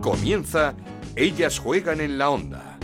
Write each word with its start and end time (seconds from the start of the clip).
Comienza 0.00 0.74
Ellas 1.14 1.58
juegan 1.58 2.00
en 2.00 2.16
la 2.16 2.30
onda. 2.30 2.78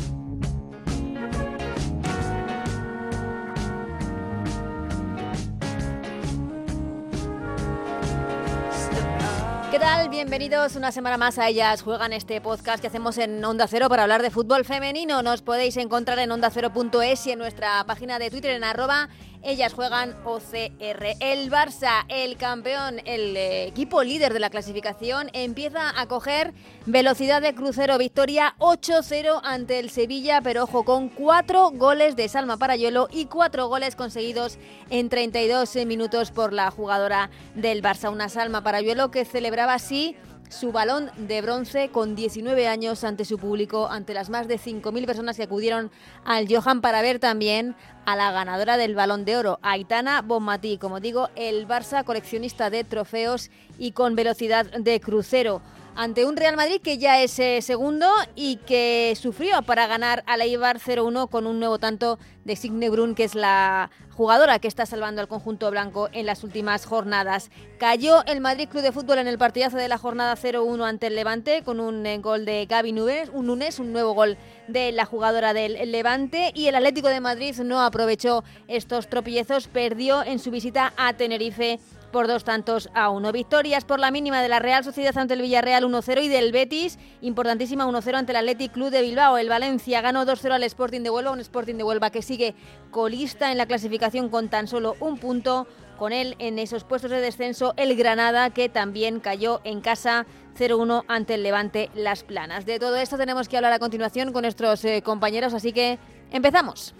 ¿Qué 9.70 9.78
tal? 9.78 10.10
Bienvenidos 10.10 10.76
una 10.76 10.92
semana 10.92 11.16
más 11.16 11.38
a 11.38 11.48
Ellas 11.48 11.80
Juegan 11.82 12.12
este 12.12 12.42
podcast 12.42 12.82
que 12.82 12.88
hacemos 12.88 13.16
en 13.16 13.42
Onda 13.42 13.66
Cero 13.66 13.88
para 13.88 14.02
hablar 14.02 14.20
de 14.20 14.30
fútbol 14.30 14.66
femenino. 14.66 15.22
Nos 15.22 15.40
podéis 15.40 15.78
encontrar 15.78 16.18
en 16.18 16.30
ondacero.es 16.32 17.26
y 17.26 17.30
en 17.30 17.38
nuestra 17.38 17.82
página 17.86 18.18
de 18.18 18.30
Twitter 18.30 18.50
en 18.50 18.64
arroba 18.64 19.08
ellas 19.46 19.72
juegan 19.72 20.16
OCR. 20.24 21.16
El 21.20 21.50
Barça, 21.50 22.04
el 22.08 22.36
campeón, 22.36 23.00
el 23.04 23.36
eh, 23.36 23.66
equipo 23.68 24.02
líder 24.02 24.32
de 24.32 24.40
la 24.40 24.50
clasificación, 24.50 25.30
empieza 25.32 25.98
a 25.98 26.06
coger 26.06 26.52
velocidad 26.84 27.40
de 27.40 27.54
crucero. 27.54 27.96
Victoria 27.96 28.56
8-0 28.58 29.40
ante 29.44 29.78
el 29.78 29.90
Sevilla, 29.90 30.40
pero 30.42 30.64
ojo, 30.64 30.84
con 30.84 31.08
cuatro 31.08 31.70
goles 31.70 32.16
de 32.16 32.28
Salma 32.28 32.56
Parayuelo 32.56 33.08
y 33.12 33.26
cuatro 33.26 33.68
goles 33.68 33.94
conseguidos 33.94 34.58
en 34.90 35.08
32 35.08 35.76
minutos 35.86 36.32
por 36.32 36.52
la 36.52 36.72
jugadora 36.72 37.30
del 37.54 37.82
Barça. 37.82 38.12
Una 38.12 38.28
Salma 38.28 38.64
Parayuelo 38.64 39.12
que 39.12 39.24
celebraba 39.24 39.74
así 39.74 40.16
su 40.48 40.72
balón 40.72 41.10
de 41.16 41.42
bronce 41.42 41.90
con 41.90 42.14
19 42.14 42.68
años 42.68 43.04
ante 43.04 43.24
su 43.24 43.38
público, 43.38 43.88
ante 43.88 44.14
las 44.14 44.30
más 44.30 44.48
de 44.48 44.58
5.000 44.58 45.06
personas 45.06 45.36
que 45.36 45.42
acudieron 45.42 45.90
al 46.24 46.46
Johan 46.48 46.80
para 46.80 47.02
ver 47.02 47.18
también 47.18 47.74
a 48.04 48.16
la 48.16 48.32
ganadora 48.32 48.76
del 48.76 48.94
balón 48.94 49.24
de 49.24 49.36
oro, 49.36 49.58
Aitana 49.62 50.22
Bonmatí, 50.22 50.78
como 50.78 51.00
digo, 51.00 51.28
el 51.34 51.66
Barça 51.66 52.04
coleccionista 52.04 52.70
de 52.70 52.84
trofeos 52.84 53.50
y 53.78 53.92
con 53.92 54.14
velocidad 54.14 54.66
de 54.66 55.00
crucero 55.00 55.60
ante 55.96 56.26
un 56.26 56.36
Real 56.36 56.56
Madrid 56.56 56.80
que 56.82 56.98
ya 56.98 57.22
es 57.22 57.38
eh, 57.38 57.62
segundo 57.62 58.06
y 58.34 58.56
que 58.56 59.14
sufrió 59.18 59.62
para 59.62 59.86
ganar 59.86 60.22
a 60.26 60.36
la 60.36 60.44
Ibar 60.44 60.78
0-1 60.78 61.28
con 61.30 61.46
un 61.46 61.58
nuevo 61.58 61.78
tanto 61.78 62.18
de 62.44 62.54
Signe 62.54 62.90
Brun, 62.90 63.14
que 63.14 63.24
es 63.24 63.34
la 63.34 63.90
jugadora 64.10 64.58
que 64.58 64.68
está 64.68 64.86
salvando 64.86 65.20
al 65.20 65.28
conjunto 65.28 65.70
blanco 65.70 66.08
en 66.12 66.26
las 66.26 66.44
últimas 66.44 66.86
jornadas. 66.86 67.50
Cayó 67.78 68.24
el 68.26 68.40
Madrid 68.40 68.68
Club 68.68 68.82
de 68.82 68.92
Fútbol 68.92 69.18
en 69.18 69.26
el 69.26 69.38
partidazo 69.38 69.78
de 69.78 69.88
la 69.88 69.98
jornada 69.98 70.36
0-1 70.36 70.86
ante 70.86 71.08
el 71.08 71.16
Levante 71.16 71.62
con 71.62 71.80
un 71.80 72.04
eh, 72.06 72.18
gol 72.18 72.44
de 72.44 72.66
Gaby 72.66 72.92
Nunes, 72.92 73.30
un 73.32 73.50
un 73.50 73.92
nuevo 73.92 74.12
gol 74.12 74.36
de 74.68 74.92
la 74.92 75.06
jugadora 75.06 75.54
del 75.54 75.92
Levante 75.92 76.50
y 76.54 76.66
el 76.66 76.74
Atlético 76.74 77.08
de 77.08 77.20
Madrid 77.20 77.56
no 77.58 77.80
aprovechó 77.80 78.44
estos 78.68 79.08
tropiezos, 79.08 79.68
perdió 79.68 80.22
en 80.22 80.38
su 80.38 80.50
visita 80.50 80.92
a 80.96 81.14
Tenerife 81.14 81.78
por 82.16 82.28
dos 82.28 82.44
tantos 82.44 82.88
a 82.94 83.10
uno. 83.10 83.30
Victorias 83.30 83.84
por 83.84 84.00
la 84.00 84.10
mínima 84.10 84.40
de 84.40 84.48
la 84.48 84.58
Real 84.58 84.82
Sociedad 84.82 85.18
ante 85.18 85.34
el 85.34 85.42
Villarreal 85.42 85.84
1-0 85.84 86.24
y 86.24 86.28
del 86.28 86.50
Betis, 86.50 86.98
importantísima 87.20 87.84
1-0 87.84 88.14
ante 88.14 88.32
el 88.32 88.36
Athletic 88.36 88.72
Club 88.72 88.88
de 88.88 89.02
Bilbao. 89.02 89.36
El 89.36 89.50
Valencia 89.50 90.00
ganó 90.00 90.24
2-0 90.24 90.52
al 90.52 90.62
Sporting 90.62 91.02
de 91.02 91.10
Huelva, 91.10 91.32
un 91.32 91.40
Sporting 91.40 91.74
de 91.74 91.84
Huelva 91.84 92.08
que 92.08 92.22
sigue 92.22 92.54
colista 92.90 93.52
en 93.52 93.58
la 93.58 93.66
clasificación 93.66 94.30
con 94.30 94.48
tan 94.48 94.66
solo 94.66 94.96
un 94.98 95.18
punto. 95.18 95.66
Con 95.98 96.14
él 96.14 96.36
en 96.38 96.58
esos 96.58 96.84
puestos 96.84 97.10
de 97.10 97.20
descenso 97.20 97.74
el 97.76 97.94
Granada 97.96 98.48
que 98.48 98.70
también 98.70 99.20
cayó 99.20 99.60
en 99.64 99.82
casa 99.82 100.24
0-1 100.58 101.04
ante 101.08 101.34
el 101.34 101.42
Levante 101.42 101.90
Las 101.94 102.24
Planas. 102.24 102.64
De 102.64 102.78
todo 102.78 102.96
esto 102.96 103.18
tenemos 103.18 103.46
que 103.46 103.58
hablar 103.58 103.74
a 103.74 103.78
continuación 103.78 104.32
con 104.32 104.40
nuestros 104.40 104.82
eh, 104.86 105.02
compañeros, 105.02 105.52
así 105.52 105.74
que 105.74 105.98
empezamos. 106.30 106.94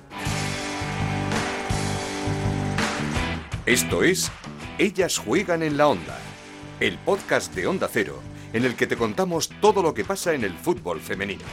Esto 3.64 4.02
es 4.02 4.30
Ellas 4.78 5.16
juegan 5.16 5.62
en 5.62 5.78
la 5.78 5.88
onda, 5.88 6.18
el 6.80 6.98
podcast 6.98 7.54
de 7.54 7.66
Onda 7.66 7.88
Cero, 7.90 8.20
en 8.52 8.66
el 8.66 8.76
que 8.76 8.86
te 8.86 8.94
contamos 8.94 9.48
todo 9.62 9.82
lo 9.82 9.94
que 9.94 10.04
pasa 10.04 10.34
en 10.34 10.44
el 10.44 10.52
fútbol 10.52 11.00
femenino. 11.00 11.44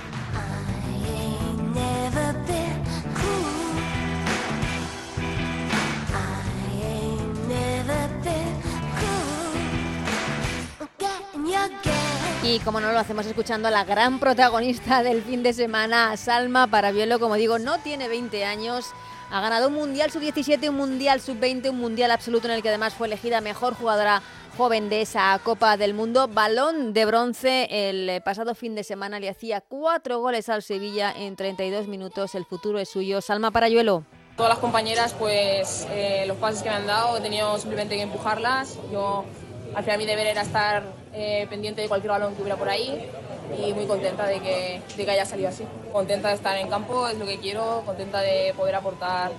Y 12.44 12.60
como 12.60 12.82
no 12.82 12.92
lo 12.92 13.00
hacemos 13.00 13.26
escuchando 13.26 13.70
a 13.70 13.72
la 13.72 13.86
gran 13.86 14.20
protagonista 14.20 15.02
del 15.02 15.24
fin 15.24 15.44
de 15.44 15.54
semana, 15.54 16.18
Salma 16.18 16.68
Parabielo, 16.68 17.22
como 17.22 17.36
digo, 17.36 17.58
no 17.58 17.80
tiene 17.80 18.10
20 18.10 18.44
años, 18.44 18.94
ha 19.34 19.42
ganado 19.42 19.70
un 19.70 19.74
Mundial 19.74 20.12
Sub-17, 20.12 20.70
un 20.70 20.76
Mundial 20.76 21.20
Sub-20, 21.20 21.72
un 21.72 21.80
Mundial 21.80 22.12
absoluto 22.12 22.48
en 22.48 22.54
el 22.54 22.62
que 22.62 22.70
además 22.70 22.94
fue 22.94 23.08
elegida 23.08 23.42
mejor 23.42 23.74
jugadora 23.74 24.22
joven 24.56 24.90
de 24.90 25.02
esa 25.02 25.40
Copa 25.44 25.76
del 25.76 25.96
Mundo. 25.96 26.28
Balón 26.28 26.94
de 26.94 27.04
bronce 27.06 27.68
el 27.72 28.22
pasado 28.22 28.54
fin 28.54 28.76
de 28.76 28.84
semana 28.84 29.20
le 29.20 29.30
hacía 29.30 29.62
cuatro 29.62 30.20
goles 30.20 30.50
al 30.50 30.62
Sevilla 30.62 31.12
en 31.18 31.36
32 31.36 31.88
minutos. 31.88 32.36
El 32.36 32.46
futuro 32.46 32.78
es 32.78 32.90
suyo. 32.90 33.22
Salma 33.22 33.50
Parayuelo. 33.50 34.04
Todas 34.38 34.52
las 34.52 34.60
compañeras, 34.60 35.16
pues 35.18 35.88
eh, 35.90 36.26
los 36.28 36.38
pases 36.38 36.62
que 36.62 36.70
me 36.70 36.76
han 36.76 36.86
dado, 36.86 37.18
he 37.18 37.22
tenido 37.22 37.58
simplemente 37.58 37.96
que 37.96 38.04
empujarlas. 38.04 38.78
Yo, 38.92 39.26
al 39.74 39.84
final 39.84 39.98
mi 39.98 40.06
deber 40.06 40.28
era 40.28 40.44
estar 40.44 40.84
eh, 41.12 41.48
pendiente 41.50 41.82
de 41.82 41.88
cualquier 41.88 42.12
balón 42.12 42.36
que 42.36 42.44
hubiera 42.44 42.58
por 42.58 42.70
ahí 42.70 43.10
y 43.58 43.74
muy 43.74 43.86
contenta 43.86 44.26
de 44.26 44.40
que, 44.40 44.82
de 44.96 45.06
que 45.06 45.12
haya 45.12 45.26
salido 45.26 45.50
así. 45.50 45.66
Contenta 45.92 46.30
de 46.30 46.36
estar 46.36 46.58
en 46.58 46.70
campo, 46.70 47.08
es 47.08 47.18
lo 47.18 47.26
que 47.26 47.40
quiero, 47.40 47.84
contenta 47.86 48.22
de 48.22 48.54
poder 48.56 48.76
aportar 48.76 49.32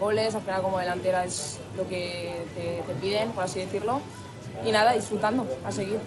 goles, 0.00 0.34
al 0.34 0.42
final 0.42 0.62
como 0.62 0.78
delantera 0.78 1.24
es 1.24 1.58
lo 1.76 1.88
que 1.88 2.44
te, 2.54 2.82
te 2.82 3.00
piden, 3.00 3.30
por 3.30 3.44
así 3.44 3.60
decirlo. 3.60 4.00
Y 4.64 4.72
nada, 4.72 4.92
disfrutando, 4.92 5.46
a 5.64 5.72
seguir. 5.72 6.00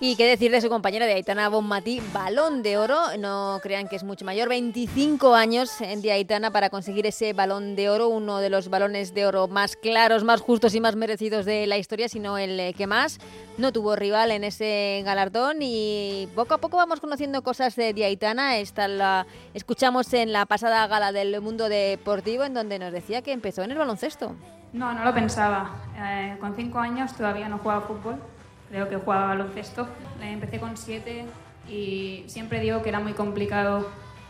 Y 0.00 0.16
qué 0.16 0.26
decir 0.26 0.50
de 0.50 0.60
su 0.60 0.68
compañera 0.68 1.06
de 1.06 1.14
Aitana 1.14 1.48
Bonmatí, 1.48 2.02
balón 2.12 2.62
de 2.62 2.76
oro, 2.76 3.16
no 3.18 3.60
crean 3.62 3.86
que 3.86 3.94
es 3.94 4.02
mucho 4.02 4.24
mayor, 4.24 4.48
25 4.48 5.34
años 5.34 5.70
de 5.78 6.12
Aitana 6.12 6.50
para 6.50 6.68
conseguir 6.68 7.06
ese 7.06 7.32
balón 7.32 7.76
de 7.76 7.88
oro, 7.88 8.08
uno 8.08 8.38
de 8.38 8.50
los 8.50 8.68
balones 8.68 9.14
de 9.14 9.24
oro 9.24 9.46
más 9.46 9.76
claros, 9.76 10.24
más 10.24 10.40
justos 10.40 10.74
y 10.74 10.80
más 10.80 10.96
merecidos 10.96 11.44
de 11.44 11.66
la 11.68 11.78
historia, 11.78 12.08
sino 12.08 12.38
el 12.38 12.58
eh, 12.58 12.74
que 12.74 12.88
más. 12.88 13.18
No 13.56 13.72
tuvo 13.72 13.94
rival 13.94 14.32
en 14.32 14.42
ese 14.42 15.02
galardón 15.04 15.58
y 15.60 16.28
poco 16.34 16.54
a 16.54 16.58
poco 16.58 16.76
vamos 16.76 16.98
conociendo 16.98 17.42
cosas 17.42 17.76
de, 17.76 17.94
de 17.94 18.04
Aitana. 18.04 18.56
Esta 18.56 18.88
la 18.88 19.26
escuchamos 19.54 20.12
en 20.12 20.32
la 20.32 20.44
pasada 20.44 20.86
gala 20.88 21.12
del 21.12 21.40
mundo 21.40 21.68
deportivo 21.68 22.42
en 22.42 22.52
donde 22.52 22.80
nos 22.80 22.92
decía 22.92 23.22
que 23.22 23.32
empezó 23.32 23.62
en 23.62 23.70
el 23.70 23.78
baloncesto. 23.78 24.34
No, 24.72 24.92
no 24.92 25.04
lo 25.04 25.14
pensaba. 25.14 25.70
Eh, 25.96 26.36
con 26.40 26.56
cinco 26.56 26.80
años 26.80 27.14
todavía 27.16 27.48
no 27.48 27.58
jugaba 27.58 27.82
fútbol 27.82 28.33
creo 28.70 28.88
que 28.88 28.96
jugaba 28.96 29.26
baloncesto. 29.26 29.86
Empecé 30.20 30.58
con 30.60 30.76
siete 30.76 31.26
y 31.68 32.24
siempre 32.26 32.60
digo 32.60 32.82
que 32.82 32.88
era 32.88 33.00
muy 33.00 33.12
complicado 33.12 33.88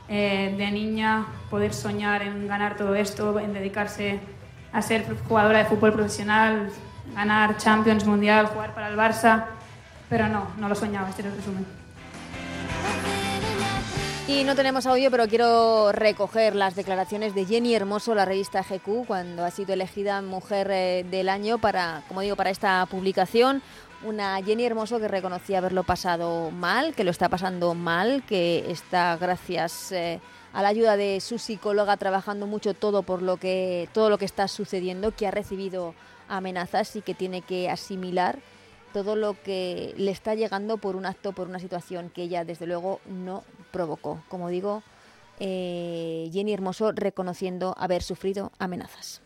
eh, 0.08 0.54
de 0.56 0.70
niña 0.70 1.26
poder 1.50 1.72
soñar 1.72 2.22
en 2.22 2.46
ganar 2.46 2.76
todo 2.76 2.94
esto, 2.94 3.38
en 3.40 3.52
dedicarse 3.52 4.20
a 4.72 4.82
ser 4.82 5.06
jugadora 5.28 5.58
de 5.58 5.64
fútbol 5.64 5.92
profesional, 5.92 6.70
ganar 7.14 7.56
Champions 7.56 8.04
Mundial, 8.04 8.46
jugar 8.46 8.74
para 8.74 8.88
el 8.88 8.96
Barça, 8.96 9.46
pero 10.08 10.28
no, 10.28 10.48
no 10.58 10.68
lo 10.68 10.74
soñaba, 10.74 11.08
este 11.08 11.22
es 11.22 11.28
el 11.28 11.36
resumen. 11.36 11.84
Y 14.26 14.42
no 14.44 14.54
tenemos 14.54 14.86
audio, 14.86 15.10
pero 15.10 15.28
quiero 15.28 15.92
recoger 15.92 16.56
las 16.56 16.74
declaraciones 16.74 17.34
de 17.34 17.44
Jenny 17.44 17.74
Hermoso, 17.74 18.14
la 18.14 18.24
revista 18.24 18.62
GQ, 18.62 19.06
cuando 19.06 19.44
ha 19.44 19.50
sido 19.50 19.74
elegida 19.74 20.22
Mujer 20.22 20.70
eh, 20.70 21.06
del 21.10 21.28
Año 21.28 21.58
para, 21.58 22.02
como 22.08 22.22
digo, 22.22 22.34
para 22.34 22.48
esta 22.48 22.86
publicación. 22.86 23.62
Una 24.04 24.42
Jenny 24.42 24.66
Hermoso 24.66 25.00
que 25.00 25.08
reconocía 25.08 25.58
haberlo 25.58 25.82
pasado 25.82 26.50
mal, 26.50 26.94
que 26.94 27.04
lo 27.04 27.10
está 27.10 27.30
pasando 27.30 27.74
mal, 27.74 28.22
que 28.26 28.70
está 28.70 29.16
gracias 29.16 29.92
eh, 29.92 30.20
a 30.52 30.62
la 30.62 30.68
ayuda 30.68 30.98
de 30.98 31.20
su 31.20 31.38
psicóloga 31.38 31.96
trabajando 31.96 32.46
mucho 32.46 32.74
todo 32.74 33.02
por 33.02 33.22
lo 33.22 33.38
que 33.38 33.88
todo 33.94 34.10
lo 34.10 34.18
que 34.18 34.26
está 34.26 34.46
sucediendo, 34.46 35.12
que 35.12 35.26
ha 35.26 35.30
recibido 35.30 35.94
amenazas 36.28 36.96
y 36.96 37.00
que 37.00 37.14
tiene 37.14 37.40
que 37.40 37.70
asimilar 37.70 38.40
todo 38.92 39.16
lo 39.16 39.40
que 39.42 39.94
le 39.96 40.10
está 40.10 40.34
llegando 40.34 40.76
por 40.76 40.96
un 40.96 41.06
acto, 41.06 41.32
por 41.32 41.48
una 41.48 41.58
situación 41.58 42.10
que 42.10 42.24
ella 42.24 42.44
desde 42.44 42.66
luego 42.66 43.00
no 43.06 43.42
provocó. 43.72 44.22
Como 44.28 44.50
digo, 44.50 44.82
eh, 45.40 46.28
Jenny 46.30 46.52
Hermoso 46.52 46.92
reconociendo 46.92 47.74
haber 47.78 48.02
sufrido 48.02 48.52
amenazas. 48.58 49.22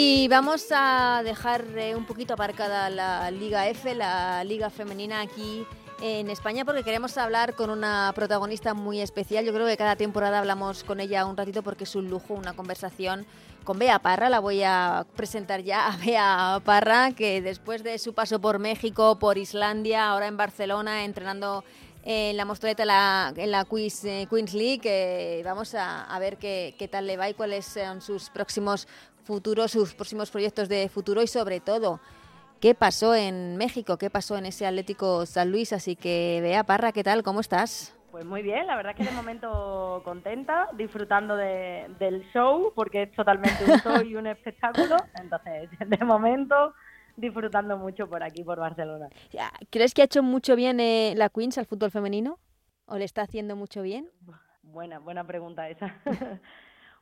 Y 0.00 0.28
vamos 0.28 0.68
a 0.70 1.22
dejar 1.24 1.64
eh, 1.76 1.96
un 1.96 2.04
poquito 2.04 2.34
aparcada 2.34 2.88
la 2.88 3.32
Liga 3.32 3.66
F, 3.66 3.96
la 3.96 4.44
Liga 4.44 4.70
Femenina 4.70 5.20
aquí 5.20 5.66
en 6.00 6.30
España 6.30 6.64
porque 6.64 6.84
queremos 6.84 7.18
hablar 7.18 7.54
con 7.56 7.68
una 7.68 8.12
protagonista 8.14 8.74
muy 8.74 9.00
especial. 9.00 9.44
Yo 9.44 9.52
creo 9.52 9.66
que 9.66 9.76
cada 9.76 9.96
temporada 9.96 10.38
hablamos 10.38 10.84
con 10.84 11.00
ella 11.00 11.26
un 11.26 11.36
ratito 11.36 11.64
porque 11.64 11.82
es 11.82 11.96
un 11.96 12.08
lujo, 12.08 12.34
una 12.34 12.52
conversación 12.52 13.26
con 13.64 13.80
Bea 13.80 13.98
Parra. 13.98 14.28
La 14.28 14.38
voy 14.38 14.62
a 14.62 15.04
presentar 15.16 15.62
ya 15.62 15.88
a 15.88 15.96
Bea 16.06 16.62
Parra, 16.64 17.10
que 17.10 17.42
después 17.42 17.82
de 17.82 17.98
su 17.98 18.14
paso 18.14 18.40
por 18.40 18.60
México, 18.60 19.18
por 19.18 19.36
Islandia, 19.36 20.10
ahora 20.10 20.28
en 20.28 20.36
Barcelona, 20.36 21.02
entrenando 21.02 21.64
en 22.04 22.36
la 22.36 22.44
mostoleta 22.44 22.84
la, 22.84 23.34
en 23.36 23.50
la 23.50 23.64
Queens, 23.64 24.04
eh, 24.04 24.28
Queens 24.30 24.54
League. 24.54 25.42
vamos 25.44 25.74
a, 25.74 26.04
a 26.04 26.18
ver 26.20 26.36
qué, 26.36 26.76
qué 26.78 26.86
tal 26.86 27.08
le 27.08 27.16
va 27.16 27.28
y 27.28 27.34
cuáles 27.34 27.66
son 27.66 28.00
sus 28.00 28.30
próximos 28.30 28.86
futuros, 29.28 29.72
sus 29.72 29.92
próximos 29.92 30.30
proyectos 30.30 30.70
de 30.70 30.88
futuro 30.88 31.20
y 31.22 31.26
sobre 31.26 31.60
todo 31.60 32.00
qué 32.60 32.74
pasó 32.74 33.14
en 33.14 33.58
México, 33.58 33.98
qué 33.98 34.08
pasó 34.08 34.38
en 34.38 34.46
ese 34.46 34.66
Atlético 34.66 35.26
San 35.26 35.52
Luis. 35.52 35.74
Así 35.74 35.96
que, 35.96 36.38
Bea 36.40 36.64
Parra, 36.64 36.92
¿qué 36.92 37.04
tal? 37.04 37.22
¿Cómo 37.22 37.40
estás? 37.40 37.94
Pues 38.10 38.24
muy 38.24 38.40
bien, 38.40 38.66
la 38.66 38.74
verdad 38.74 38.92
es 38.92 38.96
que 38.96 39.04
de 39.04 39.14
momento 39.14 40.00
contenta, 40.02 40.68
disfrutando 40.72 41.36
de, 41.36 41.94
del 41.98 42.24
show, 42.32 42.72
porque 42.74 43.02
es 43.02 43.12
totalmente 43.12 43.64
un 43.66 43.78
show 43.80 44.00
y 44.00 44.16
un 44.16 44.26
espectáculo. 44.36 44.96
Entonces, 45.20 45.68
de 45.78 46.04
momento, 46.06 46.72
disfrutando 47.14 47.76
mucho 47.76 48.08
por 48.08 48.22
aquí, 48.22 48.42
por 48.42 48.58
Barcelona. 48.58 49.10
¿Crees 49.68 49.92
que 49.92 50.00
ha 50.00 50.06
hecho 50.06 50.22
mucho 50.22 50.56
bien 50.56 50.80
eh, 50.80 51.12
la 51.16 51.28
Queens 51.28 51.58
al 51.58 51.66
fútbol 51.66 51.90
femenino? 51.90 52.38
¿O 52.86 52.96
le 52.96 53.04
está 53.04 53.20
haciendo 53.20 53.56
mucho 53.56 53.82
bien? 53.82 54.08
Buena, 54.62 54.98
buena 55.00 55.24
pregunta 55.24 55.68
esa. 55.68 55.94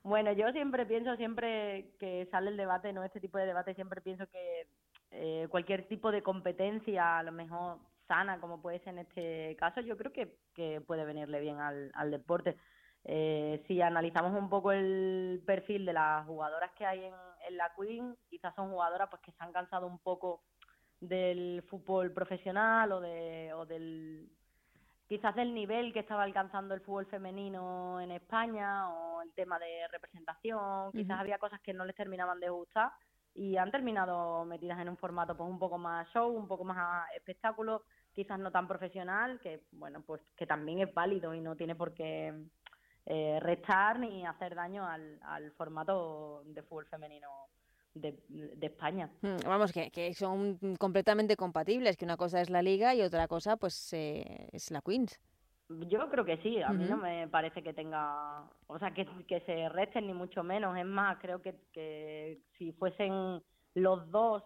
bueno, 0.06 0.30
yo 0.32 0.52
siempre 0.52 0.86
pienso, 0.86 1.16
siempre 1.16 1.90
que 1.98 2.28
sale 2.30 2.50
el 2.50 2.56
debate, 2.56 2.92
no 2.92 3.02
este 3.02 3.20
tipo 3.20 3.38
de 3.38 3.46
debate, 3.46 3.74
siempre 3.74 4.00
pienso 4.00 4.28
que 4.28 4.68
eh, 5.10 5.48
cualquier 5.50 5.88
tipo 5.88 6.12
de 6.12 6.22
competencia, 6.22 7.18
a 7.18 7.22
lo 7.24 7.32
mejor 7.32 7.78
sana 8.06 8.38
como 8.40 8.62
puede 8.62 8.78
ser 8.78 8.90
en 8.90 9.00
este 9.00 9.56
caso, 9.56 9.80
yo 9.80 9.96
creo 9.96 10.12
que, 10.12 10.38
que 10.54 10.80
puede 10.80 11.04
venirle 11.04 11.40
bien 11.40 11.58
al, 11.58 11.90
al 11.94 12.12
deporte. 12.12 12.56
Eh, 13.02 13.64
si 13.66 13.82
analizamos 13.82 14.32
un 14.40 14.48
poco 14.48 14.70
el 14.70 15.42
perfil 15.44 15.84
de 15.84 15.92
las 15.92 16.24
jugadoras 16.24 16.70
que 16.78 16.86
hay 16.86 17.04
en, 17.04 17.14
en 17.48 17.56
la 17.56 17.72
Queen, 17.76 18.16
quizás 18.28 18.54
son 18.54 18.70
jugadoras 18.70 19.08
pues 19.10 19.22
que 19.22 19.32
se 19.32 19.42
han 19.42 19.52
cansado 19.52 19.88
un 19.88 19.98
poco 19.98 20.42
del 21.00 21.64
fútbol 21.68 22.12
profesional 22.12 22.92
o 22.92 23.00
de 23.00 23.52
o 23.54 23.66
del 23.66 24.30
quizás 25.08 25.34
del 25.34 25.54
nivel 25.54 25.92
que 25.92 26.00
estaba 26.00 26.24
alcanzando 26.24 26.74
el 26.74 26.80
fútbol 26.80 27.06
femenino 27.06 28.00
en 28.00 28.10
España 28.10 28.88
o 28.90 29.22
el 29.22 29.32
tema 29.32 29.58
de 29.58 29.86
representación, 29.88 30.92
quizás 30.92 31.20
había 31.20 31.38
cosas 31.38 31.60
que 31.60 31.72
no 31.72 31.84
les 31.84 31.96
terminaban 31.96 32.40
de 32.40 32.50
gustar 32.50 32.90
y 33.34 33.56
han 33.56 33.70
terminado 33.70 34.44
metidas 34.44 34.80
en 34.80 34.88
un 34.88 34.96
formato 34.96 35.36
pues 35.36 35.48
un 35.48 35.58
poco 35.58 35.78
más 35.78 36.08
show, 36.08 36.30
un 36.30 36.48
poco 36.48 36.64
más 36.64 37.06
espectáculo, 37.14 37.82
quizás 38.12 38.38
no 38.38 38.50
tan 38.50 38.66
profesional, 38.66 39.38
que 39.40 39.62
bueno, 39.72 40.02
pues 40.06 40.22
que 40.36 40.46
también 40.46 40.80
es 40.80 40.92
válido 40.92 41.34
y 41.34 41.40
no 41.40 41.54
tiene 41.54 41.74
por 41.74 41.92
qué 41.92 42.32
eh, 43.04 43.38
restar 43.40 43.98
ni 43.98 44.26
hacer 44.26 44.54
daño 44.54 44.86
al, 44.86 45.20
al 45.22 45.52
formato 45.52 46.42
de 46.46 46.62
fútbol 46.62 46.86
femenino 46.86 47.28
de, 47.96 48.18
de, 48.28 48.66
España. 48.66 49.10
Mm, 49.22 49.46
vamos, 49.46 49.72
que, 49.72 49.90
que, 49.90 50.14
son 50.14 50.58
completamente 50.78 51.36
compatibles, 51.36 51.96
que 51.96 52.04
una 52.04 52.16
cosa 52.16 52.40
es 52.40 52.50
la 52.50 52.62
liga 52.62 52.94
y 52.94 53.02
otra 53.02 53.26
cosa 53.26 53.56
pues 53.56 53.92
eh, 53.92 54.48
es 54.52 54.70
la 54.70 54.80
Queens. 54.80 55.20
Yo 55.68 56.08
creo 56.10 56.24
que 56.24 56.36
sí, 56.38 56.62
a 56.62 56.68
mí 56.68 56.84
no 56.84 56.96
me 56.96 57.26
parece 57.26 57.60
que 57.60 57.72
tenga, 57.72 58.44
o 58.68 58.78
sea, 58.78 58.94
que, 58.94 59.04
que 59.26 59.40
se 59.40 59.68
resten 59.68 60.06
ni 60.06 60.14
mucho 60.14 60.44
menos, 60.44 60.78
es 60.78 60.86
más, 60.86 61.18
creo 61.20 61.42
que, 61.42 61.56
que 61.72 62.38
si 62.56 62.70
fuesen 62.72 63.42
los 63.74 64.08
dos 64.12 64.44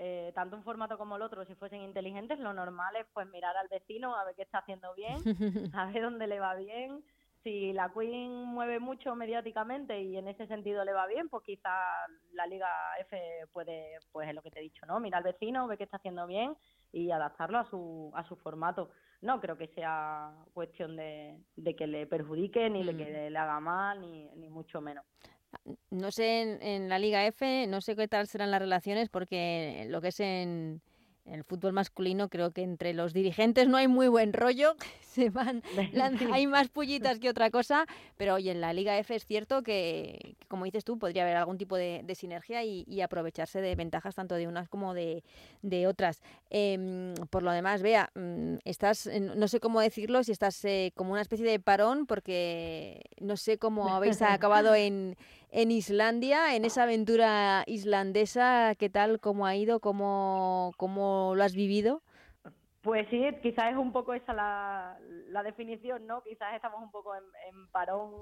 eh, 0.00 0.30
tanto 0.32 0.56
un 0.56 0.62
formato 0.62 0.96
como 0.96 1.16
el 1.16 1.22
otro, 1.22 1.44
si 1.44 1.56
fuesen 1.56 1.82
inteligentes, 1.82 2.38
lo 2.38 2.52
normal 2.52 2.94
es 2.96 3.06
pues 3.12 3.26
mirar 3.30 3.56
al 3.56 3.66
vecino 3.68 4.14
a 4.14 4.24
ver 4.24 4.36
qué 4.36 4.42
está 4.42 4.58
haciendo 4.58 4.94
bien, 4.94 5.16
a 5.74 5.86
ver 5.86 6.02
dónde 6.02 6.26
le 6.28 6.38
va 6.38 6.54
bien. 6.54 7.02
Si 7.48 7.72
la 7.72 7.90
Queen 7.90 8.30
mueve 8.44 8.78
mucho 8.78 9.14
mediáticamente 9.14 10.02
y 10.02 10.18
en 10.18 10.28
ese 10.28 10.46
sentido 10.46 10.84
le 10.84 10.92
va 10.92 11.06
bien, 11.06 11.30
pues 11.30 11.42
quizá 11.44 11.70
la 12.34 12.46
Liga 12.46 12.68
F 13.00 13.18
puede, 13.54 13.96
pues 14.12 14.28
es 14.28 14.34
lo 14.34 14.42
que 14.42 14.50
te 14.50 14.58
he 14.58 14.64
dicho, 14.64 14.84
¿no? 14.84 15.00
Mirar 15.00 15.24
al 15.24 15.32
vecino, 15.32 15.66
ver 15.66 15.78
qué 15.78 15.84
está 15.84 15.96
haciendo 15.96 16.26
bien 16.26 16.54
y 16.92 17.10
adaptarlo 17.10 17.56
a 17.56 17.64
su, 17.64 18.12
a 18.14 18.22
su 18.28 18.36
formato. 18.36 18.90
No 19.22 19.40
creo 19.40 19.56
que 19.56 19.68
sea 19.68 20.30
cuestión 20.52 20.94
de, 20.94 21.38
de 21.56 21.74
que 21.74 21.86
le 21.86 22.06
perjudique, 22.06 22.68
ni 22.68 22.84
de 22.84 22.94
que 22.94 23.04
mm. 23.04 23.32
le 23.32 23.38
haga 23.38 23.60
mal, 23.60 24.02
ni, 24.02 24.28
ni 24.36 24.50
mucho 24.50 24.82
menos. 24.82 25.06
No 25.88 26.10
sé 26.10 26.42
en, 26.42 26.62
en, 26.62 26.88
la 26.90 26.98
Liga 26.98 27.24
F, 27.24 27.66
no 27.66 27.80
sé 27.80 27.96
qué 27.96 28.08
tal 28.08 28.26
serán 28.26 28.50
las 28.50 28.60
relaciones 28.60 29.08
porque 29.08 29.86
lo 29.88 30.02
que 30.02 30.08
es 30.08 30.20
en, 30.20 30.82
en 31.28 31.34
el 31.34 31.44
fútbol 31.44 31.72
masculino 31.72 32.28
creo 32.28 32.52
que 32.52 32.62
entre 32.62 32.94
los 32.94 33.12
dirigentes 33.12 33.68
no 33.68 33.76
hay 33.76 33.86
muy 33.86 34.08
buen 34.08 34.32
rollo, 34.32 34.76
se 35.00 35.30
van, 35.30 35.62
hay 36.32 36.46
más 36.46 36.68
pullitas 36.68 37.18
que 37.18 37.28
otra 37.28 37.50
cosa, 37.50 37.86
pero 38.16 38.34
oye, 38.34 38.50
en 38.50 38.60
la 38.60 38.72
Liga 38.72 38.98
F 38.98 39.14
es 39.14 39.26
cierto 39.26 39.62
que, 39.62 40.36
como 40.48 40.64
dices 40.64 40.84
tú, 40.84 40.98
podría 40.98 41.22
haber 41.22 41.36
algún 41.36 41.58
tipo 41.58 41.76
de, 41.76 42.02
de 42.04 42.14
sinergia 42.14 42.64
y, 42.64 42.84
y, 42.86 43.00
aprovecharse 43.00 43.60
de 43.60 43.74
ventajas 43.74 44.14
tanto 44.14 44.34
de 44.34 44.46
unas 44.46 44.68
como 44.68 44.94
de, 44.94 45.22
de 45.62 45.86
otras. 45.86 46.22
Eh, 46.50 47.14
por 47.30 47.42
lo 47.42 47.52
demás, 47.52 47.82
vea, 47.82 48.10
mm, 48.14 48.56
estás, 48.64 49.08
no 49.36 49.48
sé 49.48 49.60
cómo 49.60 49.80
decirlo, 49.80 50.22
si 50.24 50.32
estás 50.32 50.64
eh, 50.64 50.92
como 50.94 51.12
una 51.12 51.22
especie 51.22 51.46
de 51.46 51.60
parón, 51.60 52.06
porque 52.06 53.02
no 53.20 53.36
sé 53.36 53.58
cómo 53.58 53.94
habéis 53.94 54.22
acabado 54.22 54.74
en, 54.74 55.16
en 55.50 55.70
Islandia, 55.70 56.54
en 56.54 56.64
esa 56.64 56.82
aventura 56.82 57.64
islandesa, 57.66 58.74
¿qué 58.78 58.90
tal? 58.90 59.20
¿Cómo 59.20 59.46
ha 59.46 59.56
ido? 59.56 59.80
¿Cómo, 59.80 60.72
cómo 60.76 61.34
lo 61.34 61.44
has 61.44 61.54
vivido? 61.54 62.02
Pues 62.82 63.08
sí, 63.10 63.24
quizás 63.42 63.72
es 63.72 63.76
un 63.76 63.92
poco 63.92 64.14
esa 64.14 64.32
la, 64.32 64.98
la 65.28 65.42
definición, 65.42 66.06
¿no? 66.06 66.22
Quizás 66.22 66.54
estamos 66.54 66.82
un 66.82 66.90
poco 66.90 67.14
en, 67.14 67.68
parón 67.72 68.12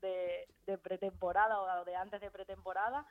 de, 0.00 0.46
de, 0.66 0.78
pretemporada 0.78 1.60
o 1.60 1.84
de 1.84 1.96
antes 1.96 2.20
de 2.20 2.30
pretemporada, 2.30 3.06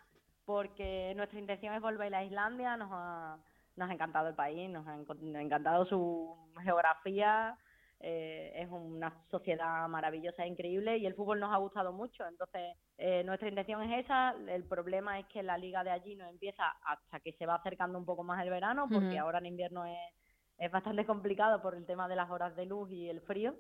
porque 0.46 1.14
nuestra 1.16 1.40
intención 1.40 1.74
es 1.74 1.82
volver 1.82 2.14
a 2.16 2.24
Islandia, 2.24 2.78
nos 2.78 2.90
ha, 2.92 3.38
nos 3.76 3.90
ha 3.90 3.94
encantado 3.94 4.30
el 4.30 4.36
país, 4.36 4.70
nos 4.70 4.88
ha 4.88 4.96
encantado 4.96 5.86
su 5.86 6.36
geografía, 6.64 7.58
eh, 8.00 8.52
es 8.56 8.70
una 8.70 9.14
sociedad 9.32 9.88
maravillosa 9.88 10.44
e 10.44 10.48
increíble 10.48 10.98
y 10.98 11.06
el 11.06 11.16
fútbol 11.16 11.40
nos 11.40 11.54
ha 11.54 11.58
gustado 11.58 11.94
mucho. 11.94 12.28
Entonces, 12.28 12.78
eh, 12.98 13.24
nuestra 13.24 13.50
intención 13.50 13.82
es 13.84 14.06
esa. 14.06 14.36
El 14.48 14.64
problema 14.66 15.20
es 15.20 15.26
que 15.28 15.44
la 15.44 15.58
liga 15.58 15.84
de 15.84 15.92
allí 15.92 16.16
no 16.16 16.28
empieza 16.28 16.64
hasta 16.84 17.20
que 17.20 17.34
se 17.34 17.46
va 17.46 17.56
acercando 17.56 17.98
un 17.98 18.06
poco 18.06 18.24
más 18.24 18.42
el 18.44 18.50
verano, 18.50 18.88
porque 18.92 19.08
uh 19.08 19.12
-huh. 19.12 19.22
ahora 19.22 19.40
en 19.40 19.48
invierno 19.48 19.86
es, 19.86 19.98
es 20.58 20.72
bastante 20.72 21.06
complicado 21.06 21.62
por 21.62 21.76
el 21.76 21.86
tema 21.86 22.08
de 22.08 22.16
las 22.16 22.30
horas 22.30 22.56
de 22.56 22.66
luz 22.66 22.92
y 22.92 23.10
el 23.10 23.22
frío. 23.22 23.56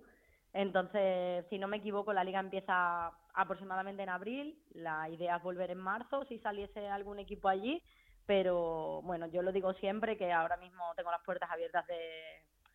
Entonces, 0.53 1.45
si 1.49 1.57
no 1.57 1.67
me 1.67 1.77
equivoco, 1.77 2.13
la 2.13 2.23
liga 2.23 2.39
empieza 2.39 3.11
aproximadamente 3.33 4.03
en 4.03 4.09
abril. 4.09 4.57
La 4.71 5.09
idea 5.09 5.38
es 5.38 5.43
volver 5.43 5.71
en 5.71 5.79
marzo 5.79 6.23
si 6.25 6.39
saliese 6.39 6.88
algún 6.88 7.19
equipo 7.19 7.49
allí. 7.49 7.81
Pero 8.25 9.01
bueno, 9.03 9.27
yo 9.27 9.41
lo 9.41 9.51
digo 9.51 9.73
siempre 9.73 10.17
que 10.17 10.31
ahora 10.31 10.57
mismo 10.57 10.83
tengo 10.95 11.11
las 11.11 11.21
puertas 11.23 11.51
abiertas 11.51 11.85
de, 11.88 11.95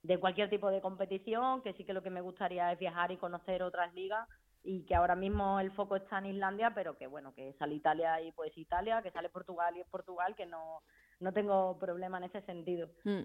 de 0.03 0.19
cualquier 0.19 0.49
tipo 0.49 0.71
de 0.71 0.81
competición, 0.81 1.63
que 1.63 1.75
sí 1.75 1.85
que 1.85 1.93
lo 1.93 2.03
que 2.03 2.11
me 2.11 2.21
gustaría 2.21 2.73
es 2.73 2.79
viajar 2.79 3.13
y 3.13 3.17
conocer 3.17 3.63
otras 3.63 3.93
ligas 3.95 4.29
y 4.63 4.85
que 4.85 4.95
ahora 4.95 5.15
mismo 5.15 5.61
el 5.61 5.71
foco 5.73 5.97
está 5.97 6.19
en 6.19 6.27
Islandia, 6.27 6.73
pero 6.75 6.97
que 6.97 7.07
bueno, 7.07 7.35
que 7.35 7.55
sale 7.55 7.75
Italia 7.75 8.21
y 8.21 8.33
pues 8.33 8.57
Italia, 8.57 9.03
que 9.03 9.11
sale 9.11 9.29
Portugal 9.29 9.75
y 9.77 9.81
es 9.81 9.87
Portugal, 9.89 10.35
que 10.37 10.47
no, 10.47 10.83
no 11.19 11.33
tengo 11.33 11.79
problema 11.79 12.19
en 12.19 12.25
ese 12.25 12.43
sentido. 12.43 12.91
Mm. 13.05 13.23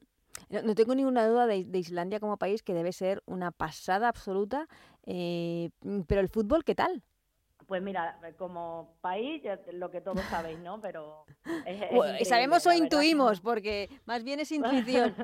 No, 0.50 0.62
no, 0.63 0.75
tengo 0.75 0.96
ninguna 0.96 1.25
duda 1.27 1.48
de, 1.48 1.63
de, 1.63 1.79
Islandia 1.79 2.20
como 2.20 2.38
país, 2.38 2.62
que 2.62 2.74
debe 2.74 2.91
ser 2.91 3.24
una 3.25 3.51
pasada 3.51 4.10
absoluta, 4.10 4.67
eh, 5.05 5.70
pero 6.08 6.20
el 6.20 6.27
fútbol, 6.27 6.65
¿qué 6.65 6.75
tal? 6.75 7.03
Pues 7.67 7.82
mira, 7.82 8.20
como 8.38 8.98
país, 9.01 9.41
lo 9.72 9.89
que 9.89 10.01
todos 10.01 10.22
sabéis, 10.25 10.60
¿no? 10.60 10.82
Pero... 10.82 11.25
Es, 11.65 12.22
es 12.22 12.27
¿Sabemos 12.27 12.65
o 12.67 12.74
intuimos? 12.74 13.39
Porque 13.39 13.89
más 14.05 14.24
bien 14.24 14.39
es 14.39 14.51
intuición. 14.51 15.15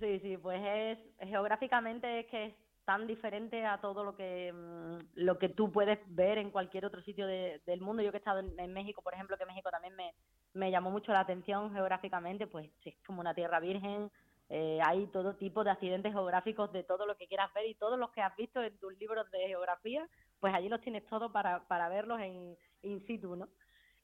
Sí, 0.00 0.20
sí, 0.20 0.36
pues 0.36 0.60
es 0.64 1.28
geográficamente 1.28 2.20
es 2.20 2.26
que 2.26 2.44
es 2.46 2.54
tan 2.84 3.06
diferente 3.06 3.64
a 3.64 3.80
todo 3.80 4.04
lo 4.04 4.14
que 4.14 4.52
mm, 4.52 4.98
lo 5.14 5.38
que 5.38 5.48
tú 5.48 5.72
puedes 5.72 5.98
ver 6.14 6.38
en 6.38 6.50
cualquier 6.50 6.84
otro 6.84 7.02
sitio 7.02 7.26
de, 7.26 7.60
del 7.66 7.80
mundo. 7.80 8.02
Yo 8.02 8.10
que 8.10 8.18
he 8.18 8.24
estado 8.24 8.40
en, 8.40 8.72
México, 8.72 9.02
por 9.02 9.14
ejemplo, 9.14 9.36
que 9.36 9.46
México 9.46 9.70
también 9.70 9.96
me, 9.96 10.14
me 10.54 10.70
llamó 10.70 10.90
mucho 10.90 11.12
la 11.12 11.20
atención 11.20 11.72
geográficamente, 11.72 12.46
pues 12.46 12.70
es 12.84 12.94
como 13.06 13.20
una 13.20 13.34
tierra 13.34 13.58
virgen, 13.58 14.10
eh, 14.48 14.78
hay 14.84 15.06
todo 15.08 15.34
tipo 15.34 15.64
de 15.64 15.70
accidentes 15.70 16.12
geográficos 16.12 16.72
de 16.72 16.84
todo 16.84 17.06
lo 17.06 17.16
que 17.16 17.26
quieras 17.26 17.52
ver 17.54 17.66
y 17.66 17.74
todos 17.74 17.98
los 17.98 18.10
que 18.10 18.22
has 18.22 18.36
visto 18.36 18.62
en 18.62 18.78
tus 18.78 18.96
libros 18.98 19.28
de 19.32 19.48
geografía, 19.48 20.08
pues 20.38 20.54
allí 20.54 20.68
los 20.68 20.80
tienes 20.80 21.04
todos 21.06 21.32
para, 21.32 21.66
para 21.66 21.88
verlos 21.88 22.20
en 22.20 22.56
in 22.82 23.04
situ, 23.06 23.34
¿no? 23.34 23.48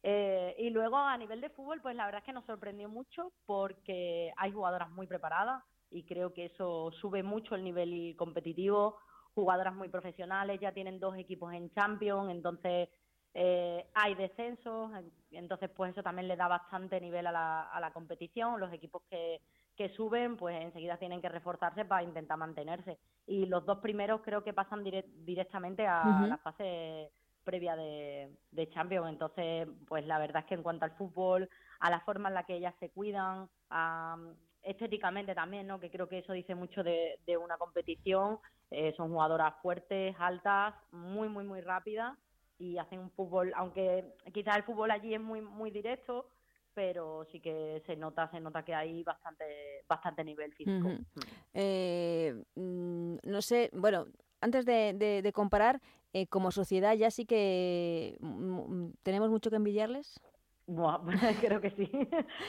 Eh, 0.02 0.56
y 0.58 0.70
luego 0.70 0.96
a 0.96 1.16
nivel 1.16 1.40
de 1.40 1.50
fútbol, 1.50 1.80
pues 1.80 1.94
la 1.94 2.06
verdad 2.06 2.20
es 2.20 2.24
que 2.24 2.32
nos 2.32 2.44
sorprendió 2.44 2.88
mucho 2.88 3.32
porque 3.46 4.32
hay 4.36 4.50
jugadoras 4.50 4.90
muy 4.90 5.06
preparadas, 5.06 5.62
y 5.92 6.04
creo 6.04 6.32
que 6.32 6.46
eso 6.46 6.90
sube 7.00 7.22
mucho 7.22 7.54
el 7.54 7.64
nivel 7.64 8.14
competitivo. 8.16 8.96
Jugadoras 9.34 9.74
muy 9.74 9.88
profesionales, 9.88 10.60
ya 10.60 10.72
tienen 10.72 11.00
dos 11.00 11.16
equipos 11.16 11.52
en 11.54 11.70
Champions, 11.72 12.30
entonces 12.30 12.88
eh, 13.34 13.86
hay 13.94 14.14
descensos, 14.14 14.90
entonces 15.30 15.70
pues 15.70 15.92
eso 15.92 16.02
también 16.02 16.28
le 16.28 16.36
da 16.36 16.48
bastante 16.48 17.00
nivel 17.00 17.26
a 17.26 17.32
la, 17.32 17.62
a 17.62 17.80
la 17.80 17.92
competición. 17.92 18.60
Los 18.60 18.72
equipos 18.72 19.02
que, 19.08 19.40
que 19.76 19.88
suben, 19.90 20.36
pues 20.36 20.60
enseguida 20.60 20.98
tienen 20.98 21.22
que 21.22 21.30
reforzarse 21.30 21.84
para 21.84 22.02
intentar 22.02 22.36
mantenerse. 22.36 22.98
Y 23.26 23.46
los 23.46 23.64
dos 23.64 23.78
primeros 23.78 24.20
creo 24.22 24.44
que 24.44 24.52
pasan 24.52 24.84
dire 24.84 25.06
directamente 25.24 25.86
a 25.86 26.02
uh 26.04 26.10
-huh. 26.10 26.28
la 26.28 26.38
fase 26.38 27.10
previa 27.42 27.74
de, 27.74 28.36
de 28.50 28.68
Champions. 28.68 29.08
Entonces, 29.08 29.66
pues 29.88 30.04
la 30.06 30.18
verdad 30.18 30.42
es 30.42 30.48
que 30.48 30.54
en 30.54 30.62
cuanto 30.62 30.84
al 30.84 30.96
fútbol, 30.96 31.48
a 31.80 31.90
la 31.90 32.00
forma 32.00 32.28
en 32.28 32.34
la 32.34 32.44
que 32.44 32.56
ellas 32.56 32.74
se 32.80 32.90
cuidan, 32.90 33.48
a, 33.70 34.16
estéticamente 34.62 35.34
también, 35.34 35.66
¿no? 35.66 35.80
Que 35.80 35.90
creo 35.90 36.08
que 36.08 36.18
eso 36.18 36.32
dice 36.32 36.54
mucho 36.54 36.82
de, 36.82 37.18
una 37.36 37.56
competición. 37.58 38.38
Eh, 38.70 38.94
son 38.96 39.10
jugadoras 39.10 39.54
fuertes, 39.60 40.14
altas, 40.18 40.74
muy, 40.92 41.28
muy, 41.28 41.44
muy 41.44 41.60
rápidas 41.60 42.16
y 42.58 42.78
hacen 42.78 43.00
un 43.00 43.10
fútbol, 43.10 43.52
aunque 43.56 44.14
quizás 44.32 44.56
el 44.56 44.62
fútbol 44.62 44.90
allí 44.90 45.14
es 45.14 45.20
muy, 45.20 45.40
muy 45.40 45.70
directo, 45.70 46.28
pero 46.74 47.26
sí 47.30 47.40
que 47.40 47.82
se 47.86 47.96
nota, 47.96 48.30
se 48.30 48.40
nota 48.40 48.64
que 48.64 48.74
hay 48.74 49.02
bastante, 49.02 49.44
bastante 49.88 50.24
nivel 50.24 50.52
físico. 50.54 50.88
Ujú. 50.88 51.04
Eh, 51.52 52.34
mm, 52.54 53.16
no 53.24 53.42
sé, 53.42 53.68
bueno, 53.72 54.06
antes 54.40 54.64
de, 54.64 54.94
de- 54.94 55.22
de 55.22 55.32
comparar, 55.32 55.80
eh, 56.14 56.26
como 56.28 56.50
sociedad 56.50 56.94
ya 56.94 57.10
sí 57.10 57.26
que 57.26 58.16
mm, 58.20 58.26
mm, 58.28 58.92
tenemos 59.02 59.28
mucho 59.30 59.50
que 59.50 59.56
envidiarles. 59.56 60.20
Buah, 60.66 61.00
creo 61.40 61.60
que 61.60 61.70
sí. 61.70 61.90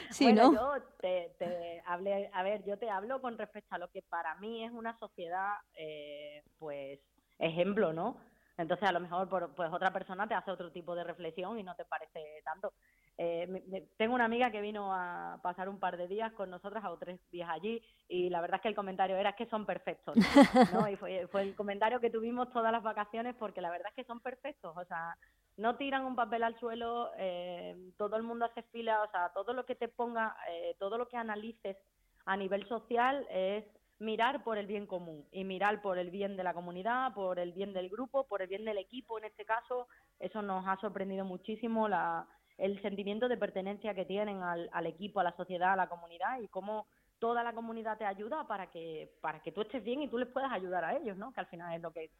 Sí, 0.09 0.25
bueno, 0.25 0.43
¿no? 0.51 0.53
yo 0.77 0.83
te, 1.01 1.35
te 1.39 1.81
hablé, 1.85 2.29
a 2.33 2.43
ver, 2.43 2.63
yo 2.65 2.77
te 2.77 2.89
hablo 2.89 3.21
con 3.21 3.37
respecto 3.37 3.75
a 3.75 3.79
lo 3.79 3.89
que 3.89 4.01
para 4.03 4.35
mí 4.35 4.63
es 4.63 4.71
una 4.71 4.97
sociedad, 4.99 5.55
eh, 5.77 6.43
pues, 6.59 6.99
ejemplo, 7.39 7.91
¿no? 7.91 8.17
Entonces, 8.55 8.87
a 8.87 8.91
lo 8.91 8.99
mejor, 8.99 9.27
por, 9.29 9.55
pues, 9.55 9.71
otra 9.73 9.91
persona 9.91 10.27
te 10.27 10.35
hace 10.35 10.51
otro 10.51 10.71
tipo 10.71 10.93
de 10.95 11.03
reflexión 11.03 11.57
y 11.57 11.63
no 11.63 11.75
te 11.75 11.85
parece 11.85 12.41
tanto. 12.45 12.73
Eh, 13.17 13.47
me- 13.47 13.61
me- 13.67 13.81
tengo 13.97 14.13
una 14.13 14.25
amiga 14.25 14.51
que 14.51 14.61
vino 14.61 14.93
a 14.93 15.39
pasar 15.41 15.67
un 15.67 15.79
par 15.79 15.97
de 15.97 16.07
días 16.07 16.31
con 16.33 16.51
nosotras, 16.51 16.83
o 16.85 16.97
tres 16.99 17.19
días 17.31 17.49
allí, 17.49 17.81
y 18.07 18.29
la 18.29 18.41
verdad 18.41 18.57
es 18.57 18.61
que 18.61 18.67
el 18.69 18.75
comentario 18.75 19.17
era 19.17 19.31
"Es 19.31 19.35
que 19.35 19.47
son 19.47 19.65
perfectos, 19.65 20.19
¿no? 20.67 20.87
Y 20.87 20.97
fue, 20.97 21.27
fue 21.27 21.41
el 21.41 21.55
comentario 21.55 21.99
que 21.99 22.11
tuvimos 22.11 22.51
todas 22.53 22.71
las 22.71 22.83
vacaciones, 22.83 23.35
porque 23.35 23.61
la 23.61 23.71
verdad 23.71 23.87
es 23.89 23.95
que 23.95 24.07
son 24.07 24.19
perfectos, 24.21 24.75
o 24.77 24.85
sea, 24.85 25.17
no 25.57 25.75
tiran 25.77 26.05
un 26.05 26.15
papel 26.15 26.43
al 26.43 26.59
suelo, 26.59 27.11
eh, 27.17 27.75
todo 27.97 28.15
el 28.15 28.23
mundo 28.23 28.45
hace 28.45 28.63
fila, 28.63 29.03
o 29.03 29.11
sea, 29.11 29.31
todo 29.33 29.53
lo 29.53 29.65
que 29.65 29.75
te 29.75 29.87
ponga, 29.87 30.35
eh, 30.49 30.75
todo 30.79 30.97
lo 30.97 31.07
que 31.07 31.17
analices 31.17 31.77
a 32.25 32.37
nivel 32.37 32.67
social 32.67 33.25
es 33.29 33.65
mirar 33.99 34.43
por 34.43 34.57
el 34.57 34.65
bien 34.65 34.87
común 34.87 35.25
y 35.31 35.43
mirar 35.43 35.81
por 35.81 35.97
el 35.97 36.09
bien 36.09 36.35
de 36.35 36.43
la 36.43 36.53
comunidad, 36.53 37.13
por 37.13 37.39
el 37.39 37.53
bien 37.53 37.73
del 37.73 37.89
grupo, 37.89 38.27
por 38.27 38.41
el 38.41 38.47
bien 38.47 38.65
del 38.65 38.77
equipo 38.77 39.17
en 39.17 39.25
este 39.25 39.45
caso. 39.45 39.87
Eso 40.19 40.41
nos 40.41 40.67
ha 40.67 40.77
sorprendido 40.77 41.23
muchísimo 41.23 41.87
la, 41.87 42.27
el 42.57 42.81
sentimiento 42.81 43.27
de 43.27 43.37
pertenencia 43.37 43.93
que 43.93 44.05
tienen 44.05 44.41
al, 44.41 44.69
al 44.73 44.87
equipo, 44.87 45.19
a 45.19 45.23
la 45.23 45.35
sociedad, 45.35 45.73
a 45.73 45.77
la 45.77 45.89
comunidad 45.89 46.39
y 46.41 46.47
cómo 46.47 46.87
toda 47.19 47.43
la 47.43 47.53
comunidad 47.53 47.97
te 47.97 48.05
ayuda 48.05 48.45
para 48.47 48.69
que 48.69 49.09
para 49.21 49.41
que 49.41 49.53
tú 49.53 49.61
estés 49.61 49.83
bien 49.83 50.01
y 50.01 50.09
tú 50.09 50.17
les 50.17 50.27
puedas 50.27 50.51
ayudar 50.51 50.83
a 50.83 50.97
ellos, 50.97 51.15
¿no? 51.15 51.31
Que 51.31 51.39
al 51.39 51.47
final 51.47 51.73
es 51.73 51.81
lo 51.81 51.91
que 51.91 52.11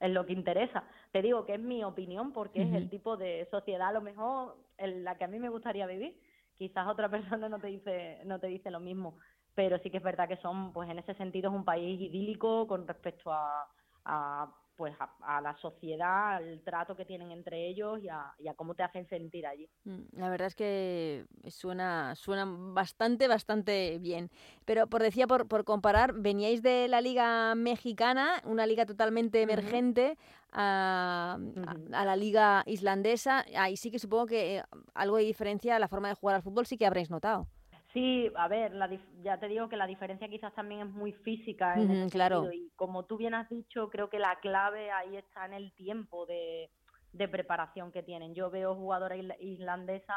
es 0.00 0.10
lo 0.10 0.26
que 0.26 0.32
interesa. 0.32 0.84
Te 1.12 1.22
digo 1.22 1.46
que 1.46 1.54
es 1.54 1.60
mi 1.60 1.84
opinión 1.84 2.32
porque 2.32 2.62
es 2.62 2.74
el 2.74 2.90
tipo 2.90 3.16
de 3.16 3.48
sociedad 3.50 3.88
a 3.88 3.92
lo 3.92 4.00
mejor 4.00 4.56
en 4.78 5.04
la 5.04 5.16
que 5.16 5.24
a 5.24 5.28
mí 5.28 5.38
me 5.38 5.48
gustaría 5.48 5.86
vivir. 5.86 6.20
Quizás 6.56 6.86
otra 6.88 7.08
persona 7.10 7.48
no 7.48 7.58
te 7.60 7.68
dice 7.68 8.20
no 8.24 8.38
te 8.38 8.48
dice 8.48 8.70
lo 8.70 8.80
mismo, 8.80 9.18
pero 9.54 9.78
sí 9.78 9.90
que 9.90 9.98
es 9.98 10.02
verdad 10.02 10.28
que 10.28 10.36
son 10.38 10.72
pues 10.72 10.88
en 10.90 10.98
ese 10.98 11.14
sentido 11.14 11.50
es 11.50 11.56
un 11.56 11.64
país 11.64 12.00
idílico 12.00 12.66
con 12.66 12.86
respecto 12.86 13.32
a, 13.32 13.68
a 14.04 14.61
pues 14.82 14.96
a, 14.98 15.36
a 15.36 15.40
la 15.40 15.56
sociedad, 15.58 16.34
al 16.38 16.60
trato 16.64 16.96
que 16.96 17.04
tienen 17.04 17.30
entre 17.30 17.68
ellos 17.68 18.00
y 18.02 18.08
a, 18.08 18.34
y 18.40 18.48
a 18.48 18.54
cómo 18.54 18.74
te 18.74 18.82
hacen 18.82 19.06
sentir 19.08 19.46
allí. 19.46 19.68
Mm, 19.84 20.00
La 20.18 20.28
verdad 20.28 20.48
es 20.48 20.56
que 20.56 21.24
suena, 21.46 22.16
suena 22.16 22.44
bastante, 22.48 23.28
bastante 23.28 23.98
bien. 24.00 24.28
Pero 24.64 24.88
por 24.88 25.00
decía, 25.00 25.28
por, 25.28 25.46
por 25.46 25.62
comparar, 25.64 26.14
veníais 26.14 26.62
de 26.62 26.88
la 26.88 27.00
liga 27.00 27.54
mexicana, 27.54 28.42
una 28.44 28.66
liga 28.66 28.84
totalmente 28.84 29.40
emergente, 29.40 30.18
a, 30.50 31.38
a- 31.92 32.04
la 32.04 32.16
liga 32.16 32.64
islandesa. 32.66 33.44
Ahí 33.56 33.76
sí 33.76 33.92
que 33.92 34.00
supongo 34.00 34.26
que 34.26 34.56
eh, 34.58 34.64
algo 34.94 35.16
de 35.18 35.22
diferencia 35.22 35.76
a 35.76 35.78
la 35.78 35.86
forma 35.86 36.08
de 36.08 36.14
jugar 36.14 36.34
al 36.34 36.42
fútbol 36.42 36.66
sí 36.66 36.76
que 36.76 36.86
habréis 36.86 37.08
notado. 37.08 37.46
Sí, 37.92 38.30
a 38.36 38.48
ver, 38.48 38.72
la 38.72 38.88
dif- 38.88 39.22
ya 39.22 39.38
te 39.38 39.48
digo 39.48 39.68
que 39.68 39.76
la 39.76 39.86
diferencia 39.86 40.28
quizás 40.28 40.54
también 40.54 40.80
es 40.80 40.86
muy 40.94 41.12
física 41.12 41.82
en 41.82 41.90
Ujú, 41.90 41.92
ese 41.92 42.08
claro. 42.10 42.40
sentido 42.40 42.52
y 42.52 42.70
como 42.76 43.04
tú 43.04 43.18
bien 43.18 43.34
has 43.34 43.48
dicho, 43.50 43.90
creo 43.90 44.08
que 44.08 44.18
la 44.18 44.40
clave 44.40 44.90
ahí 44.90 45.16
está 45.16 45.44
en 45.44 45.52
el 45.52 45.74
tiempo 45.74 46.24
de, 46.24 46.70
de 47.12 47.28
preparación 47.28 47.92
que 47.92 48.02
tienen. 48.02 48.34
Yo 48.34 48.50
veo 48.50 48.74
jugadora 48.74 49.16
isla- 49.16 49.36
islandesa, 49.40 50.14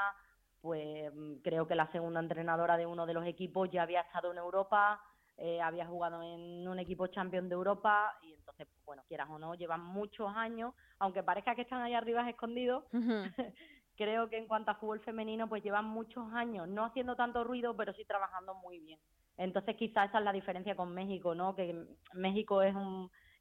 pues 0.61 1.11
mm, 1.13 1.41
creo 1.43 1.67
que 1.67 1.75
la 1.75 1.91
segunda 1.91 2.21
entrenadora 2.21 2.77
de 2.77 2.85
uno 2.85 3.05
de 3.05 3.13
los 3.13 3.25
equipos 3.25 3.69
ya 3.69 3.83
había 3.83 4.01
estado 4.01 4.31
en 4.31 4.37
Europa, 4.37 5.01
eh, 5.37 5.59
había 5.61 5.85
jugado 5.85 6.21
en 6.23 6.65
un 6.67 6.79
equipo 6.79 7.07
champion 7.07 7.49
de 7.49 7.55
Europa 7.55 8.13
y 8.21 8.35
entonces, 8.35 8.69
bueno, 8.85 9.03
quieras 9.07 9.27
o 9.29 9.37
no, 9.37 9.53
llevan 9.55 9.81
muchos 9.83 10.31
años, 10.33 10.73
aunque 10.99 11.23
parezca 11.23 11.55
que 11.55 11.63
están 11.63 11.81
ahí 11.81 11.93
arriba 11.93 12.29
escondidos. 12.29 12.85
creo 13.95 14.29
que 14.29 14.37
en 14.37 14.47
cuanto 14.47 14.71
a 14.71 14.75
fútbol 14.75 14.99
femenino, 15.01 15.47
pues 15.47 15.63
llevan 15.63 15.85
muchos 15.85 16.31
años 16.33 16.67
no 16.67 16.85
haciendo 16.85 17.15
tanto 17.15 17.43
ruido, 17.43 17.75
pero 17.75 17.93
sí 17.93 18.05
trabajando 18.05 18.55
muy 18.55 18.79
bien. 18.79 18.99
Entonces, 19.37 19.75
quizás 19.75 20.09
esa 20.09 20.19
es 20.19 20.23
la 20.23 20.31
diferencia 20.31 20.75
con 20.75 20.93
México, 20.93 21.35
¿no? 21.35 21.55
Que 21.55 21.85
México 22.13 22.61
es 22.61 22.75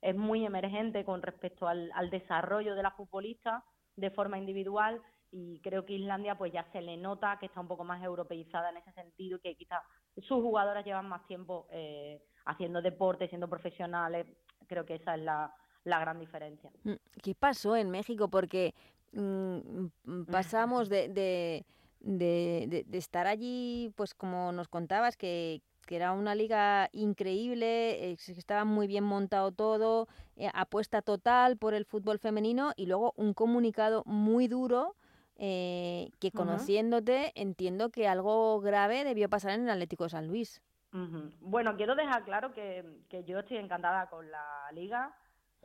es 0.04 0.14
muy 0.14 0.44
emergente 0.44 1.02
con 1.02 1.22
respecto 1.22 1.66
al, 1.66 1.90
al 1.94 2.10
desarrollo 2.10 2.74
de 2.74 2.82
la 2.82 2.90
futbolista 2.90 3.64
de 3.96 4.10
forma 4.10 4.36
individual 4.36 5.00
y 5.30 5.60
creo 5.62 5.86
que 5.86 5.94
Islandia 5.94 6.36
pues 6.36 6.52
ya 6.52 6.64
se 6.72 6.82
le 6.82 6.98
nota 6.98 7.38
que 7.40 7.46
está 7.46 7.58
un 7.60 7.68
poco 7.68 7.84
más 7.84 8.04
europeizada 8.04 8.68
en 8.68 8.76
ese 8.76 8.92
sentido 8.92 9.38
y 9.38 9.40
que 9.40 9.56
quizás 9.56 9.82
sus 10.16 10.42
jugadoras 10.42 10.84
llevan 10.84 11.08
más 11.08 11.26
tiempo 11.26 11.66
eh, 11.72 12.22
haciendo 12.44 12.82
deporte, 12.82 13.28
siendo 13.28 13.48
profesionales. 13.48 14.26
Creo 14.68 14.84
que 14.84 14.96
esa 14.96 15.14
es 15.14 15.22
la, 15.22 15.52
la 15.84 15.98
gran 15.98 16.20
diferencia. 16.20 16.70
Mm, 16.84 16.92
¿Qué 17.22 17.34
pasó 17.34 17.74
en 17.74 17.90
México? 17.90 18.28
Porque 18.28 18.74
mm, 19.14 19.86
mm, 20.04 20.24
pasamos 20.26 20.88
de, 20.88 21.08
de, 21.08 21.64
de- 22.00 22.98
estar 22.98 23.26
allí, 23.26 23.92
pues 23.96 24.14
como 24.14 24.52
nos 24.52 24.68
contabas, 24.68 25.16
que, 25.16 25.62
que 25.86 25.96
era 25.96 26.12
una 26.12 26.34
liga 26.34 26.88
increíble, 26.92 28.10
eh, 28.12 28.16
estaba 28.28 28.64
muy 28.64 28.86
bien 28.86 29.04
montado 29.04 29.52
todo, 29.52 30.06
eh, 30.36 30.50
apuesta 30.54 31.02
total 31.02 31.56
por 31.56 31.74
el 31.74 31.84
fútbol 31.84 32.18
femenino 32.18 32.72
y 32.76 32.86
luego 32.86 33.12
un 33.16 33.34
comunicado 33.34 34.02
muy 34.06 34.48
duro. 34.48 34.94
eh, 35.36 36.10
que 36.20 36.30
conociéndote 36.30 37.32
entiendo 37.34 37.90
que 37.90 38.06
algo 38.06 38.60
grave 38.60 39.02
debió 39.02 39.28
pasar 39.28 39.50
en 39.52 39.62
el 39.64 39.70
Atlético 39.70 40.04
de 40.04 40.10
San 40.10 40.28
Luis. 40.28 40.62
Ujú. 40.92 41.32
Bueno, 41.40 41.74
quiero 41.76 41.96
dejar 41.96 42.24
claro 42.24 42.52
que, 42.52 42.84
que 43.08 43.24
yo 43.24 43.40
estoy 43.40 43.56
encantada 43.56 44.08
con 44.08 44.30
la 44.30 44.70
liga, 44.72 45.12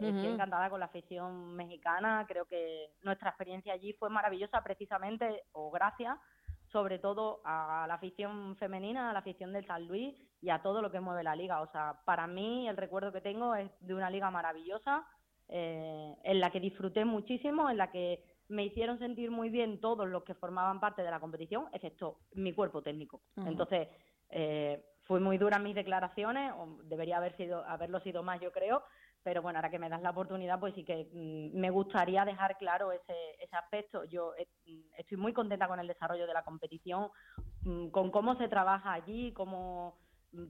estoy 0.08 0.28
encantada 0.28 0.70
con 0.70 0.80
la 0.80 0.88
afición 0.88 1.56
mexicana, 1.56 2.26
creo 2.28 2.46
que 2.46 2.92
nuestra 3.04 3.30
experiencia 3.30 3.74
allí 3.74 3.94
fue 3.94 4.10
maravillosa 4.10 4.64
precisamente, 4.64 5.44
o 5.52 5.70
gracias, 5.72 6.18
sobre 6.72 7.00
todo 7.00 7.42
a 7.44 7.86
la 7.88 7.96
afición 7.96 8.56
femenina, 8.58 9.10
a 9.10 9.14
la 9.14 9.20
afición 9.20 9.52
del 9.52 9.66
San 9.66 9.88
Luis 9.88 10.16
y 10.42 10.50
a 10.50 10.62
todo 10.62 10.82
lo 10.82 10.92
que 10.92 11.00
mueve 11.00 11.24
la 11.24 11.36
liga. 11.36 11.62
O 11.62 11.72
sea, 11.72 12.00
para 12.06 12.28
mí 12.28 12.68
el 12.68 12.78
recuerdo 12.78 13.12
que 13.12 13.22
tengo 13.22 13.56
es 13.56 13.70
de 13.80 13.94
una 13.94 14.10
liga 14.10 14.30
maravillosa, 14.30 15.06
eh, 15.48 16.16
en 16.24 16.40
la 16.40 16.52
que 16.52 16.60
disfruté 16.60 17.06
muchísimo, 17.06 17.70
en 17.70 17.78
la 17.78 17.92
que 17.92 18.24
me 18.50 18.66
hicieron 18.66 19.00
sentir 19.00 19.32
muy 19.32 19.50
bien 19.50 19.80
todos 19.82 20.08
los 20.08 20.24
que 20.24 20.36
formaban 20.36 20.80
parte 20.80 21.02
de 21.02 21.12
la 21.12 21.20
competición, 21.20 21.68
excepto 21.74 22.20
mi 22.34 22.54
cuerpo 22.54 22.82
técnico. 22.82 23.22
Entonces, 23.38 23.88
eh, 24.30 24.84
fui 25.04 25.20
muy 25.20 25.40
dura 25.40 25.58
en 25.58 25.64
mis 25.64 25.76
declaraciones, 25.76 26.54
o 26.56 26.78
debería 26.84 27.18
haber 27.18 27.36
sido, 27.36 27.64
haberlo 27.66 28.00
sido 28.02 28.22
más, 28.22 28.40
yo 28.42 28.52
creo, 28.52 28.84
pero 29.24 29.42
bueno, 29.42 29.60
ahora 29.60 29.70
que 29.70 29.80
me 29.80 29.90
das 29.90 30.02
la 30.02 30.12
oportunidad, 30.12 30.60
pues 30.60 30.74
sí 30.76 30.84
que 30.84 31.10
mm, 31.12 31.58
me 31.58 31.70
gustaría 31.70 32.26
dejar 32.26 32.58
claro 32.58 32.92
ese, 32.92 33.14
ese 33.40 33.56
aspecto. 33.56 34.04
Yo 34.06 34.34
eh, 34.38 34.48
mm, 34.66 34.94
estoy 34.98 35.18
muy 35.18 35.34
contenta 35.34 35.68
con 35.68 35.80
el 35.80 35.88
desarrollo 35.88 36.28
de 36.28 36.34
la 36.34 36.44
competición, 36.44 37.10
mm, 37.64 37.90
con 37.90 38.12
cómo 38.12 38.36
se 38.38 38.48
trabaja 38.48 38.94
allí, 38.94 39.34
cómo 39.34 39.98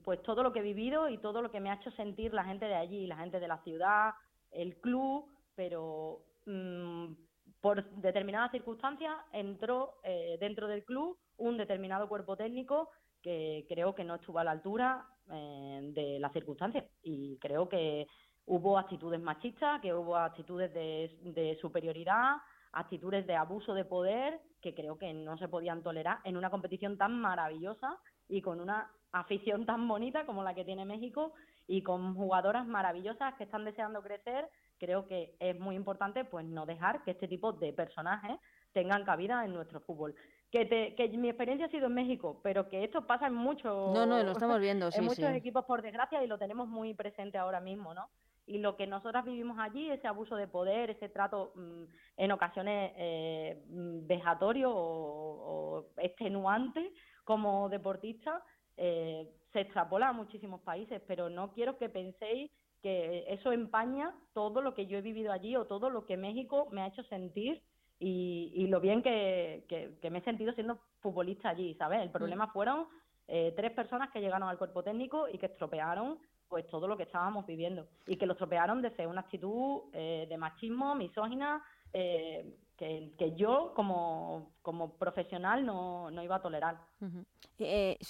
pues 0.04 0.22
todo 0.22 0.42
lo 0.42 0.52
que 0.52 0.60
he 0.60 0.62
vivido 0.62 1.08
y 1.08 1.18
todo 1.18 1.40
lo 1.40 1.50
que 1.50 1.60
me 1.60 1.70
ha 1.70 1.74
hecho 1.74 1.90
sentir 1.92 2.34
la 2.34 2.44
gente 2.44 2.66
de 2.66 2.74
allí, 2.74 3.06
la 3.06 3.16
gente 3.16 3.40
de 3.40 3.48
la 3.48 3.62
ciudad, 3.62 4.12
el 4.50 4.76
club, 4.80 5.26
pero 5.54 6.22
mm, 6.46 7.12
por 7.60 7.84
determinadas 7.96 8.50
circunstancias 8.50 9.14
entró 9.32 10.00
eh, 10.04 10.36
dentro 10.40 10.68
del 10.68 10.84
club 10.84 11.18
un 11.36 11.56
determinado 11.56 12.08
cuerpo 12.08 12.36
técnico 12.36 12.90
que 13.22 13.66
creo 13.68 13.94
que 13.94 14.04
no 14.04 14.16
estuvo 14.16 14.38
a 14.38 14.44
la 14.44 14.52
altura 14.52 15.06
eh, 15.30 15.80
de 15.94 16.18
las 16.18 16.32
circunstancias 16.32 16.84
y 17.02 17.38
creo 17.38 17.68
que 17.68 18.06
hubo 18.50 18.76
actitudes 18.76 19.20
machistas, 19.20 19.80
que 19.80 19.94
hubo 19.94 20.16
actitudes 20.16 20.74
de, 20.74 21.16
de 21.22 21.56
superioridad, 21.60 22.38
actitudes 22.72 23.24
de 23.26 23.36
abuso 23.36 23.74
de 23.74 23.84
poder 23.84 24.40
que 24.60 24.74
creo 24.74 24.98
que 24.98 25.12
no 25.12 25.38
se 25.38 25.46
podían 25.46 25.82
tolerar 25.82 26.18
en 26.24 26.36
una 26.36 26.50
competición 26.50 26.98
tan 26.98 27.12
maravillosa 27.20 27.96
y 28.28 28.42
con 28.42 28.60
una 28.60 28.90
afición 29.12 29.66
tan 29.66 29.86
bonita 29.86 30.26
como 30.26 30.42
la 30.42 30.54
que 30.54 30.64
tiene 30.64 30.84
México 30.84 31.32
y 31.68 31.82
con 31.82 32.16
jugadoras 32.16 32.66
maravillosas 32.66 33.34
que 33.34 33.44
están 33.44 33.64
deseando 33.64 34.02
crecer, 34.02 34.48
creo 34.78 35.06
que 35.06 35.36
es 35.38 35.58
muy 35.58 35.76
importante 35.76 36.24
pues 36.24 36.44
no 36.44 36.66
dejar 36.66 37.04
que 37.04 37.12
este 37.12 37.28
tipo 37.28 37.52
de 37.52 37.72
personajes 37.72 38.36
tengan 38.72 39.04
cabida 39.04 39.44
en 39.44 39.52
nuestro 39.52 39.80
fútbol. 39.80 40.16
Que, 40.50 40.64
te, 40.66 40.96
que 40.96 41.08
mi 41.16 41.28
experiencia 41.28 41.66
ha 41.66 41.70
sido 41.70 41.86
en 41.86 41.94
México, 41.94 42.40
pero 42.42 42.68
que 42.68 42.82
esto 42.82 43.06
pasa 43.06 43.28
en 43.28 43.34
muchos 43.34 43.94
No, 43.94 44.04
no, 44.04 44.20
lo 44.24 44.32
estamos 44.32 44.58
viendo, 44.58 44.86
en 44.92 44.92
sí, 44.92 45.00
muchos 45.00 45.30
sí. 45.30 45.36
equipos 45.36 45.64
por 45.64 45.82
desgracia 45.82 46.24
y 46.24 46.26
lo 46.26 46.38
tenemos 46.38 46.66
muy 46.66 46.92
presente 46.94 47.38
ahora 47.38 47.60
mismo, 47.60 47.94
¿no? 47.94 48.08
Y 48.50 48.58
lo 48.58 48.76
que 48.76 48.86
nosotras 48.88 49.24
vivimos 49.24 49.58
allí, 49.60 49.88
ese 49.90 50.08
abuso 50.08 50.34
de 50.34 50.48
poder, 50.48 50.90
ese 50.90 51.08
trato 51.08 51.52
mm, 51.54 51.84
en 52.16 52.32
ocasiones 52.32 52.92
eh, 52.96 53.62
mm, 53.68 54.08
vejatorio 54.08 54.72
o, 54.72 55.76
o 55.76 55.86
extenuante 55.98 56.92
como 57.22 57.68
deportista, 57.68 58.42
eh, 58.76 59.28
se 59.52 59.60
extrapola 59.60 60.08
a 60.08 60.12
muchísimos 60.12 60.60
países, 60.62 61.00
pero 61.06 61.30
no 61.30 61.52
quiero 61.52 61.78
que 61.78 61.88
penséis 61.88 62.50
que 62.82 63.24
eso 63.28 63.52
empaña 63.52 64.12
todo 64.32 64.60
lo 64.62 64.74
que 64.74 64.86
yo 64.86 64.98
he 64.98 65.02
vivido 65.02 65.32
allí 65.32 65.54
o 65.54 65.66
todo 65.66 65.88
lo 65.90 66.04
que 66.04 66.16
México 66.16 66.66
me 66.72 66.82
ha 66.82 66.88
hecho 66.88 67.04
sentir 67.04 67.62
y, 68.00 68.66
lo 68.68 68.80
bien 68.80 69.02
que, 69.02 69.64
me 70.10 70.18
he 70.18 70.22
sentido 70.22 70.54
siendo 70.54 70.80
futbolista 71.00 71.50
allí, 71.50 71.74
¿sabes? 71.74 72.00
El 72.00 72.08
mm. 72.08 72.12
problema 72.12 72.46
fueron 72.48 72.88
eh, 73.28 73.52
tres 73.54 73.72
personas 73.72 74.10
que 74.10 74.20
llegaron 74.20 74.48
al 74.48 74.58
cuerpo 74.58 74.82
técnico 74.82 75.28
y 75.28 75.38
que 75.38 75.46
estropearon 75.46 76.18
pues 76.50 76.66
todo 76.66 76.88
lo 76.88 76.96
que 76.96 77.04
estábamos 77.04 77.46
viviendo 77.46 77.86
y 78.06 78.16
que 78.16 78.26
lo 78.26 78.32
estropearon 78.32 78.82
desde 78.82 79.06
una 79.06 79.22
actitud 79.22 79.82
eh, 79.92 80.26
de 80.28 80.36
machismo, 80.36 80.96
misógina, 80.96 81.64
eh, 81.92 82.54
que, 82.76 83.34
yo 83.36 83.72
como, 83.74 84.52
como 84.62 84.94
profesional 84.94 85.64
no, 85.64 86.10
no 86.10 86.22
iba 86.22 86.36
a 86.36 86.42
tolerar. 86.42 86.78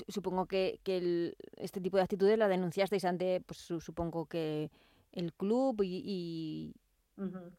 supongo 0.08 0.46
que, 0.46 0.80
que 0.82 1.34
este 1.56 1.80
tipo 1.80 1.96
de 1.96 2.04
actitudes 2.04 2.38
la 2.38 2.48
denunciasteis 2.48 3.04
ante, 3.04 3.42
pues 3.42 3.58
supongo 3.58 4.26
que 4.26 4.70
el 5.12 5.32
club 5.34 5.82
y... 5.82 6.72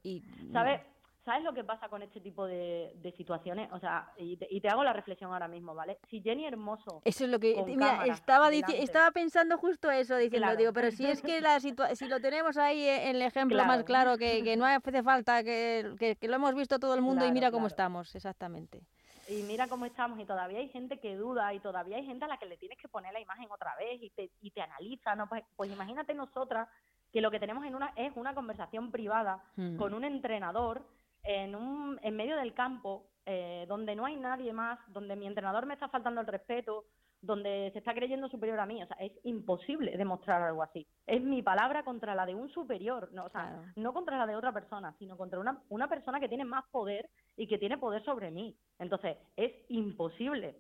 y, 0.04 0.24
¿Sabes? 0.52 0.82
¿Sabes 1.24 1.44
lo 1.44 1.54
que 1.54 1.64
pasa 1.64 1.88
con 1.88 2.02
este 2.02 2.20
tipo 2.20 2.48
de, 2.48 3.14
situaciones? 3.16 3.72
O 3.74 3.80
sea, 3.80 4.12
y 4.18 4.38
te, 4.38 4.70
hago 4.70 4.84
la 4.84 4.92
reflexión 4.92 5.32
ahora 5.32 5.48
mismo, 5.48 5.76
¿vale? 5.76 6.00
Si 6.10 6.20
Jenny 6.22 6.48
Hermoso. 6.48 7.02
Eso 7.06 7.26
es 7.26 7.30
lo 7.30 7.40
que. 7.40 7.64
Mira, 7.64 8.06
estaba, 8.08 8.50
estaba 8.52 9.12
pensando 9.12 9.58
justo 9.58 9.92
eso, 9.92 10.18
diciendo, 10.18 10.56
digo, 10.56 10.74
pero 10.74 10.90
si 10.90 11.06
es 11.06 11.22
que 11.22 11.40
la 11.40 11.60
si 11.60 12.08
lo 12.08 12.20
tenemos 12.20 12.58
ahí 12.58 12.88
en 12.88 13.18
el 13.18 13.22
ejemplo 13.22 13.64
más 13.66 13.84
claro, 13.84 14.18
que, 14.18 14.44
que, 14.44 14.58
no 14.58 14.66
hace 14.66 15.04
falta, 15.04 15.44
que, 15.44 16.16
que, 16.20 16.28
lo 16.28 16.36
hemos 16.36 16.56
visto 16.56 16.80
todo 16.80 16.96
el 16.96 17.02
mundo 17.02 17.26
y 17.26 17.32
mira 17.32 17.52
cómo 17.52 17.68
estamos, 17.68 18.16
exactamente. 18.16 18.82
Y 19.30 19.44
mira 19.44 19.68
cómo 19.68 19.86
estamos, 19.86 20.20
y 20.20 20.26
todavía 20.26 20.60
hay 20.60 20.70
gente 20.70 20.98
que 20.98 21.16
duda, 21.16 21.54
y 21.54 21.60
todavía 21.60 21.98
hay 21.98 22.06
gente 22.06 22.26
a 22.26 22.28
la 22.28 22.38
que 22.38 22.48
le 22.48 22.58
tienes 22.58 22.80
que 22.80 22.88
poner 22.88 23.14
la 23.14 23.22
imagen 23.22 23.48
otra 23.52 23.76
vez 23.78 24.02
y 24.02 24.10
te, 24.10 24.32
y 24.42 24.50
te 24.52 24.62
analiza, 24.62 25.16
¿no? 25.16 25.30
Pues, 25.30 25.44
pues 25.56 25.72
imagínate 25.72 26.14
nosotras 26.16 26.68
que 27.14 27.22
lo 27.22 27.30
que 27.30 27.40
tenemos 27.40 27.64
en 27.66 27.76
una 27.76 27.94
es 27.96 28.12
una 28.16 28.34
conversación 28.34 28.92
privada 28.92 29.44
mm. 29.56 29.78
con 29.78 29.94
un 29.94 30.04
entrenador 30.04 30.84
en, 31.24 31.56
un, 31.56 32.00
en 32.02 32.16
medio 32.16 32.36
del 32.38 32.54
campo, 32.54 33.08
eh, 33.26 33.66
donde 33.68 33.96
no 33.96 34.06
hay 34.06 34.16
nadie 34.16 34.54
más, 34.54 34.80
donde 34.88 35.16
mi 35.16 35.28
entrenador 35.28 35.66
me 35.66 35.76
está 35.76 35.88
faltando 35.90 36.22
el 36.22 36.28
respeto, 36.28 36.86
donde 37.22 37.70
se 37.72 37.80
está 37.80 37.94
creyendo 37.94 38.28
superior 38.30 38.60
a 38.60 38.66
mí. 38.66 38.82
O 38.82 38.88
sea, 38.88 38.98
es 38.98 39.12
imposible 39.24 39.96
demostrar 39.96 40.42
algo 40.42 40.64
así. 40.64 40.88
Es 41.06 41.22
mi 41.22 41.44
palabra 41.44 41.84
contra 41.84 42.16
la 42.16 42.26
de 42.26 42.34
un 42.34 42.50
superior, 42.50 43.10
no, 43.14 43.26
o 43.26 43.30
sea, 43.30 43.62
no 43.76 43.94
contra 43.94 44.18
la 44.18 44.26
de 44.26 44.36
otra 44.36 44.52
persona, 44.52 44.96
sino 44.98 45.18
contra 45.18 45.40
una, 45.40 45.62
una 45.70 45.88
persona 45.88 46.20
que 46.20 46.30
tiene 46.30 46.46
más 46.46 46.66
poder 46.72 47.10
y 47.38 47.48
que 47.48 47.60
tiene 47.60 47.78
poder 47.78 48.04
sobre 48.04 48.32
mí. 48.32 48.56
Entonces, 48.80 49.18
es 49.36 49.54
imposible 49.70 50.56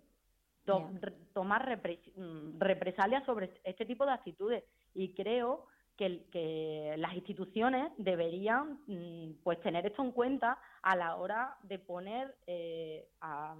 tomar 1.33 1.81
mm, 2.15 2.59
represalias 2.59 3.25
sobre 3.25 3.59
este 3.63 3.85
tipo 3.85 4.05
de 4.05 4.11
actitudes. 4.11 4.63
Y 4.93 5.13
creo 5.15 5.65
que, 5.97 6.95
las 6.97 7.13
instituciones 7.13 7.91
deberían 7.97 8.79
mm, 8.87 9.41
pues 9.43 9.59
tener 9.61 9.85
esto 9.85 10.03
en 10.03 10.11
cuenta 10.11 10.57
a 10.81 10.95
la 10.95 11.15
hora 11.15 11.57
de 11.63 11.79
poner 11.79 12.35
eh, 12.47 13.07
a, 13.21 13.55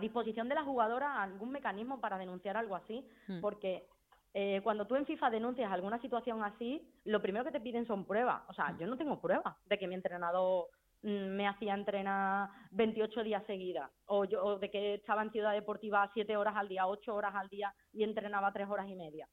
disposición 0.00 0.48
de 0.48 0.54
la 0.54 0.64
jugadora 0.64 1.22
algún 1.22 1.50
mecanismo 1.50 2.00
para 2.00 2.16
denunciar 2.16 2.56
algo 2.56 2.74
así, 2.74 3.06
hmm. 3.28 3.40
porque 3.40 3.86
eh, 4.32 4.60
cuando 4.62 4.86
tú 4.86 4.96
en 4.96 5.04
FIFA 5.04 5.28
denuncias 5.28 5.70
alguna 5.70 6.00
situación 6.00 6.42
así, 6.42 6.88
lo 7.04 7.20
primero 7.20 7.44
que 7.44 7.50
te 7.50 7.60
piden 7.60 7.86
son 7.86 8.06
pruebas. 8.06 8.42
O 8.48 8.54
sea, 8.54 8.68
hmm. 8.68 8.78
yo 8.78 8.86
no 8.86 8.96
tengo 8.96 9.20
pruebas 9.20 9.54
de 9.66 9.78
que 9.78 9.86
mi 9.86 9.94
entrenador 9.94 10.68
mm, 11.02 11.36
me 11.36 11.46
hacía 11.46 11.74
entrenar 11.74 12.48
28 12.70 13.22
días 13.22 13.44
seguidas, 13.46 13.90
o, 14.06 14.24
yo, 14.24 14.42
o 14.42 14.58
de 14.58 14.70
que 14.70 14.94
estaba 14.94 15.22
en 15.22 15.30
Ciudad 15.30 15.52
Deportiva 15.52 16.10
7 16.14 16.36
horas 16.36 16.54
al 16.56 16.68
día, 16.68 16.86
8 16.86 17.14
horas 17.14 17.34
al 17.34 17.48
día 17.48 17.74
y 17.92 18.04
entrenaba 18.04 18.52
3 18.52 18.68
horas 18.70 18.88
y 18.88 18.94
media. 18.94 19.28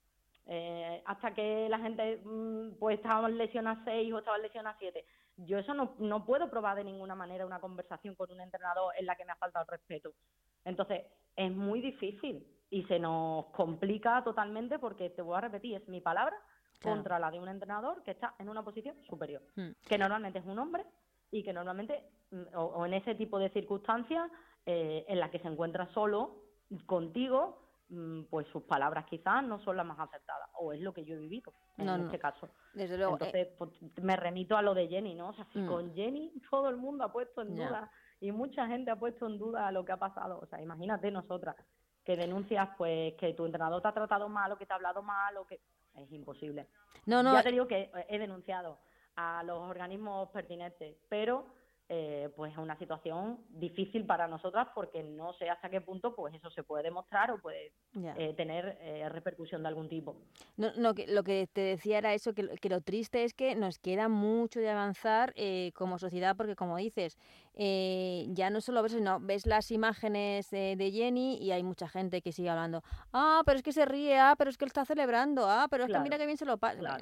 Eh, 0.52 1.04
hasta 1.06 1.32
que 1.32 1.70
la 1.70 1.78
gente 1.78 2.22
mm, 2.26 2.80
pues 2.80 2.98
estaba 2.98 3.30
lesionada 3.30 3.84
6 3.86 4.12
o 4.14 4.18
estaba 4.18 4.40
lesionada 4.40 4.76
7. 4.80 5.06
Yo 5.38 5.60
eso 5.60 5.76
no, 5.76 5.94
no 6.00 6.26
puedo 6.26 6.50
probar 6.50 6.76
de 6.76 6.84
ninguna 6.84 7.14
manera 7.14 7.46
una 7.46 7.60
conversación 7.60 8.16
con 8.16 8.32
un 8.32 8.42
entrenador 8.42 8.92
en 8.98 9.06
la 9.06 9.16
que 9.16 9.26
me 9.26 9.32
ha 9.32 9.36
faltado 9.36 9.64
el 9.66 9.72
respeto. 9.78 10.12
Entonces, 10.66 11.04
es 11.36 11.52
muy 11.52 11.82
difícil 11.82 12.48
y 12.72 12.84
se 12.86 12.98
nos 12.98 13.46
complica 13.48 14.24
totalmente 14.24 14.80
porque, 14.80 15.12
te 15.12 15.22
voy 15.22 15.38
a 15.38 15.42
repetir, 15.42 15.76
es 15.76 15.88
mi 15.88 16.02
palabra 16.02 16.36
contra 16.82 17.20
la 17.20 17.30
de 17.30 17.40
un 17.40 17.48
entrenador 17.48 18.02
que 18.04 18.12
está 18.12 18.34
en 18.40 18.50
una 18.50 18.64
posición 18.64 18.96
superior, 19.04 19.44
hmm. 19.56 19.70
que 19.88 19.98
normalmente 19.98 20.40
es 20.40 20.46
un 20.46 20.58
hombre 20.58 20.84
y 21.30 21.44
que 21.44 21.54
normalmente, 21.54 22.10
mm, 22.32 22.56
o, 22.56 22.86
en 22.88 22.94
ese 22.96 23.14
tipo 23.14 23.38
de 23.38 23.50
circunstancias, 23.50 24.32
eh, 24.66 25.06
en 25.08 25.20
la 25.20 25.30
que 25.30 25.40
se 25.40 25.48
encuentra 25.48 25.88
solo 25.94 26.44
contigo, 26.86 27.69
pues 28.30 28.48
sus 28.48 28.64
palabras 28.64 29.06
quizás 29.06 29.44
no 29.44 29.60
son 29.60 29.78
las 29.78 29.86
más 29.86 30.00
acertadas, 30.00 30.50
o 30.60 30.74
es 30.74 30.80
lo 30.80 30.94
que 30.94 31.04
yo 31.04 31.16
he 31.16 31.20
vivido 31.20 31.54
en 31.78 31.90
este 31.90 32.20
caso. 32.20 32.50
Desde 32.74 32.98
luego. 32.98 33.14
Entonces, 33.14 33.48
eh, 33.48 33.56
pues, 33.58 33.72
me 34.02 34.16
remito 34.16 34.56
a 34.56 34.62
lo 34.62 34.74
de 34.74 34.88
Jenny, 34.88 35.16
¿no? 35.16 35.30
O 35.30 35.34
sea, 35.34 35.46
si 35.54 35.60
mm. 35.60 35.68
con 35.68 35.94
Jenny 35.96 36.32
todo 36.50 36.70
el 36.70 36.78
mundo 36.78 37.04
ha 37.04 37.12
puesto 37.12 37.42
en 37.42 37.56
duda 37.56 37.90
y 38.20 38.32
mucha 38.32 38.68
gente 38.68 38.92
ha 38.92 38.96
puesto 38.96 39.26
en 39.26 39.38
duda 39.40 39.72
lo 39.72 39.84
que 39.86 39.92
ha 39.92 39.98
pasado, 39.98 40.40
o 40.40 40.46
sea, 40.46 40.62
imagínate 40.62 41.10
nosotras 41.10 41.56
que 42.04 42.16
denuncias 42.16 42.70
pues 42.78 43.14
que 43.16 43.34
tu 43.34 43.46
entrenador 43.46 43.82
te 43.82 43.88
ha 43.88 43.94
tratado 43.94 44.30
mal 44.30 44.52
o 44.52 44.58
que 44.58 44.66
te 44.66 44.74
ha 44.74 44.76
hablado 44.76 45.02
mal 45.02 45.38
o 45.38 45.46
que 45.46 45.60
es 45.96 46.12
imposible. 46.12 46.68
No, 47.06 47.24
no. 47.24 47.34
Ya 47.34 47.44
te 47.44 47.52
digo 47.52 47.68
que 47.68 47.92
he 48.08 48.20
denunciado 48.20 48.78
a 49.16 49.44
los 49.44 49.58
organismos 49.60 50.30
pertinentes, 50.30 50.96
pero 51.10 51.46
eh, 51.92 52.30
pues 52.36 52.52
es 52.52 52.60
una 52.60 52.78
situación 52.78 53.40
difícil 53.50 54.06
para 54.06 54.28
nosotras 54.28 54.68
porque 54.76 55.02
no 55.02 55.34
sé 55.34 55.50
hasta 55.50 55.72
qué 55.72 55.82
punto 55.82 56.16
pues 56.16 56.36
eso 56.36 56.52
se 56.52 56.62
puede 56.62 56.84
demostrar 56.84 57.32
o 57.32 57.42
puede 57.42 57.74
eh, 57.96 58.36
tener 58.38 58.78
eh, 58.80 59.10
repercusión 59.10 59.64
de 59.64 59.70
algún 59.70 59.90
tipo. 59.90 60.16
No, 60.56 60.72
no 60.78 60.94
que, 60.94 61.08
lo 61.08 61.24
que 61.24 61.48
te 61.52 61.62
decía 61.62 61.98
era 61.98 62.14
eso, 62.14 62.36
que, 62.36 62.48
que, 62.62 62.70
lo 62.70 62.82
triste 62.82 63.24
es 63.24 63.34
que 63.34 63.56
nos 63.56 63.80
queda 63.80 64.08
mucho 64.08 64.60
de 64.60 64.70
avanzar 64.70 65.34
como 65.74 65.98
sociedad 65.98 66.36
porque 66.38 66.56
como 66.56 66.78
dices, 66.78 67.18
ya 67.56 68.52
no 68.52 68.62
solo 68.62 68.84
ves, 68.84 68.92
sino 68.92 69.20
ves 69.20 69.48
las 69.48 69.72
imágenes 69.72 70.52
de 70.52 70.92
Jenny 70.94 71.40
y 71.42 71.52
hay 71.54 71.64
mucha 71.64 71.90
gente 71.90 72.22
que 72.22 72.32
sigue 72.32 72.52
hablando, 72.52 72.84
ah, 73.14 73.42
pero 73.48 73.58
es 73.58 73.64
que 73.64 73.72
se 73.72 73.86
ríe, 73.86 74.20
ah, 74.20 74.36
pero 74.38 74.52
es 74.52 74.60
que 74.60 74.66
él 74.66 74.70
está 74.70 74.86
celebrando, 74.86 75.50
ah, 75.50 75.66
pero 75.72 75.86
es 75.86 75.92
que 75.92 76.00
mira 76.00 76.20
que 76.20 76.28
bien 76.28 76.38
se 76.38 76.46
lo 76.46 76.60
pasa. 76.60 76.98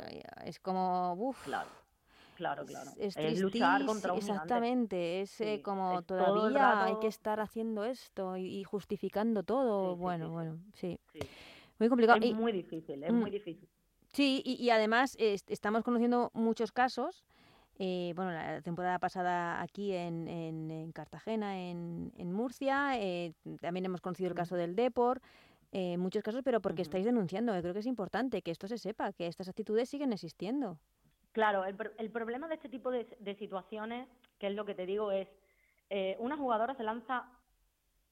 Es 0.46 0.60
como, 0.62 1.14
uff. 1.14 1.44
Claro 1.44 1.87
claro, 2.38 2.66
claro. 2.66 2.92
Es, 2.98 3.40
luchar 3.40 3.86
contra 3.86 4.14
un 4.14 4.20
Exactamente, 4.20 5.22
es 5.22 5.42
eh, 5.42 5.62
como 5.64 6.04
todavía 6.04 6.84
hay 6.84 7.00
que 7.00 7.08
estar 7.08 7.40
haciendo 7.40 7.84
esto 7.84 8.38
y, 8.38 8.64
justificando 8.64 9.44
todo. 9.44 9.96
bueno, 9.96 10.30
bueno, 10.30 10.60
sí. 10.74 11.00
Muy 11.80 11.90
complicado. 11.90 12.20
Es 12.22 12.36
muy 12.36 12.52
difícil, 12.52 13.04
es 13.04 13.12
muy 13.12 13.30
mm, 13.30 13.34
difícil. 13.34 13.70
Sí, 14.14 14.42
y, 14.46 14.70
además 14.70 15.18
estamos 15.20 15.84
conociendo 15.84 16.32
muchos 16.34 16.72
casos. 16.72 17.26
Eh, 17.80 18.14
bueno, 18.16 18.32
la 18.32 18.62
temporada 18.62 18.98
pasada 18.98 19.62
aquí 19.62 19.94
en, 19.94 20.28
en, 20.28 20.92
Cartagena, 20.92 21.60
en, 21.60 22.12
en 22.18 22.34
Murcia, 22.34 23.00
eh, 23.00 23.34
también 23.62 23.86
hemos 23.86 24.02
conocido 24.02 24.30
el 24.30 24.36
caso 24.36 24.56
del 24.56 24.76
Depor, 24.76 25.22
muchos 25.98 26.24
casos, 26.24 26.42
pero 26.44 26.62
porque 26.62 26.82
estáis 26.84 27.06
denunciando. 27.06 27.52
creo 27.62 27.74
que 27.74 27.80
es 27.80 27.86
importante 27.86 28.42
que 28.42 28.52
esto 28.52 28.68
se 28.68 28.78
sepa, 28.78 29.12
que 29.14 29.28
estas 29.28 29.48
actitudes 29.48 29.90
siguen 29.90 30.14
existiendo. 30.14 30.80
Claro, 31.38 31.66
el, 31.66 31.78
el 32.00 32.10
problema 32.10 32.48
de 32.48 32.56
este 32.56 32.68
tipo 32.68 32.90
de, 32.90 33.36
situaciones, 33.38 34.08
que 34.40 34.48
es 34.48 34.56
lo 34.56 34.66
que 34.66 34.74
te 34.74 34.88
digo, 34.88 35.12
es 35.12 35.28
eh, 35.88 36.16
una 36.18 36.36
jugadora 36.36 36.74
se 36.74 36.82
lanza 36.82 37.30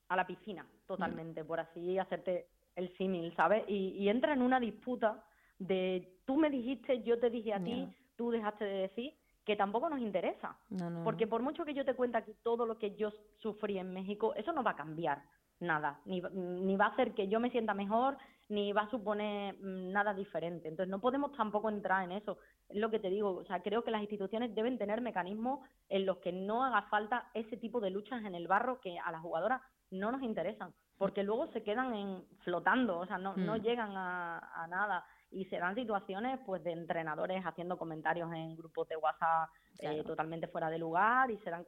a 0.09 0.15
la 0.15 0.27
piscina 0.27 0.63
totalmente, 0.85 1.43
por 1.43 1.59
así 1.59 1.97
hacerte 1.97 2.45
el 2.75 2.95
símil, 2.99 3.35
¿sabes? 3.35 3.63
Y, 3.67 4.07
entra 4.09 4.33
en 4.33 4.43
una 4.43 4.59
disputa 4.59 5.23
de 5.57 6.19
tú 6.25 6.37
me 6.37 6.51
dijiste, 6.51 7.01
yo 7.01 7.19
te 7.19 7.31
dije 7.31 7.55
a 7.55 7.63
ti, 7.63 7.91
tú 8.15 8.29
dejaste 8.29 8.63
de 8.63 8.81
decir, 8.81 9.15
que 9.43 9.55
tampoco 9.55 9.89
nos 9.89 10.01
interesa. 10.01 10.55
porque 11.03 11.25
por 11.25 11.41
mucho 11.41 11.65
que 11.65 11.73
yo 11.73 11.83
te 11.83 11.95
cuente 11.95 12.19
aquí 12.19 12.35
todo 12.43 12.67
lo 12.67 12.77
que 12.77 12.95
yo 12.95 13.09
sufrí 13.39 13.79
en 13.79 13.91
México, 13.91 14.35
eso 14.35 14.53
no 14.53 14.61
va 14.61 14.71
a 14.71 14.75
cambiar 14.75 15.23
nada, 15.59 15.99
ni, 16.05 16.21
ni 16.21 16.75
va 16.75 16.85
a 16.85 16.89
hacer 16.89 17.15
que 17.15 17.27
yo 17.27 17.39
me 17.39 17.49
sienta 17.49 17.73
mejor, 17.73 18.17
ni 18.49 18.71
va 18.73 18.83
a 18.83 18.89
suponer 18.89 19.55
mm, 19.55 19.91
nada 19.91 20.13
diferente. 20.13 20.67
Entonces 20.67 20.91
no 20.91 20.99
podemos 20.99 21.31
tampoco 21.33 21.69
entrar 21.69 22.03
en 22.03 22.11
eso. 22.11 22.37
Es 22.69 22.77
lo 22.77 22.89
que 22.89 22.99
te 22.99 23.09
digo, 23.09 23.35
o 23.35 23.45
sea, 23.45 23.61
creo 23.61 23.83
que 23.83 23.91
las 23.91 24.01
instituciones 24.01 24.53
deben 24.55 24.77
tener 24.77 25.01
mecanismos 25.01 25.59
en 25.89 26.05
los 26.05 26.17
que 26.17 26.31
no 26.31 26.63
haga 26.63 26.83
falta 26.83 27.29
ese 27.33 27.57
tipo 27.57 27.79
de 27.79 27.91
luchas 27.91 28.23
en 28.25 28.35
el 28.35 28.47
barro 28.47 28.79
que 28.81 28.97
a 28.99 29.11
las 29.11 29.21
jugadoras 29.21 29.61
no 29.91 30.11
nos 30.11 30.23
interesan, 30.23 30.73
porque 30.97 31.23
luego 31.23 31.47
se 31.51 31.63
quedan 31.63 31.93
en, 31.93 32.23
flotando, 32.43 32.99
o 32.99 33.05
sea, 33.05 33.17
no, 33.17 33.35
no 33.35 33.55
mm. 33.55 33.61
llegan 33.61 33.91
a, 33.95 34.67
nada 34.69 35.05
y 35.31 35.45
se 35.45 35.57
dan 35.57 35.75
situaciones 35.75 36.39
pues 36.45 36.63
de 36.63 36.71
entrenadores 36.71 37.43
haciendo 37.45 37.77
comentarios 37.77 38.31
en 38.33 38.55
grupos 38.55 38.87
de 38.87 38.95
WhatsApp 38.97 39.49
eh, 39.79 40.03
totalmente 40.03 40.47
fuera 40.47 40.69
de 40.69 40.79
lugar 40.79 41.29
y 41.29 41.37
se 41.39 41.49
dan 41.49 41.65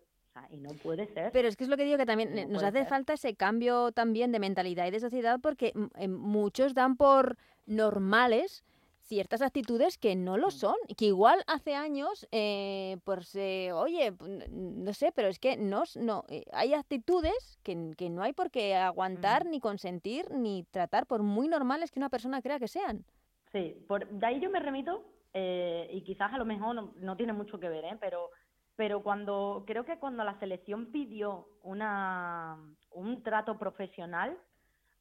y 0.50 0.58
no 0.58 0.70
puede 0.84 1.08
ser. 1.14 1.32
Pero 1.32 1.48
es 1.48 1.56
que 1.56 1.64
es 1.64 1.70
lo 1.70 1.78
que 1.78 1.84
digo 1.84 1.98
que 1.98 2.06
también 2.06 2.52
nos 2.52 2.64
hace 2.64 2.86
falta 2.86 3.14
ese 3.14 3.36
cambio 3.36 3.92
también 3.92 4.32
de 4.32 4.40
mentalidad 4.40 4.86
y 4.86 4.92
de 4.92 5.00
sociedad 5.00 5.40
porque 5.42 5.74
eh, 5.96 6.08
muchos 6.08 6.74
dan 6.74 6.96
por 6.96 7.38
normales 7.66 8.64
ciertas 9.08 9.42
actitudes 9.42 9.98
que 9.98 10.16
no 10.16 10.38
lo 10.38 10.52
son, 10.52 10.76
que 10.98 11.06
igual 11.06 11.44
hace 11.48 11.76
años, 11.76 12.28
eh, 12.32 12.98
pues, 13.06 13.34
eh, 13.36 13.72
oye, 13.74 14.14
no 14.52 14.94
sé, 14.94 15.12
pero 15.14 15.30
es 15.30 15.40
que 15.40 15.58
no, 15.58 15.84
no 15.96 16.26
eh, 16.28 16.44
hay 16.52 16.74
actitudes 16.74 17.58
que, 17.64 17.94
que, 17.98 18.10
no 18.10 18.22
hay 18.22 18.34
por 18.34 18.52
qué 18.52 18.76
aguantar, 18.76 19.46
ni 19.46 19.60
consentir, 19.60 20.30
ni 20.32 20.64
tratar, 20.72 21.08
por 21.08 21.24
muy 21.24 21.48
normales 21.48 21.92
que 21.92 22.00
una 22.00 22.10
persona 22.10 22.42
crea 22.42 22.60
que 22.60 22.68
sean. 22.68 23.06
Sí, 23.52 23.76
por, 23.88 24.08
de 24.08 24.26
ahí 24.26 24.40
yo 24.40 24.50
me 24.50 24.60
remito, 24.60 25.04
y 25.34 26.02
quizás 26.02 26.34
a 26.34 26.38
lo 26.40 26.46
mejor 26.46 26.74
no, 26.74 26.94
no 26.96 27.16
tiene 27.16 27.32
mucho 27.32 27.60
que 27.60 27.70
ver, 27.70 27.86
¿eh? 27.86 27.98
pero 28.00 28.32
pero 28.76 29.02
cuando 29.02 29.64
creo 29.66 29.86
que 29.86 29.98
cuando 29.98 30.24
la 30.24 30.40
selección 30.40 30.92
pidió 30.92 31.50
una, 31.64 32.58
un 32.92 33.24
trato 33.24 33.58
profesional, 33.58 34.38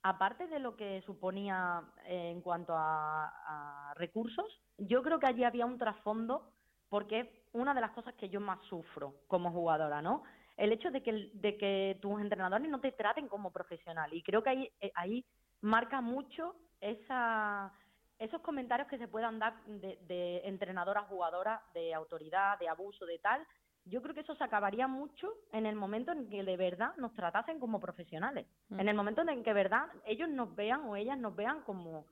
aparte 0.08 0.46
de 0.46 0.60
lo 0.60 0.76
que 0.76 1.02
suponía 1.02 1.82
eh, 2.04 2.30
en 2.30 2.40
cuanto 2.40 2.74
a, 2.76 3.92
recursos, 3.96 4.60
yo 4.78 5.02
creo 5.02 5.18
que 5.18 5.26
allí 5.26 5.42
había 5.42 5.64
un 5.64 5.78
trasfondo 5.78 6.52
porque 6.88 7.20
es 7.20 7.28
una 7.52 7.72
de 7.72 7.80
las 7.80 7.92
cosas 7.92 8.14
que 8.14 8.28
yo 8.28 8.40
más 8.40 8.62
sufro 8.68 9.14
como 9.26 9.50
jugadora, 9.50 10.02
¿no? 10.02 10.22
El 10.56 10.70
hecho 10.72 10.90
de 10.90 11.02
que, 11.02 11.98
tus 12.00 12.20
entrenadores 12.20 12.68
no 12.68 12.80
te 12.80 12.92
traten 12.92 13.26
como 13.26 13.50
profesional 13.50 14.12
y 14.12 14.22
creo 14.22 14.42
que 14.42 14.50
ahí, 14.50 14.72
eh, 14.80 14.92
ahí 14.94 15.24
marca 15.62 16.00
mucho 16.00 16.54
esos 16.80 18.40
comentarios 18.42 18.88
que 18.88 18.98
se 18.98 19.08
puedan 19.08 19.38
dar 19.38 19.64
de, 19.64 19.98
de 20.02 20.42
entrenadora 20.44 21.02
jugadora, 21.02 21.62
de 21.72 21.94
autoridad, 21.94 22.58
de 22.58 22.68
abuso, 22.68 23.06
de 23.06 23.18
tal, 23.18 23.46
yo 23.86 24.02
creo 24.02 24.14
que 24.14 24.20
eso 24.20 24.34
se 24.34 24.44
acabaría 24.44 24.86
mucho 24.86 25.32
en 25.52 25.66
el 25.66 25.76
momento 25.76 26.12
en 26.12 26.28
que 26.28 26.42
de 26.42 26.56
verdad 26.56 26.94
nos 26.98 27.14
tratasen 27.14 27.58
como 27.58 27.80
profesionales, 27.80 28.46
mm. 28.68 28.80
en 28.80 28.88
el 28.88 28.96
momento 28.96 29.22
en 29.22 29.42
que 29.42 29.50
de 29.50 29.54
verdad 29.54 29.86
ellos 30.04 30.28
nos 30.28 30.54
vean 30.54 30.82
o 30.82 30.96
ellas 30.96 31.18
nos 31.18 31.34
vean 31.34 31.62
como, 31.62 32.06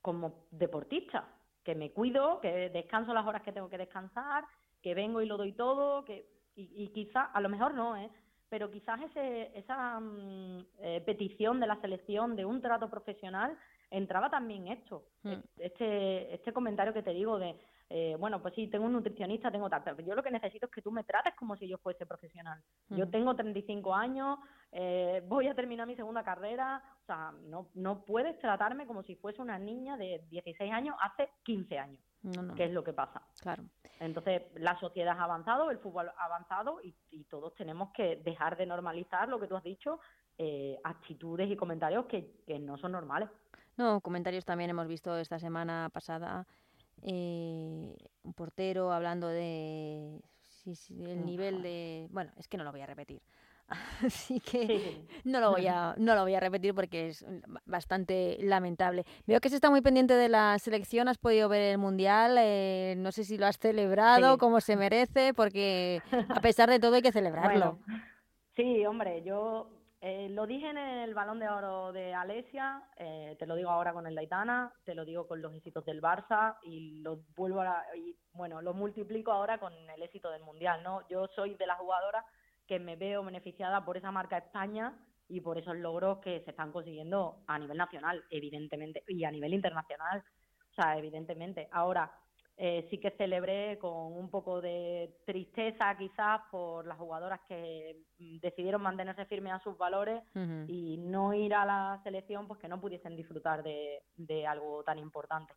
como 0.00 0.46
deportistas, 0.50 1.24
que 1.64 1.74
me 1.74 1.92
cuido, 1.92 2.40
que 2.40 2.70
descanso 2.70 3.12
las 3.12 3.26
horas 3.26 3.42
que 3.42 3.52
tengo 3.52 3.68
que 3.68 3.78
descansar, 3.78 4.44
que 4.82 4.94
vengo 4.94 5.20
y 5.20 5.26
lo 5.26 5.36
doy 5.36 5.52
todo, 5.52 6.04
que 6.04 6.26
y, 6.54 6.84
y 6.84 6.88
quizás, 6.88 7.28
a 7.32 7.40
lo 7.40 7.48
mejor 7.48 7.74
no, 7.74 7.96
¿eh? 7.96 8.10
pero 8.48 8.70
quizás 8.70 9.00
ese, 9.02 9.50
esa 9.58 10.00
mm, 10.00 10.66
eh, 10.80 11.02
petición 11.04 11.60
de 11.60 11.66
la 11.66 11.80
selección 11.80 12.36
de 12.36 12.44
un 12.44 12.60
trato 12.60 12.88
profesional 12.88 13.56
entraba 13.90 14.30
también 14.30 14.68
esto, 14.68 15.04
mm. 15.22 15.34
este, 15.58 16.34
este 16.34 16.52
comentario 16.52 16.92
que 16.92 17.02
te 17.02 17.12
digo 17.12 17.38
de 17.38 17.58
eh, 17.90 18.16
bueno, 18.18 18.42
pues 18.42 18.54
sí, 18.54 18.68
tengo 18.68 18.84
un 18.84 18.92
nutricionista, 18.92 19.50
tengo 19.50 19.70
tal, 19.70 19.82
pero 19.82 20.00
yo 20.00 20.14
lo 20.14 20.22
que 20.22 20.30
necesito 20.30 20.66
es 20.66 20.72
que 20.72 20.82
tú 20.82 20.92
me 20.92 21.04
trates 21.04 21.34
como 21.34 21.56
si 21.56 21.66
yo 21.66 21.78
fuese 21.78 22.04
profesional. 22.04 22.60
Yo 22.90 23.08
tengo 23.08 23.34
35 23.34 23.94
años, 23.94 24.38
eh, 24.72 25.22
voy 25.26 25.48
a 25.48 25.54
terminar 25.54 25.86
mi 25.86 25.96
segunda 25.96 26.22
carrera, 26.22 26.82
o 27.02 27.06
sea, 27.06 27.32
no, 27.46 27.68
no 27.74 28.04
puedes 28.04 28.38
tratarme 28.40 28.86
como 28.86 29.02
si 29.02 29.16
fuese 29.16 29.40
una 29.40 29.58
niña 29.58 29.96
de 29.96 30.22
16 30.28 30.70
años 30.70 30.96
hace 31.00 31.30
15 31.44 31.78
años, 31.78 32.00
que 32.56 32.64
es 32.64 32.72
lo 32.72 32.84
que 32.84 32.92
pasa. 32.92 33.22
Claro. 33.40 33.64
Entonces, 34.00 34.42
la 34.56 34.78
sociedad 34.78 35.18
ha 35.18 35.24
avanzado, 35.24 35.70
el 35.70 35.78
fútbol 35.78 36.10
ha 36.10 36.24
avanzado 36.24 36.80
y, 36.82 36.94
todos 37.30 37.54
tenemos 37.54 37.90
que 37.92 38.16
dejar 38.16 38.56
de 38.56 38.64
normalizar 38.64 39.28
lo 39.28 39.38
que 39.38 39.46
tú 39.46 39.56
has 39.56 39.62
dicho, 39.62 39.98
eh, 40.38 40.78
actitudes 40.84 41.50
y 41.50 41.56
comentarios 41.56 42.06
que, 42.06 42.42
que 42.46 42.58
no 42.58 42.78
son 42.78 42.92
normales. 42.92 43.28
No, 43.76 44.00
comentarios 44.00 44.44
también 44.44 44.70
hemos 44.70 44.88
visto 44.88 45.16
esta 45.18 45.38
semana 45.38 45.90
pasada 45.92 46.46
eh, 47.02 47.96
un 48.22 48.34
portero 48.34 48.92
hablando 48.92 49.28
de 49.28 50.20
el 50.90 51.24
nivel 51.24 51.62
de... 51.62 52.08
Bueno, 52.10 52.30
es 52.36 52.48
que 52.48 52.56
no 52.56 52.64
lo 52.64 52.72
voy 52.72 52.80
a 52.80 52.86
repetir. 52.86 53.22
Así 54.04 54.40
que 54.40 55.06
no 55.24 55.40
lo 55.40 55.50
voy 55.50 55.66
a 55.66 55.94
no 55.98 56.14
lo 56.14 56.22
voy 56.22 56.34
a 56.34 56.40
repetir 56.40 56.74
porque 56.74 57.08
es 57.08 57.24
bastante 57.66 58.38
lamentable. 58.40 59.04
Veo 59.26 59.40
que 59.40 59.50
se 59.50 59.56
está 59.56 59.70
muy 59.70 59.82
pendiente 59.82 60.14
de 60.14 60.28
la 60.28 60.58
selección, 60.58 61.08
has 61.08 61.18
podido 61.18 61.48
ver 61.48 61.62
el 61.62 61.78
mundial, 61.78 62.36
eh, 62.38 62.94
no 62.96 63.12
sé 63.12 63.24
si 63.24 63.36
lo 63.36 63.46
has 63.46 63.58
celebrado 63.58 64.38
como 64.38 64.60
se 64.60 64.76
merece, 64.76 65.34
porque 65.34 66.02
a 66.28 66.40
pesar 66.40 66.70
de 66.70 66.78
todo 66.78 66.94
hay 66.94 67.02
que 67.02 67.12
celebrarlo. 67.12 67.78
sí, 68.56 68.86
hombre, 68.86 69.22
yo 69.22 69.68
eh, 70.00 70.28
lo 70.30 70.46
dije 70.46 70.70
en 70.70 70.78
el 70.78 71.12
Balón 71.12 71.40
de 71.40 71.48
Oro 71.48 71.92
de 71.92 72.14
Alesia, 72.14 72.84
eh, 72.96 73.34
te 73.38 73.46
lo 73.46 73.56
digo 73.56 73.70
ahora 73.70 73.92
con 73.92 74.06
el 74.06 74.14
Laitana, 74.14 74.72
te 74.84 74.94
lo 74.94 75.04
digo 75.04 75.26
con 75.26 75.42
los 75.42 75.52
éxitos 75.54 75.84
del 75.84 76.00
Barça 76.00 76.56
y 76.62 77.00
lo 77.00 77.24
vuelvo 77.34 77.62
a, 77.62 77.84
y, 77.96 78.16
bueno, 78.32 78.62
lo 78.62 78.74
multiplico 78.74 79.32
ahora 79.32 79.58
con 79.58 79.72
el 79.72 80.02
éxito 80.02 80.30
del 80.30 80.44
Mundial, 80.44 80.84
¿no? 80.84 81.06
Yo 81.08 81.26
soy 81.34 81.54
de 81.54 81.66
las 81.66 81.78
jugadoras 81.78 82.24
que 82.68 82.78
me 82.78 82.94
veo 82.94 83.24
beneficiada 83.24 83.84
por 83.84 83.96
esa 83.96 84.12
marca 84.12 84.38
España 84.38 84.96
y 85.28 85.40
por 85.40 85.58
esos 85.58 85.76
logros 85.76 86.18
que 86.18 86.42
se 86.44 86.50
están 86.50 86.70
consiguiendo 86.70 87.42
a 87.48 87.58
nivel 87.58 87.76
nacional, 87.76 88.24
evidentemente, 88.30 89.02
y 89.08 89.24
a 89.24 89.32
nivel 89.32 89.52
internacional, 89.52 90.22
o 90.70 90.74
sea, 90.74 90.96
evidentemente. 90.96 91.68
Ahora, 91.72 92.12
eh, 92.60 92.88
sí 92.90 92.98
que 92.98 93.12
celebré 93.12 93.78
con 93.78 94.12
un 94.12 94.28
poco 94.30 94.60
de 94.60 95.20
tristeza 95.24 95.96
quizás 95.96 96.40
por 96.50 96.84
las 96.88 96.98
jugadoras 96.98 97.38
que 97.46 98.02
mm, 98.18 98.38
decidieron 98.40 98.82
mantenerse 98.82 99.26
firmes 99.26 99.52
a 99.52 99.60
sus 99.60 99.78
valores 99.78 100.24
y 100.66 100.96
no 100.98 101.32
ir 101.34 101.54
a 101.54 101.64
la 101.64 102.00
selección 102.02 102.48
pues 102.48 102.58
que 102.58 102.66
no 102.66 102.80
pudiesen 102.80 103.14
disfrutar 103.14 103.62
de, 103.62 104.46
algo 104.48 104.82
tan 104.82 104.98
importante. 104.98 105.54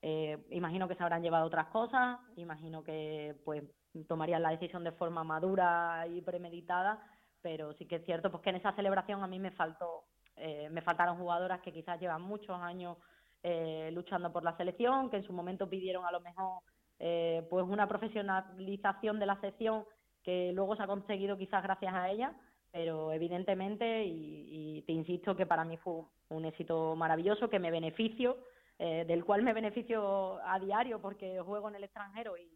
Eh, 0.00 0.38
imagino 0.48 0.88
que 0.88 0.94
se 0.94 1.02
habrán 1.02 1.22
llevado 1.22 1.44
otras 1.44 1.66
cosas, 1.66 2.18
imagino 2.36 2.82
que 2.82 3.36
pues 3.44 3.62
tomarían 4.08 4.42
la 4.42 4.50
decisión 4.50 4.82
de 4.84 4.92
forma 4.92 5.24
madura 5.24 6.06
y 6.08 6.22
premeditada, 6.22 6.98
pero 7.42 7.74
sí 7.74 7.84
que 7.84 7.96
es 7.96 8.06
cierto 8.06 8.30
pues 8.30 8.42
que 8.42 8.50
en 8.50 8.56
esa 8.56 8.72
celebración 8.72 9.22
a 9.22 9.26
mí 9.26 9.38
me 9.38 9.50
faltó 9.50 10.04
eh, 10.36 10.68
me 10.70 10.80
faltaron 10.80 11.18
jugadoras 11.18 11.60
que 11.60 11.72
quizás 11.72 12.00
llevan 12.00 12.22
muchos 12.22 12.58
años 12.58 12.96
eh, 13.42 13.90
luchando 13.92 14.32
por 14.32 14.42
la 14.42 14.56
selección, 14.56 15.10
que 15.10 15.16
en 15.16 15.24
su 15.24 15.32
momento 15.32 15.68
pidieron 15.68 16.04
a 16.04 16.12
lo 16.12 16.20
mejor 16.20 16.62
eh, 16.98 17.46
pues 17.48 17.64
una 17.64 17.86
profesionalización 17.86 19.18
de 19.18 19.26
la 19.26 19.40
sección 19.40 19.84
que 20.22 20.52
luego 20.52 20.76
se 20.76 20.82
ha 20.82 20.86
conseguido 20.86 21.38
quizás 21.38 21.62
gracias 21.62 21.94
a 21.94 22.10
ella, 22.10 22.32
pero 22.72 23.12
evidentemente, 23.12 24.04
y, 24.04 24.82
te 24.86 24.92
insisto 24.92 25.36
que 25.36 25.46
para 25.46 25.64
mí 25.64 25.76
fue 25.76 26.02
un 26.28 26.44
éxito 26.44 26.96
maravilloso, 26.96 27.48
que 27.48 27.58
me 27.58 27.70
beneficio, 27.70 28.38
eh, 28.78 29.04
del 29.06 29.24
cual 29.24 29.42
me 29.42 29.52
beneficio 29.52 30.38
a 30.44 30.58
diario 30.58 31.00
porque 31.00 31.40
juego 31.40 31.68
en 31.68 31.76
el 31.76 31.84
extranjero 31.84 32.36
y, 32.36 32.50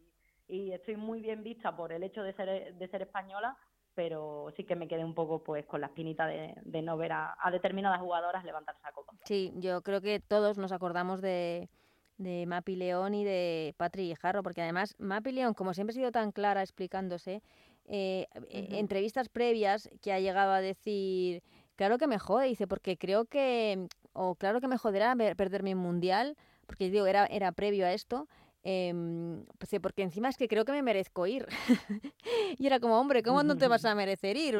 y 0.47 0.71
estoy 0.71 0.95
muy 0.97 1.21
bien 1.21 1.43
vista 1.43 1.75
por 1.75 1.91
el 1.91 2.03
hecho 2.03 2.23
de 2.23 2.33
ser, 2.33 2.75
de 2.75 2.87
ser 2.89 3.01
española, 3.01 3.57
pero 3.95 4.47
sí 4.55 4.63
que 4.63 4.75
me 4.75 4.87
quedé 4.87 5.03
un 5.05 5.13
poco 5.13 5.43
pues 5.43 5.65
con 5.65 5.81
la 5.81 5.87
espinita 5.87 6.25
de, 6.27 6.81
no 6.81 6.97
ver 6.97 7.11
a, 7.13 7.35
determinadas 7.51 8.01
jugadoras 8.01 8.43
levantarse 8.43 8.81
a 8.83 8.91
copa. 8.91 9.13
Sí, 9.25 9.53
yo 9.55 9.81
creo 9.81 10.01
que 10.01 10.19
todos 10.19 10.57
nos 10.57 10.71
acordamos 10.71 11.21
de, 11.21 11.69
de 12.17 12.45
Mapi 12.45 12.75
León 12.75 13.13
y 13.13 13.23
de 13.23 13.73
Patri 13.77 14.13
Jarro, 14.15 14.43
porque 14.43 14.61
además 14.61 14.95
Mapi 14.97 15.31
León, 15.31 15.53
como 15.53 15.73
siempre 15.73 15.93
ha 15.93 15.95
sido 15.95 16.11
tan 16.11 16.31
clara 16.31 16.61
explicándose, 16.61 17.41
eh, 17.85 18.27
eh, 18.49 18.67
entrevistas 18.71 19.29
previas 19.29 19.89
que 20.01 20.13
ha 20.13 20.19
llegado 20.19 20.53
a 20.53 20.61
decir, 20.61 21.43
claro 21.75 21.97
que 21.97 22.07
me 22.07 22.19
jode, 22.19 22.47
dice, 22.47 22.67
porque 22.67 22.97
creo 22.97 23.25
que, 23.25 23.87
o 24.13 24.35
claro 24.35 24.61
que 24.61 24.67
me 24.67 24.77
joderá 24.77 25.15
perderme 25.35 25.75
un 25.75 25.81
mundial, 25.81 26.37
porque 26.65 26.89
digo, 26.89 27.05
era, 27.05 27.25
era 27.25 27.51
previo 27.51 27.85
a 27.85 27.93
esto, 27.93 28.27
eh, 28.65 29.43
pues, 29.57 29.75
porque 29.81 30.03
encima 30.03 30.29
es 30.29 30.37
que 30.37 30.47
creo 30.47 30.63
que 30.63 30.71
me 30.71 30.81
merezco 30.81 31.27
ir. 31.27 31.45
y 32.57 32.65
era 32.65 32.79
como, 32.79 32.97
hombre, 32.99 33.21
¿cómo 33.21 33.43
no 33.43 33.57
te 33.57 33.67
vas 33.67 33.83
a 33.83 33.93
merecer 33.93 34.37
ir? 34.37 34.59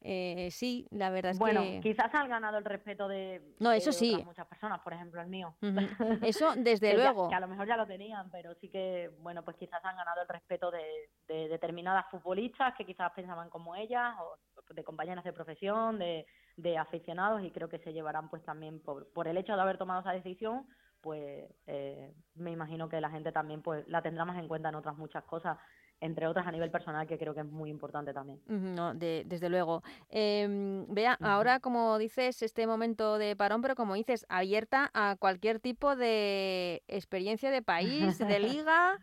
Eh, 0.00 0.48
sí, 0.50 0.86
la 0.90 1.10
verdad 1.10 1.32
es 1.32 1.38
que... 1.38 1.42
Bueno, 1.42 1.62
quizás 1.82 2.14
han 2.14 2.28
ganado 2.28 2.56
el 2.58 2.64
respeto 2.64 3.08
de, 3.08 3.42
no, 3.58 3.72
eso 3.72 3.92
sí. 3.92 4.16
muchas 4.24 4.46
personas, 4.46 4.80
por 4.80 4.92
ejemplo 4.92 5.20
el 5.20 5.26
mío. 5.26 5.54
Eso 6.22 6.54
desde 6.56 6.94
luego. 6.94 7.28
que 7.28 7.34
a 7.34 7.40
lo 7.40 7.48
mejor 7.48 7.66
ya 7.66 7.76
lo 7.76 7.86
tenían, 7.86 8.30
pero 8.30 8.54
sí 8.54 8.68
que, 8.68 9.10
bueno, 9.20 9.44
pues 9.44 9.56
quizás 9.56 9.84
han 9.84 9.96
ganado 9.96 10.22
el 10.22 10.28
respeto 10.28 10.70
de, 10.70 11.10
determinadas 11.48 12.06
futbolistas 12.10 12.74
que 12.76 12.86
quizás 12.86 13.12
pensaban 13.12 13.50
como 13.50 13.74
ellas, 13.74 14.14
o 14.20 14.38
de 14.72 14.84
compañeras 14.84 15.24
de 15.24 15.32
profesión, 15.32 15.98
de, 15.98 16.26
de 16.56 16.78
aficionados, 16.78 17.42
y 17.42 17.50
creo 17.50 17.68
que 17.68 17.80
se 17.80 17.92
llevarán 17.92 18.30
pues 18.30 18.44
también 18.44 18.80
por, 18.80 19.12
por 19.12 19.28
el 19.28 19.36
hecho 19.36 19.56
de 19.56 19.62
haber 19.62 19.76
tomado 19.76 20.00
esa 20.00 20.12
decisión 20.12 20.66
pues 21.00 21.44
eh, 21.66 22.12
me 22.34 22.50
imagino 22.50 22.88
que 22.88 23.00
la 23.00 23.10
gente 23.10 23.32
también 23.32 23.62
pues 23.62 23.86
la 23.88 24.02
tendrá 24.02 24.24
más 24.24 24.38
en 24.38 24.48
cuenta 24.48 24.68
en 24.68 24.74
otras 24.76 24.96
muchas 24.96 25.24
cosas 25.24 25.58
entre 26.00 26.26
otras 26.26 26.46
a 26.46 26.52
nivel 26.52 26.70
personal 26.70 27.06
que 27.06 27.18
creo 27.18 27.34
que 27.34 27.40
es 27.40 27.46
muy 27.46 27.70
importante 27.70 28.12
también. 28.12 28.40
No, 28.46 28.94
desde 28.94 29.48
luego. 29.48 29.82
Eh, 30.10 30.84
vea, 30.88 31.16
ahora 31.22 31.60
como 31.60 31.98
dices, 31.98 32.42
este 32.42 32.66
momento 32.66 33.18
de 33.18 33.34
parón, 33.34 33.62
pero 33.62 33.74
como 33.74 33.94
dices, 33.94 34.26
abierta 34.28 34.90
a 34.92 35.16
cualquier 35.18 35.60
tipo 35.60 35.96
de 35.96 36.82
experiencia 36.86 37.50
de 37.50 37.62
país, 37.62 38.18
de 38.18 38.38
liga, 38.40 38.98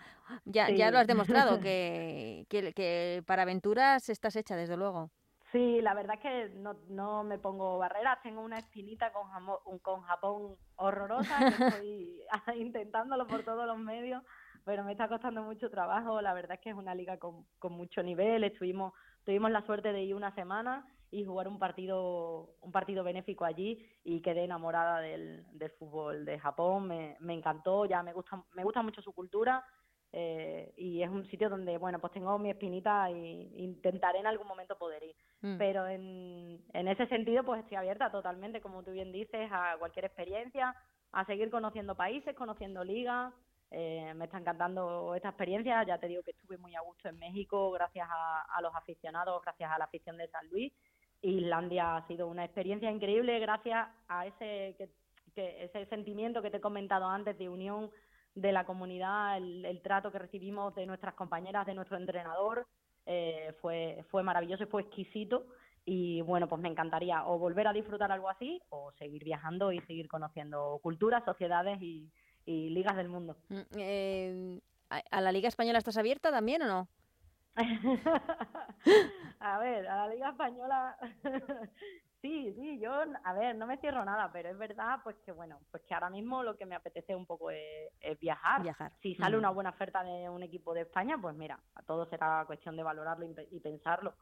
ya, 0.45 0.69
ya 0.69 0.91
lo 0.91 0.99
has 0.99 1.08
demostrado, 1.08 1.60
que, 1.60 2.45
que, 2.49 2.73
que 2.73 3.23
para 3.25 3.41
aventuras 3.41 4.10
estás 4.10 4.36
hecha, 4.36 4.56
desde 4.56 4.77
luego. 4.77 5.10
Sí, 5.53 5.81
la 5.81 5.93
verdad 5.93 6.15
es 6.15 6.21
que 6.21 6.49
no, 6.55 6.73
no 6.89 7.23
me 7.23 7.37
pongo 7.37 7.77
barreras, 7.77 8.17
tengo 8.23 8.41
una 8.41 8.57
espinita 8.57 9.13
con, 9.13 9.79
con 9.81 10.01
Japón 10.01 10.57
horrorosa, 10.77 11.37
estoy 11.85 12.23
intentándolo 12.57 13.27
por 13.27 13.43
todos 13.43 13.67
los 13.67 13.77
medios, 13.77 14.23
pero 14.65 14.83
me 14.83 14.93
está 14.93 15.07
costando 15.07 15.43
mucho 15.43 15.69
trabajo, 15.69 16.19
la 16.21 16.33
verdad 16.33 16.53
es 16.55 16.59
que 16.59 16.71
es 16.71 16.75
una 16.75 16.95
liga 16.95 17.19
con, 17.19 17.45
con 17.59 17.73
mucho 17.73 18.01
nivel, 18.01 18.43
estuvimos, 18.43 18.93
tuvimos 19.23 19.51
la 19.51 19.63
suerte 19.63 19.93
de 19.93 20.01
ir 20.01 20.15
una 20.15 20.33
semana 20.33 20.87
y 21.11 21.23
jugar 21.23 21.47
un 21.47 21.59
partido 21.59 22.55
un 22.61 22.71
partido 22.71 23.03
benéfico 23.03 23.45
allí 23.45 23.87
y 24.03 24.23
quedé 24.23 24.45
enamorada 24.45 25.01
del, 25.01 25.45
del 25.51 25.69
fútbol 25.73 26.25
de 26.25 26.39
Japón. 26.39 26.87
Me, 26.87 27.15
me 27.19 27.35
encantó 27.35 27.85
ya 27.85 28.01
me 28.01 28.13
gusta 28.13 28.43
me 28.53 28.63
gusta 28.63 28.81
mucho 28.81 29.03
su 29.03 29.13
cultura 29.13 29.63
eh, 30.11 30.73
y 30.75 31.03
es 31.03 31.09
un 31.09 31.27
sitio 31.27 31.51
donde 31.51 31.77
bueno 31.77 31.99
pues 31.99 32.13
tengo 32.13 32.39
mi 32.39 32.49
espinita 32.49 33.11
e 33.11 33.51
intentaré 33.57 34.17
en 34.17 34.25
algún 34.25 34.47
momento 34.47 34.75
poder 34.75 35.03
ir 35.03 35.15
mm. 35.43 35.58
pero 35.58 35.88
en, 35.88 36.60
en 36.73 36.88
ese 36.88 37.06
sentido 37.08 37.43
pues 37.43 37.62
estoy 37.62 37.77
abierta 37.77 38.10
totalmente 38.10 38.62
como 38.62 38.82
tú 38.82 38.91
bien 38.91 39.12
dices 39.12 39.47
a 39.51 39.75
cualquier 39.77 40.06
experiencia 40.06 40.75
a 41.12 41.25
seguir 41.25 41.51
conociendo 41.51 41.95
países 41.95 42.36
conociendo 42.36 42.84
ligas. 42.84 43.32
Eh, 43.75 44.13
me 44.15 44.25
está 44.25 44.38
encantando 44.38 45.15
esta 45.15 45.29
experiencia. 45.29 45.84
Ya 45.84 45.97
te 45.97 46.08
digo 46.08 46.21
que 46.21 46.32
estuve 46.32 46.58
muy 46.58 46.75
a 46.75 46.82
gusto 46.82 47.10
en 47.10 47.17
México 47.17 47.71
gracias 47.71 48.08
a, 48.10 48.41
a 48.41 48.62
los 48.62 48.73
aficionados 48.75 49.41
gracias 49.43 49.71
a 49.71 49.77
la 49.77 49.86
afición 49.86 50.17
de 50.17 50.27
San 50.29 50.47
Luis. 50.49 50.73
Islandia 51.23 51.95
ha 51.95 52.08
sido 52.08 52.27
una 52.27 52.43
experiencia 52.43 52.91
increíble 52.91 53.39
gracias 53.39 53.88
a 54.08 54.27
ese, 54.27 54.75
que, 54.77 54.89
ese 55.36 55.86
sentimiento 55.86 56.41
que 56.41 56.51
te 56.51 56.58
he 56.58 56.62
comentado 56.62 57.08
antes 57.08 57.38
de 57.38 57.49
unión 57.49 57.89
de 58.36 58.51
la 58.51 58.65
comunidad, 58.65 59.38
el, 59.38 59.82
trato 59.84 60.12
que 60.12 60.19
recibimos 60.19 60.73
de 60.75 60.86
nuestras 60.86 61.13
compañeras, 61.13 61.65
de 61.65 61.75
nuestro 61.75 61.97
entrenador, 61.97 62.67
eh, 63.05 63.55
fue, 63.61 64.03
fue 64.09 64.23
maravilloso 64.23 64.63
y 64.63 64.67
fue 64.67 64.81
exquisito. 64.83 65.45
Y 65.85 66.21
bueno, 66.21 66.47
pues 66.47 66.61
me 66.61 66.69
encantaría 66.69 67.25
o 67.25 67.37
volver 67.37 67.67
a 67.67 67.73
disfrutar 67.73 68.11
algo 68.11 68.29
así 68.29 68.61
o 68.69 68.91
seguir 68.93 69.23
viajando 69.23 69.71
y 69.71 69.81
seguir 69.81 70.07
conociendo 70.07 70.79
culturas, 70.81 71.25
sociedades 71.25 71.81
y, 71.81 72.09
ligas 72.45 72.95
del 72.95 73.09
mundo. 73.09 73.37
Mm, 73.49 73.61
eh, 73.77 74.59
¿A 74.89 75.21
la 75.21 75.31
Liga 75.31 75.47
Española 75.47 75.79
estás 75.79 75.97
abierta 75.97 76.29
también 76.31 76.61
o 76.61 76.67
no? 76.67 76.87
a 79.39 79.59
ver, 79.59 79.87
a 79.87 80.07
la 80.07 80.13
Liga 80.13 80.29
Española, 80.29 80.97
sí, 82.23 82.53
sí, 82.55 82.79
yo, 82.79 82.91
a 83.25 83.33
ver, 83.33 83.53
no 83.57 83.67
me 83.67 83.77
cierro 83.77 84.03
nada, 84.05 84.31
pero 84.31 84.49
es 84.49 84.57
verdad, 84.57 84.99
pues 85.03 85.17
que 85.25 85.33
bueno, 85.33 85.59
pues 85.69 85.83
que 85.83 85.93
ahora 85.93 86.09
mismo 86.09 86.41
lo 86.41 86.55
que 86.55 86.65
me 86.65 86.73
apetece 86.73 87.13
un 87.13 87.25
poco 87.25 87.51
es, 87.51 87.91
viajar. 88.19 88.63
Viajar. 88.63 88.93
Si 89.01 89.13
sale 89.15 89.38
una 89.38 89.49
buena 89.49 89.71
oferta 89.71 90.03
de 90.03 90.29
un 90.29 90.41
equipo 90.41 90.73
de 90.73 90.81
España, 90.81 91.17
pues 91.21 91.36
mira, 91.36 91.59
a 91.75 91.83
todo 91.83 92.05
será 92.05 92.45
cuestión 92.47 92.77
de 92.77 92.83
valorarlo 92.83 93.25
y, 93.51 93.59
pensarlo. 93.59 94.15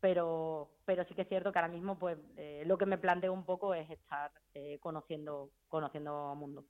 Pero, 0.00 0.70
pero 0.84 1.04
sí 1.04 1.14
que 1.14 1.22
es 1.22 1.28
cierto 1.28 1.52
que 1.52 1.58
ahora 1.58 1.72
mismo, 1.72 1.98
pues, 1.98 2.18
eh, 2.36 2.64
lo 2.66 2.76
que 2.76 2.86
me 2.86 2.98
planteo 2.98 3.32
un 3.32 3.44
poco 3.44 3.74
es 3.74 3.88
estar 3.88 4.32
eh, 4.54 4.78
conociendo, 4.80 5.50
conociendo 5.68 6.28
a 6.28 6.34
mundo. 6.34 6.64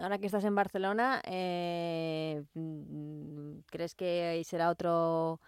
Ahora 0.00 0.18
que 0.18 0.26
estás 0.26 0.44
en 0.44 0.54
Barcelona, 0.54 1.20
eh, 1.24 2.44
mm, 2.54 3.60
¿crees 3.66 3.94
que 3.94 4.42
será 4.44 4.70
otro 4.70 5.40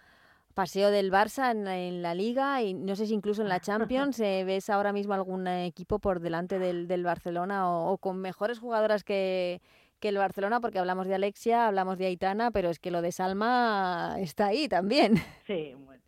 paseo 0.60 0.90
del 0.90 1.10
Barça 1.10 1.52
en 1.52 2.02
la, 2.02 2.14
Liga 2.14 2.60
y 2.60 2.74
no 2.74 2.94
sé 2.94 3.06
si 3.06 3.14
incluso 3.14 3.40
en 3.40 3.48
la 3.48 3.60
Champions 3.68 4.20
eh, 4.20 4.44
ves 4.44 4.68
ahora 4.68 4.92
mismo 4.92 5.14
algún 5.14 5.46
equipo 5.46 5.98
por 5.98 6.20
delante 6.20 6.58
del, 6.58 6.86
del 6.86 7.02
Barcelona 7.02 7.70
o, 7.70 7.96
con 7.96 8.18
mejores 8.18 8.58
jugadoras 8.58 9.02
que, 9.02 9.62
que 10.00 10.10
el 10.10 10.18
Barcelona, 10.18 10.60
porque 10.60 10.78
hablamos 10.78 11.06
de 11.06 11.14
Alexia, 11.14 11.66
hablamos 11.66 11.96
de 11.96 12.04
Aitana, 12.04 12.50
pero 12.50 12.68
es 12.68 12.78
que 12.78 12.90
lo 12.90 13.00
de 13.00 13.10
Salma 13.10 14.16
está 14.18 14.48
ahí 14.48 14.68
también. 14.68 15.14
Sí, 15.46 15.72
bueno, 15.78 16.02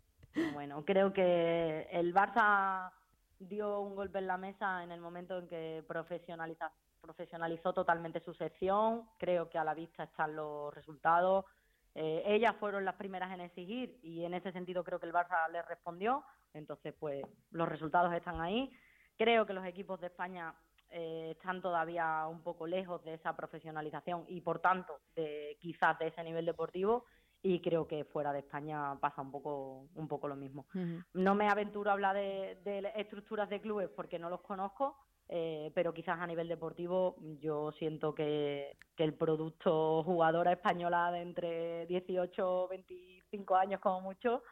bueno 0.53 0.85
creo 0.85 1.15
que 1.15 1.89
el 1.91 2.13
Barça 2.13 2.93
dio 3.39 3.81
un 3.81 3.95
golpe 3.95 4.19
en 4.19 4.27
la 4.27 4.37
mesa 4.37 4.85
en 4.85 4.93
el 4.93 5.01
momento 5.01 5.39
en 5.39 5.49
que 5.49 5.83
profesionaliza, 5.89 6.71
profesionalizó 7.01 7.73
totalmente 7.73 8.21
su 8.21 8.35
sección. 8.35 9.09
Creo 9.17 9.49
que 9.49 9.57
a 9.57 9.65
la 9.65 9.73
vista 9.73 10.03
están 10.03 10.37
los 10.37 10.75
resultados. 10.75 11.47
Eh, 11.95 12.23
ellas 12.27 12.57
fueron 12.59 12.85
las 12.85 12.95
primeras 12.95 13.33
en 13.33 13.41
exigir 13.41 13.99
y 14.03 14.25
en 14.25 14.35
ese 14.35 14.53
sentido 14.53 14.83
creo 14.83 14.99
que 14.99 15.07
el 15.07 15.13
Barça 15.13 15.49
les 15.51 15.67
respondió. 15.67 16.25
Entonces, 16.55 16.95
pues 16.99 17.25
los 17.51 17.69
resultados 17.69 18.13
están 18.15 18.41
ahí. 18.41 18.71
Creo 19.17 19.47
que 19.47 19.53
los 19.53 19.65
equipos 19.67 20.01
de 20.01 20.07
España 20.07 20.55
eh, 20.91 21.31
están 21.33 21.63
todavía 21.63 22.27
un 22.27 22.43
poco 22.43 22.67
lejos 22.67 23.03
de 23.05 23.15
esa 23.15 23.35
profesionalización 23.35 24.25
y, 24.29 24.41
por 24.41 24.61
tanto, 24.61 25.01
de 25.15 25.57
quizás 25.61 25.99
de 25.99 26.09
ese 26.09 26.23
nivel 26.23 26.47
deportivo 26.47 27.05
y 27.43 27.61
creo 27.61 27.89
que 27.89 28.05
fuera 28.05 28.33
de 28.33 28.39
España 28.39 28.97
pasa 29.01 29.21
un 29.21 29.33
poco 29.33 29.89
un 29.95 30.07
poco 30.07 30.29
lo 30.29 30.37
mismo. 30.37 30.67
No 31.13 31.35
me 31.35 31.49
aventuro 31.49 31.91
a 31.91 31.95
hablar 31.95 32.15
de, 32.15 32.93
estructuras 32.95 33.51
de 33.51 33.61
clubes 33.61 33.89
porque 33.89 34.19
no 34.19 34.31
los 34.31 34.43
conozco, 34.43 34.97
eh, 35.35 35.71
pero 35.75 35.95
quizás 35.95 36.21
a 36.21 36.27
nivel 36.27 36.47
deportivo 36.47 37.17
yo 37.41 37.73
siento 37.73 38.15
que, 38.15 38.77
el 38.99 39.15
producto 39.15 40.05
jugadora 40.05 40.53
española 40.53 41.11
de 41.11 41.23
entre 41.23 41.87
18 41.87 42.69
25 42.69 43.57
años 43.57 43.81
como 43.81 44.01
mucho 44.03 44.45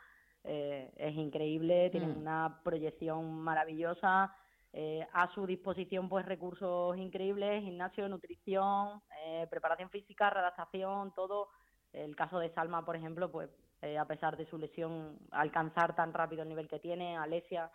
eh, 0.43 0.91
es 0.97 1.15
increíble, 1.15 1.91
tienen 1.91 2.15
mm. 2.15 2.21
una 2.21 2.61
proyección 2.65 3.43
maravillosa, 3.43 4.35
eh, 4.73 5.07
a 5.13 5.33
su 5.35 5.47
disposición 5.47 6.09
pues 6.09 6.27
recursos 6.27 6.97
increíbles, 6.97 7.63
gimnasio, 7.63 8.09
nutrición, 8.09 9.03
preparación 9.51 9.91
física, 9.91 10.31
redactación, 10.31 11.13
todo 11.15 11.51
el 11.93 12.17
caso 12.17 12.39
de 12.39 12.53
Salma, 12.55 12.85
por 12.85 12.97
ejemplo, 12.97 13.31
pues 13.31 13.51
eh, 13.83 13.97
a 13.97 14.05
pesar 14.05 14.37
de 14.37 14.47
su 14.47 14.59
lesión, 14.59 15.19
alcanzar 15.31 15.95
tan 15.97 16.13
rápido 16.13 16.43
el 16.43 16.49
nivel 16.49 16.69
que 16.69 16.79
tiene, 16.79 17.17
Alesia, 17.17 17.71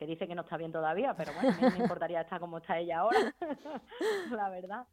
que 0.00 0.06
dice 0.06 0.26
que 0.26 0.34
no 0.34 0.40
está 0.40 0.56
bien 0.56 0.72
todavía, 0.72 1.12
pero 1.14 1.34
bueno, 1.34 1.50
a 1.50 1.52
mí 1.52 1.60
no 1.60 1.70
me 1.72 1.78
importaría 1.78 2.22
estar 2.22 2.40
como 2.40 2.56
está 2.56 2.78
ella 2.78 3.00
ahora, 3.00 3.34
la 4.30 4.48
verdad. 4.48 4.86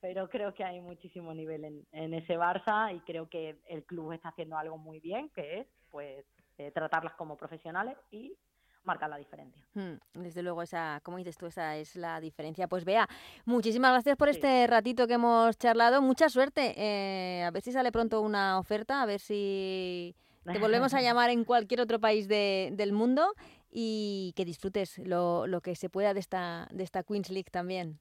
pero 0.00 0.30
creo 0.30 0.54
que 0.54 0.64
hay 0.64 0.80
muchísimo 0.80 1.34
nivel 1.34 1.62
en, 1.62 1.86
en, 1.92 2.14
ese 2.14 2.38
Barça 2.38 2.96
y 2.96 3.00
creo 3.00 3.28
que 3.28 3.60
el 3.66 3.84
club 3.84 4.12
está 4.12 4.30
haciendo 4.30 4.56
algo 4.56 4.78
muy 4.78 4.98
bien, 4.98 5.28
que 5.34 5.60
es 5.60 5.66
pues 5.90 6.24
eh, 6.56 6.70
tratarlas 6.70 7.12
como 7.16 7.36
profesionales 7.36 7.98
y 8.10 8.34
marca 8.82 9.06
la 9.08 9.18
diferencia. 9.18 9.62
Hmm, 9.74 9.96
desde 10.14 10.42
luego, 10.42 10.62
esa, 10.62 11.00
como 11.02 11.18
dices 11.18 11.36
tú, 11.36 11.44
esa 11.44 11.76
es 11.76 11.94
la 11.94 12.18
diferencia. 12.18 12.66
Pues 12.66 12.86
vea, 12.86 13.06
muchísimas 13.44 13.92
gracias 13.92 14.16
por 14.16 14.30
este 14.30 14.66
ratito 14.66 15.06
que 15.06 15.14
hemos 15.14 15.58
charlado. 15.58 16.00
Mucha 16.00 16.30
suerte. 16.30 16.72
Eh, 16.78 17.44
a 17.44 17.50
ver 17.50 17.60
si 17.60 17.72
sale 17.72 17.92
pronto 17.92 18.22
una 18.22 18.58
oferta, 18.58 19.02
a 19.02 19.06
ver 19.06 19.20
si 19.20 20.16
te 20.50 20.58
volvemos 20.58 20.94
a 20.94 21.02
llamar 21.02 21.28
en 21.28 21.44
cualquier 21.44 21.82
otro 21.82 22.00
país 22.00 22.26
de, 22.26 22.70
del 22.72 22.92
mundo 22.92 23.34
y 23.70 24.32
que 24.36 24.44
disfrutes 24.44 24.98
lo, 24.98 25.46
lo, 25.46 25.60
que 25.60 25.74
se 25.74 25.90
pueda 25.90 26.14
de 26.14 26.20
esta, 26.20 26.68
de 26.70 26.84
esta 26.84 27.02
Queens 27.02 27.30
League 27.30 27.50
también. 27.50 27.98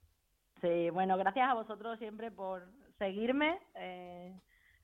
Sí, 0.62 0.90
bueno, 0.90 1.18
gracias 1.18 1.50
a 1.50 1.54
vosotros 1.54 2.00
siempre 2.00 2.32
por 2.32 2.68
seguirme. 2.98 3.60
Eh, 3.76 4.34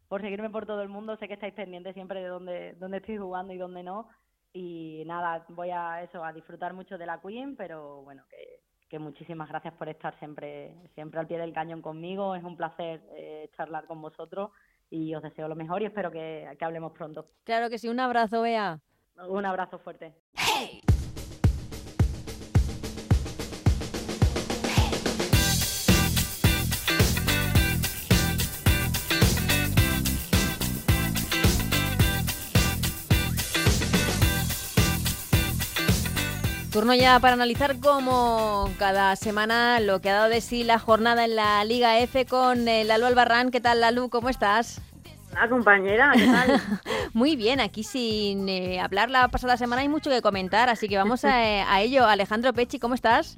por 0.07 0.21
seguirme 0.21 0.51
por 0.51 0.67
todo 0.67 0.83
el 0.83 0.89
mundo, 0.89 1.17
sé 1.17 1.27
que 1.27 1.33
estáis 1.33 1.55
pendientes 1.55 1.95
siempre 1.95 2.21
de 2.21 2.27
dónde, 2.27 2.73
dónde 2.73 2.97
estoy 2.97 3.17
jugando 3.17 3.51
y 3.51 3.57
dónde 3.57 3.81
no, 3.81 4.09
y 4.53 5.01
nada, 5.07 5.43
voy 5.49 5.71
a 5.71 6.03
eso, 6.03 6.23
a 6.23 6.31
disfrutar 6.31 6.73
mucho 6.73 6.99
de 6.99 7.07
la 7.07 7.19
Queen, 7.19 7.55
pero 7.55 8.03
bueno, 8.03 8.23
que, 8.29 8.61
que 8.87 8.99
muchísimas 8.99 9.49
gracias 9.49 9.73
por 9.73 9.89
estar 9.89 10.17
siempre, 10.19 10.75
siempre 10.93 11.19
al 11.19 11.25
pie 11.25 11.39
del 11.39 11.51
cañón 11.51 11.81
conmigo, 11.81 12.35
es 12.35 12.43
un 12.43 12.55
placer 12.55 13.01
eh, 13.15 13.49
charlar 13.57 13.87
con 13.87 14.01
vosotros 14.03 14.51
y 14.91 15.15
os 15.15 15.23
deseo 15.23 15.47
lo 15.47 15.55
mejor 15.55 15.81
y 15.81 15.85
espero 15.85 16.11
que, 16.11 16.55
que 16.59 16.65
hablemos 16.65 16.91
pronto. 16.91 17.25
Claro 17.43 17.71
que 17.71 17.79
sí, 17.79 17.89
un 17.89 17.99
abrazo, 17.99 18.43
Bea. 18.43 18.79
Un 19.27 19.45
abrazo 19.47 19.79
fuerte. 19.79 20.13
Turno 36.73 36.95
ya 36.95 37.19
para 37.19 37.35
analizar 37.35 37.79
como 37.79 38.67
cada 38.79 39.15
semana 39.15 39.79
lo 39.79 40.01
que 40.01 40.09
ha 40.09 40.15
dado 40.15 40.29
de 40.29 40.41
sí 40.41 40.63
la 40.63 40.79
jornada 40.79 41.23
en 41.23 41.35
la 41.35 41.63
Liga 41.65 41.99
F 41.99 42.25
con 42.25 42.67
eh, 42.67 42.83
Lalu 42.83 43.05
Albarrán. 43.05 43.51
¿Qué 43.51 43.61
tal, 43.61 43.79
Lalu? 43.79 44.09
¿Cómo 44.09 44.27
estás? 44.27 44.81
Ah, 45.35 45.47
compañera, 45.49 46.11
¿qué 46.15 46.25
tal? 46.25 46.61
Muy 47.13 47.35
bien, 47.35 47.59
aquí 47.59 47.83
sin 47.83 48.47
eh, 48.49 48.79
hablar 48.79 49.09
la 49.09 49.27
pasada 49.27 49.57
semana 49.57 49.81
hay 49.81 49.89
mucho 49.89 50.09
que 50.09 50.21
comentar, 50.21 50.69
así 50.69 50.87
que 50.87 50.97
vamos 50.97 51.25
a, 51.25 51.81
ello. 51.81 52.05
Alejandro 52.05 52.53
Pechi, 52.53 52.79
¿cómo 52.79 52.95
estás? 52.95 53.37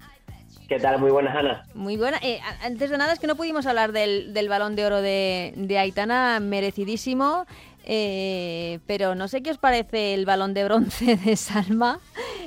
¿Qué 0.68 0.80
tal? 0.80 1.00
Muy 1.00 1.12
buenas, 1.12 1.36
Ana. 1.36 1.64
Muy 1.76 1.96
buena. 1.96 2.18
Eh, 2.24 2.40
antes 2.64 2.90
de 2.90 2.98
nada 2.98 3.14
es 3.14 3.20
que 3.20 3.28
no 3.28 3.36
pudimos 3.36 3.66
hablar 3.68 3.92
del, 3.92 4.34
del 4.34 4.50
balón 4.50 4.76
de 4.76 4.86
oro 4.86 5.02
de, 5.02 5.54
de 5.56 5.78
Aitana, 5.78 6.40
merecidísimo. 6.40 7.46
Eh, 7.88 8.80
pero 8.88 9.13
no 9.13 9.28
sé 9.28 9.43
qué 9.43 9.52
os 9.52 9.60
parece 9.60 10.15
el 10.15 10.26
balón 10.26 10.56
de 10.56 10.63
bronce 10.63 11.17
de 11.17 11.36
Salma. 11.36 12.00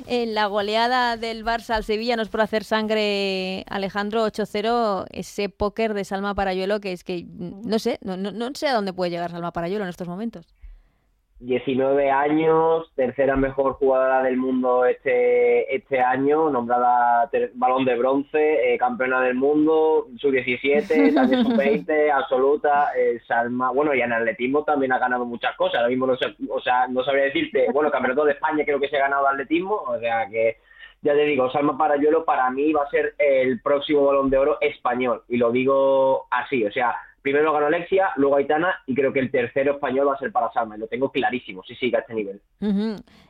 En 0.05 0.33
la 0.33 0.47
goleada 0.47 1.17
del 1.17 1.45
Barça 1.45 1.75
al 1.75 1.83
Sevilla 1.83 2.15
nos 2.15 2.29
por 2.29 2.41
hacer 2.41 2.63
sangre 2.63 3.63
Alejandro 3.69 4.25
8-0, 4.25 5.05
ese 5.11 5.49
póker 5.49 5.93
de 5.93 6.03
Salma 6.03 6.35
Parayuelo 6.35 6.79
que 6.79 6.91
es 6.91 7.03
que 7.03 7.25
no 7.29 7.79
sé, 7.79 7.99
no, 8.01 8.17
no, 8.17 8.49
sé 8.55 8.67
a 8.67 8.73
dónde 8.73 8.91
puede 8.91 9.11
llegar 9.11 9.31
Salma 9.31 9.53
Parayuelo 9.53 9.83
en 9.85 9.89
estos 9.89 10.07
momentos. 10.07 10.45
19 11.39 12.11
años, 12.11 12.91
tercera 12.95 13.37
mejor 13.37 13.73
jugadora 13.73 14.23
del 14.23 14.35
mundo 14.35 14.83
este 14.83 15.73
este 15.73 16.01
año, 16.01 16.49
nombrada 16.49 17.29
balón 17.53 17.85
de 17.85 17.95
bronce, 17.95 18.73
eh, 18.73 18.77
campeona 18.77 19.21
del 19.21 19.35
mundo, 19.35 20.07
sub-17, 20.17 21.13
también 21.15 21.43
sub-20, 21.45 22.11
absoluta, 22.11 22.91
eh, 22.97 23.21
Salma, 23.25 23.71
bueno, 23.71 23.93
y 23.93 24.01
en 24.01 24.11
atletismo 24.11 24.65
también 24.65 24.91
ha 24.91 24.99
ganado 24.99 25.25
muchas 25.25 25.55
cosas, 25.55 25.77
ahora 25.77 25.89
mismo 25.89 26.07
no 26.07 26.17
sé, 26.17 26.35
o 26.49 26.59
sea, 26.59 26.87
no 26.87 27.03
sabría 27.05 27.25
decirte, 27.25 27.67
bueno, 27.71 27.89
campeonato 27.89 28.25
de 28.25 28.33
España 28.33 28.65
creo 28.65 28.79
que 28.79 28.89
se 28.89 28.97
ha 28.97 29.01
ganado 29.01 29.25
atletismo, 29.27 29.75
o 29.75 29.97
sea 29.97 30.27
que 30.29 30.57
ya 31.01 31.13
te 31.13 31.23
digo, 31.23 31.49
Salma 31.51 31.77
Parayuelo 31.77 32.25
para 32.25 32.49
mí 32.49 32.73
va 32.73 32.83
a 32.83 32.89
ser 32.89 33.15
el 33.17 33.61
próximo 33.61 34.05
balón 34.05 34.29
de 34.29 34.37
oro 34.37 34.57
español, 34.59 35.23
y 35.29 35.37
lo 35.37 35.53
digo 35.53 36.27
así, 36.31 36.65
o 36.65 36.71
sea, 36.73 36.97
primero 37.21 37.53
ganó 37.53 37.67
Alexia, 37.67 38.09
luego 38.15 38.37
Aitana 38.37 38.81
y 38.85 38.95
creo 38.95 39.13
que 39.13 39.19
el 39.19 39.31
tercero 39.31 39.73
español 39.73 40.07
va 40.07 40.13
a 40.13 40.19
ser 40.19 40.31
para 40.31 40.51
Salma. 40.51 40.77
Lo 40.77 40.87
tengo 40.87 41.11
clarísimo, 41.11 41.63
si 41.63 41.75
sigue 41.75 41.97
a 41.97 42.01
este 42.01 42.13
nivel. 42.13 42.41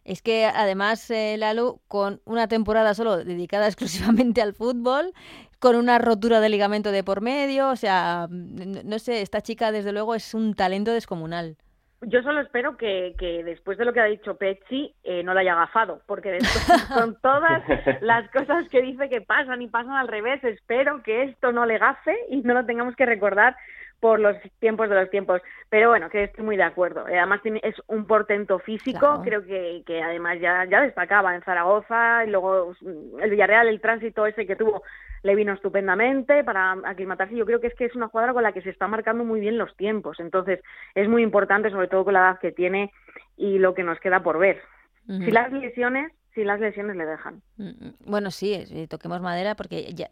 Es 0.03 0.21
que 0.21 0.45
además, 0.45 1.09
eh, 1.11 1.39
con 1.87 2.21
una 2.25 2.47
temporada 2.47 2.93
solo 2.93 3.17
dedicada 3.23 3.67
exclusivamente 3.67 4.41
al 4.41 4.53
fútbol, 4.53 5.13
con 5.59 5.75
una 5.75 5.99
rotura 5.99 6.39
de 6.39 6.49
ligamento 6.49 6.91
de 6.91 7.03
por 7.03 7.21
medio, 7.21 7.69
o 7.69 7.75
sea, 7.75 8.27
no 8.29 8.99
sé, 8.99 9.21
esta 9.21 9.41
chica 9.41 9.71
desde 9.71 9.91
luego 9.91 10.15
es 10.15 10.33
un 10.33 10.53
talento 10.53 10.91
descomunal. 10.91 11.57
Yo 12.01 12.23
solo 12.23 12.39
espero 12.39 12.77
que, 12.77 13.13
que 13.17 13.43
después 13.43 13.77
de 13.77 13.83
lo 13.83 13.91
que 13.91 13.99
ha 13.99 14.05
dicho 14.05 14.37
Petsy 14.37 14.95
eh, 15.03 15.21
no 15.23 15.33
la 15.33 15.41
haya 15.41 15.53
agafado, 15.53 16.01
porque 16.05 16.31
después, 16.31 16.87
con 16.93 17.19
todas 17.19 17.61
las 18.01 18.29
cosas 18.31 18.69
que 18.69 18.81
dice 18.81 19.09
que 19.09 19.21
pasan 19.21 19.61
y 19.61 19.67
pasan 19.67 19.93
al 19.93 20.07
revés, 20.07 20.41
espero 20.43 21.03
que 21.03 21.23
esto 21.23 21.51
no 21.51 21.65
le 21.65 21.77
gafe 21.77 22.15
y 22.29 22.37
no 22.37 22.53
lo 22.53 22.65
tengamos 22.65 22.95
que 22.95 23.05
recordar 23.05 23.55
por 23.99 24.19
los 24.19 24.37
tiempos 24.59 24.89
de 24.89 24.95
los 24.95 25.09
tiempos. 25.09 25.41
Pero 25.69 25.89
bueno, 25.89 26.09
que 26.09 26.23
estoy 26.23 26.45
muy 26.45 26.55
de 26.55 26.63
acuerdo. 26.63 27.07
Eh, 27.07 27.17
además 27.17 27.41
tiene, 27.41 27.59
es 27.63 27.75
un 27.87 28.05
portento 28.05 28.59
físico, 28.59 29.21
creo 29.23 29.45
que, 29.45 29.83
que 29.85 30.01
además 30.01 30.39
ya, 30.39 30.65
ya 30.65 30.81
destacaba 30.81 31.35
en 31.35 31.41
Zaragoza, 31.41 32.23
y 32.25 32.29
luego 32.29 32.73
mm, 32.79 33.19
el 33.21 33.29
Villarreal, 33.29 33.67
el 33.67 33.81
tránsito 33.81 34.25
ese 34.25 34.45
que 34.45 34.55
tuvo, 34.55 34.83
le 35.23 35.35
vino 35.35 35.53
estupendamente 35.53 36.43
para 36.43 36.73
aclimatarse. 36.85 37.35
Yo 37.35 37.45
creo 37.45 37.59
que 37.59 37.67
es 37.67 37.75
que 37.75 37.85
es 37.85 37.95
una 37.95 38.07
jugadora 38.07 38.33
con 38.33 38.43
la 38.43 38.51
que 38.51 38.61
se 38.61 38.69
está 38.69 38.87
marcando 38.87 39.23
muy 39.23 39.39
bien 39.39 39.57
los 39.57 39.75
tiempos. 39.75 40.19
Entonces 40.19 40.61
es 40.95 41.07
muy 41.07 41.23
importante, 41.23 41.69
sobre 41.69 41.87
todo 41.87 42.05
con 42.05 42.13
la 42.13 42.21
edad 42.21 42.39
que 42.39 42.51
tiene 42.51 42.91
y 43.37 43.59
lo 43.59 43.73
que 43.73 43.83
nos 43.83 43.99
queda 43.99 44.21
por 44.21 44.39
ver. 44.39 44.61
Si 45.07 45.31
las 45.31 45.51
lesiones 45.51 46.11
si 46.39 46.45
las 46.45 46.59
lesiones 46.61 46.95
le 46.95 47.05
dejan. 47.05 47.41
Mm. 47.57 47.89
Bueno, 48.05 48.31
sí, 48.31 48.53
eh, 48.53 48.87
toquemos 48.87 49.19
madera 49.19 49.55
porque 49.55 49.93
ya, 49.93 50.09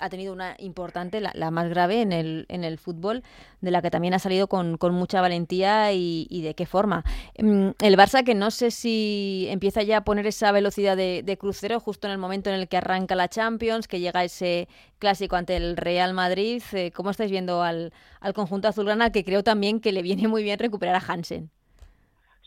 ha 0.00 0.08
tenido 0.08 0.32
una 0.32 0.56
importante, 0.58 1.20
la, 1.20 1.50
más 1.52 1.68
grave 1.68 2.00
en 2.00 2.10
el, 2.10 2.46
en 2.48 2.64
el 2.64 2.76
fútbol, 2.76 3.22
de 3.60 3.70
la 3.70 3.80
que 3.80 3.90
también 3.90 4.14
ha 4.14 4.18
salido 4.18 4.48
con, 4.48 4.78
mucha 4.92 5.20
valentía 5.20 5.92
y, 5.92 6.26
y, 6.28 6.42
de 6.42 6.54
qué 6.54 6.66
forma. 6.66 7.04
Mm, 7.38 7.68
el 7.78 7.96
Barça 7.96 8.24
que 8.24 8.34
no 8.34 8.50
sé 8.50 8.72
si 8.72 9.46
empieza 9.48 9.82
ya 9.82 9.98
a 9.98 10.04
poner 10.04 10.26
esa 10.26 10.50
velocidad 10.50 10.96
de, 10.96 11.22
de, 11.24 11.38
crucero 11.38 11.78
justo 11.78 12.08
en 12.08 12.12
el 12.12 12.18
momento 12.18 12.50
en 12.50 12.56
el 12.56 12.66
que 12.66 12.76
arranca 12.76 13.14
la 13.14 13.28
Champions, 13.28 13.86
que 13.86 14.00
llega 14.00 14.24
ese 14.24 14.66
clásico 14.98 15.36
ante 15.36 15.56
el 15.56 15.76
Real 15.76 16.14
Madrid. 16.14 16.62
Eh, 16.72 16.90
¿Cómo 16.90 17.10
estáis 17.10 17.30
viendo 17.30 17.62
al, 17.62 17.92
al 18.20 18.34
conjunto 18.34 18.66
azulgrana 18.66 19.10
que 19.10 19.24
creo 19.24 19.44
también 19.44 19.80
que 19.80 19.92
le 19.92 20.02
viene 20.02 20.26
muy 20.26 20.42
bien 20.42 20.58
recuperar 20.58 20.96
a 20.96 21.12
Hansen? 21.12 21.50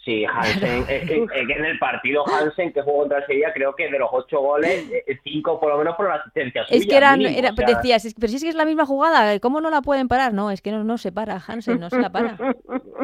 Sí, 0.07 0.23
Hansen, 0.23 0.85
es, 0.87 1.05
que, 1.05 1.15
en 1.15 1.65
el 1.65 1.77
partido 1.79 2.23
Hansen 2.25 2.71
que 2.71 2.81
jugó 2.81 2.99
contra 2.99 3.17
el 3.17 3.25
Sevilla, 3.25 3.51
creo 3.53 3.75
que 3.75 3.91
de 3.91 3.99
los 3.99 4.07
ocho 4.09 4.39
goles, 4.39 4.89
eh, 5.05 5.19
cinco 5.21 5.59
por 5.59 5.69
lo 5.69 5.77
menos 5.77 5.97
por 5.97 6.07
la 6.07 6.15
asistencia 6.15 6.63
suya. 6.63 6.79
Es 6.79 6.87
que 6.87 6.95
eran, 6.95 7.19
decías, 7.19 8.15
pero 8.17 8.29
si 8.29 8.37
es 8.37 8.43
que 8.43 8.47
es 8.47 8.55
la 8.55 8.63
misma 8.63 8.85
jugada, 8.85 9.37
¿cómo 9.41 9.59
no 9.59 9.69
la 9.69 9.81
pueden 9.81 10.07
parar? 10.07 10.33
No, 10.33 10.49
es 10.49 10.61
que 10.61 10.71
no, 10.71 10.85
no 10.85 10.97
se 10.97 11.11
para 11.11 11.43
Hansen, 11.45 11.81
no 11.81 11.89
se 11.89 11.99
la 11.99 12.09
para. 12.09 12.37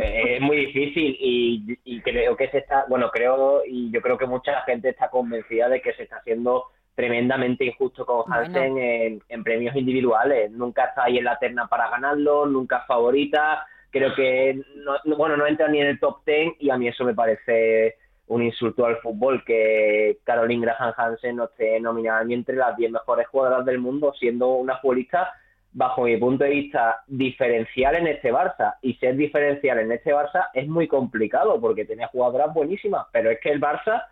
Eh, 0.02 0.36
es 0.36 0.42
muy 0.42 0.58
difícil 0.58 1.16
y, 1.20 1.78
y, 1.86 2.02
creo 2.02 2.36
que 2.36 2.50
se 2.50 2.58
está, 2.58 2.86
bueno, 2.90 3.12
creo 3.12 3.62
y 3.66 3.92
yo 3.92 4.02
creo 4.02 4.18
que 4.18 4.26
mucha 4.26 4.62
gente 4.62 4.90
está 4.90 5.10
convencida 5.10 5.70
de 5.70 5.82
que 5.82 5.94
se 5.94 6.04
está 6.04 6.18
haciendo 6.18 6.66
tremendamente 6.96 7.66
injusto 7.66 8.06
con 8.06 8.32
Hansen 8.32 8.78
en, 8.78 9.22
en, 9.30 9.44
premios 9.44 9.76
individuales. 9.76 10.52
Nunca 10.52 10.86
está 10.86 11.04
ahí 11.04 11.20
en 11.20 11.26
la 11.26 11.38
terna 11.38 11.68
para 11.68 11.90
ganarlo, 11.90 12.48
nunca 12.48 12.78
es 12.78 12.88
favorita 12.88 13.66
creo 13.94 14.14
que 14.14 14.60
no, 15.06 15.16
bueno 15.16 15.38
no 15.38 15.48
entra 15.48 15.70
ni 15.70 15.80
en 15.80 15.88
el 15.88 16.00
top 16.00 16.26
10 16.26 16.56
y 16.60 16.70
a 16.70 16.78
mí 16.78 16.88
eso 16.88 17.06
me 17.06 17.14
parece 17.14 17.96
un 18.28 18.44
insulto 18.44 18.86
al 18.86 18.98
fútbol 18.98 19.44
que 19.46 20.18
Caroline 20.24 20.66
Graham 20.66 20.94
Hansen 20.98 21.38
no 21.38 21.46
esté 21.46 21.80
nominada 21.80 22.24
ni 22.24 22.34
entre 22.34 22.56
las 22.56 22.76
10 22.76 22.92
mejores 22.92 23.28
jugadoras 23.28 23.66
del 23.66 23.80
mundo 23.80 24.14
siendo 24.20 24.56
una 24.56 24.78
futbolista 24.80 25.32
bajo 25.72 26.04
mi 26.04 26.18
punto 26.18 26.44
de 26.44 26.50
vista 26.50 27.04
diferencial 27.08 27.96
en 27.96 28.08
este 28.08 28.34
Barça 28.34 28.76
y 28.82 28.96
ser 28.96 29.16
diferencial 29.16 29.80
en 29.80 29.92
este 29.92 30.14
Barça 30.14 30.48
es 30.54 30.68
muy 30.68 30.88
complicado 30.88 31.62
porque 31.62 31.86
tiene 31.86 32.08
jugadoras 32.08 32.54
buenísimas 32.54 33.06
pero 33.12 33.30
es 33.30 33.40
que 33.40 33.52
el 33.52 33.62
Barça 33.62 34.04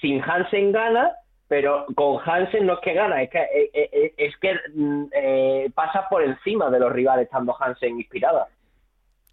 sin 0.00 0.22
Hansen 0.22 0.72
gana 0.72 1.12
pero 1.50 1.84
con 1.96 2.20
Hansen 2.24 2.64
no 2.64 2.74
es 2.74 2.78
que 2.78 2.94
gana, 2.94 3.22
es 3.22 3.28
que, 3.28 3.40
eh, 3.40 3.70
eh, 3.74 3.90
eh, 3.92 4.14
es 4.16 4.36
que 4.36 4.54
mm, 4.72 5.72
pasa 5.74 6.08
por 6.08 6.22
encima 6.22 6.70
de 6.70 6.78
los 6.78 6.92
rivales 6.92 7.24
estando 7.24 7.56
Hansen 7.58 7.98
inspirada. 7.98 8.46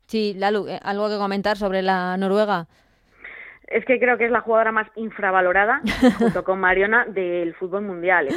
Sí, 0.07 0.33
Lalu, 0.37 0.67
eh, 0.69 0.79
¿algo 0.83 1.09
que 1.09 1.17
comentar 1.17 1.57
sobre 1.57 1.81
la 1.81 2.15
Noruega? 2.15 2.65
Es 3.67 3.83
que 3.83 3.99
creo 3.99 4.17
que 4.17 4.25
es 4.25 4.31
la 4.31 4.39
jugadora 4.39 4.71
más 4.71 4.87
infravalorada, 4.95 5.81
junto 6.17 6.45
con 6.45 6.61
Mariona, 6.61 7.05
del 7.05 7.53
fútbol 7.55 7.81
mundial. 7.81 8.29
¿eh? 8.29 8.33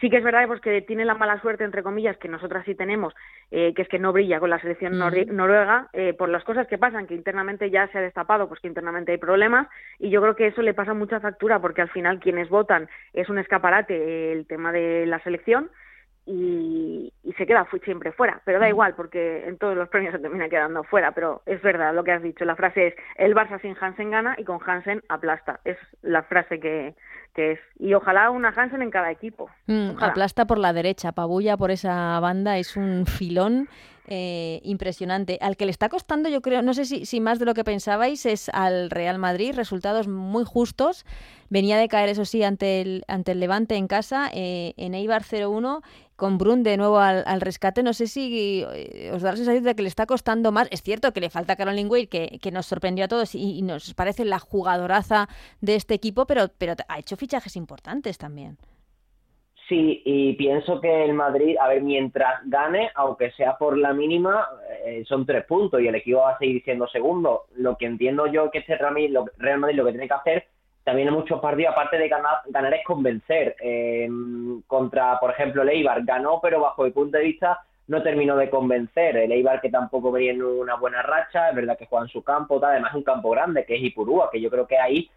Sí 0.00 0.08
que 0.08 0.16
es 0.16 0.24
verdad 0.24 0.46
pues, 0.46 0.62
que 0.62 0.80
tiene 0.80 1.04
la 1.04 1.14
mala 1.14 1.38
suerte, 1.42 1.62
entre 1.62 1.82
comillas, 1.82 2.16
que 2.16 2.28
nosotras 2.28 2.64
sí 2.64 2.74
tenemos, 2.74 3.14
eh, 3.50 3.74
que 3.74 3.82
es 3.82 3.88
que 3.88 3.98
no 3.98 4.14
brilla 4.14 4.40
con 4.40 4.48
la 4.48 4.58
selección 4.60 4.98
noruega 4.98 5.88
por 6.18 6.30
las 6.30 6.42
cosas 6.42 6.66
que 6.68 6.78
pasan, 6.78 7.06
que 7.06 7.14
internamente 7.14 7.70
ya 7.70 7.86
se 7.88 7.98
ha 7.98 8.00
destapado, 8.00 8.48
pues 8.48 8.60
que 8.60 8.68
internamente 8.68 9.12
hay 9.12 9.18
problemas, 9.18 9.68
y 9.98 10.08
yo 10.08 10.22
creo 10.22 10.36
que 10.36 10.46
eso 10.48 10.62
le 10.62 10.74
pasa 10.74 10.94
mucha 10.94 11.20
factura, 11.20 11.60
porque 11.60 11.82
al 11.82 11.90
final 11.90 12.18
quienes 12.18 12.48
votan 12.48 12.88
es 13.12 13.28
un 13.28 13.38
escaparate 13.38 14.32
el 14.32 14.46
tema 14.46 14.72
de 14.72 15.04
la 15.06 15.20
selección, 15.20 15.70
y, 16.26 17.12
se 17.36 17.46
queda 17.46 17.66
siempre 17.84 18.12
fuera, 18.12 18.40
pero 18.44 18.60
da 18.60 18.68
igual 18.68 18.94
porque 18.94 19.44
en 19.46 19.58
todos 19.58 19.76
los 19.76 19.88
premios 19.88 20.12
se 20.12 20.20
termina 20.20 20.48
quedando 20.48 20.84
fuera, 20.84 21.12
pero 21.12 21.42
es 21.46 21.60
verdad 21.62 21.92
lo 21.92 22.04
que 22.04 22.12
has 22.12 22.22
dicho, 22.22 22.44
la 22.44 22.54
frase 22.54 22.88
es 22.88 22.94
el 23.16 23.34
Barça 23.34 23.60
sin 23.60 23.76
Hansen 23.78 24.10
gana 24.10 24.36
y 24.38 24.44
con 24.44 24.60
Hansen 24.64 25.02
aplasta, 25.08 25.60
es 25.64 25.76
la 26.02 26.22
frase 26.22 26.60
que, 26.60 26.94
que 27.34 27.52
es, 27.52 27.58
y 27.78 27.94
ojalá 27.94 28.30
una 28.30 28.50
Hansen 28.50 28.82
en 28.82 28.90
cada 28.90 29.10
equipo. 29.10 29.50
Mm, 29.66 29.98
aplasta 30.00 30.46
por 30.46 30.58
la 30.58 30.72
derecha, 30.72 31.12
pabulla 31.12 31.56
por 31.56 31.70
esa 31.70 32.18
banda, 32.20 32.58
es 32.58 32.76
un 32.76 33.06
filón 33.06 33.68
eh, 34.06 34.60
impresionante. 34.64 35.38
Al 35.40 35.56
que 35.56 35.64
le 35.64 35.70
está 35.70 35.88
costando, 35.88 36.28
yo 36.28 36.42
creo, 36.42 36.60
no 36.60 36.74
sé 36.74 36.84
si, 36.84 37.06
si, 37.06 37.20
más 37.20 37.38
de 37.38 37.46
lo 37.46 37.54
que 37.54 37.64
pensabais, 37.64 38.26
es 38.26 38.50
al 38.50 38.90
Real 38.90 39.18
Madrid, 39.18 39.54
resultados 39.54 40.08
muy 40.08 40.44
justos. 40.44 41.06
Venía 41.48 41.78
de 41.78 41.88
caer, 41.88 42.10
eso 42.10 42.26
sí, 42.26 42.42
ante 42.42 42.82
el, 42.82 43.04
ante 43.08 43.32
el 43.32 43.40
Levante 43.40 43.76
en 43.76 43.86
casa, 43.86 44.28
eh, 44.34 44.74
en 44.76 44.94
Eibar 44.94 45.22
0-1, 45.22 45.82
con 46.16 46.36
Brun 46.36 46.62
de 46.62 46.76
nuevo 46.76 46.98
al, 46.98 47.40
rescate. 47.40 47.82
No 47.82 47.94
sé 47.94 48.06
si 48.06 48.62
eh, 48.74 49.10
os 49.14 49.22
da 49.22 49.30
la 49.30 49.36
sensación 49.36 49.64
de 49.64 49.74
que 49.74 49.82
le 49.82 49.88
está 49.88 50.04
costando 50.04 50.52
más. 50.52 50.68
Es 50.70 50.82
cierto 50.82 51.12
que 51.12 51.20
le 51.20 51.30
falta 51.30 51.56
Caroline 51.56 51.88
Wade, 51.88 52.08
que, 52.08 52.38
que 52.42 52.50
nos 52.50 52.66
sorprendió 52.66 53.06
a 53.06 53.08
todos 53.08 53.34
y, 53.34 53.58
y, 53.58 53.62
nos 53.62 53.94
parece 53.94 54.26
la 54.26 54.38
jugadoraza 54.38 55.28
de 55.62 55.76
este 55.76 55.94
equipo, 55.94 56.26
pero, 56.26 56.48
pero 56.58 56.74
ha 56.88 56.98
hecho 56.98 57.16
fichajes 57.24 57.56
importantes 57.56 58.18
también. 58.18 58.58
Sí, 59.66 60.02
y 60.04 60.34
pienso 60.34 60.78
que 60.78 61.04
el 61.06 61.14
Madrid, 61.14 61.56
a 61.58 61.68
ver, 61.68 61.80
mientras 61.80 62.42
gane, 62.44 62.90
aunque 62.94 63.30
sea 63.30 63.56
por 63.56 63.78
la 63.78 63.94
mínima, 63.94 64.46
eh, 64.84 65.04
son 65.08 65.24
tres 65.24 65.46
puntos 65.46 65.80
y 65.80 65.88
el 65.88 65.94
equipo 65.94 66.18
va 66.18 66.32
a 66.32 66.38
seguir 66.38 66.62
siendo 66.62 66.86
segundo. 66.86 67.44
Lo 67.56 67.78
que 67.78 67.86
entiendo 67.86 68.26
yo 68.26 68.50
que 68.50 68.58
este 68.58 68.76
Real 68.76 68.92
Madrid 68.92 69.10
lo, 69.10 69.24
Madrid 69.58 69.76
lo 69.76 69.86
que 69.86 69.92
tiene 69.92 70.06
que 70.06 70.14
hacer 70.14 70.44
también 70.84 71.08
en 71.08 71.14
muchos 71.14 71.40
partidos, 71.40 71.72
aparte 71.72 71.96
de 71.96 72.08
ganar, 72.10 72.42
ganar 72.44 72.74
es 72.74 72.84
convencer. 72.84 73.56
Eh, 73.58 74.06
contra, 74.66 75.18
por 75.18 75.30
ejemplo, 75.30 75.62
el 75.62 75.70
Eibar 75.70 76.04
ganó, 76.04 76.40
pero 76.42 76.60
bajo 76.60 76.84
mi 76.84 76.90
punto 76.90 77.16
de 77.16 77.24
vista 77.24 77.58
no 77.86 78.02
terminó 78.02 78.36
de 78.36 78.50
convencer. 78.50 79.16
El 79.16 79.32
Eibar 79.32 79.62
que 79.62 79.70
tampoco 79.70 80.12
venía 80.12 80.32
en 80.32 80.42
una 80.42 80.74
buena 80.74 81.00
racha, 81.00 81.48
es 81.48 81.56
verdad 81.56 81.78
que 81.78 81.86
juega 81.86 82.04
en 82.04 82.10
su 82.10 82.22
campo, 82.22 82.60
además 82.62 82.90
es 82.90 82.96
un 82.96 83.02
campo 83.02 83.30
grande, 83.30 83.64
que 83.64 83.76
es 83.76 83.82
Ipurúa, 83.82 84.28
que 84.30 84.42
yo 84.42 84.50
creo 84.50 84.66
que 84.66 84.78
ahí 84.78 85.08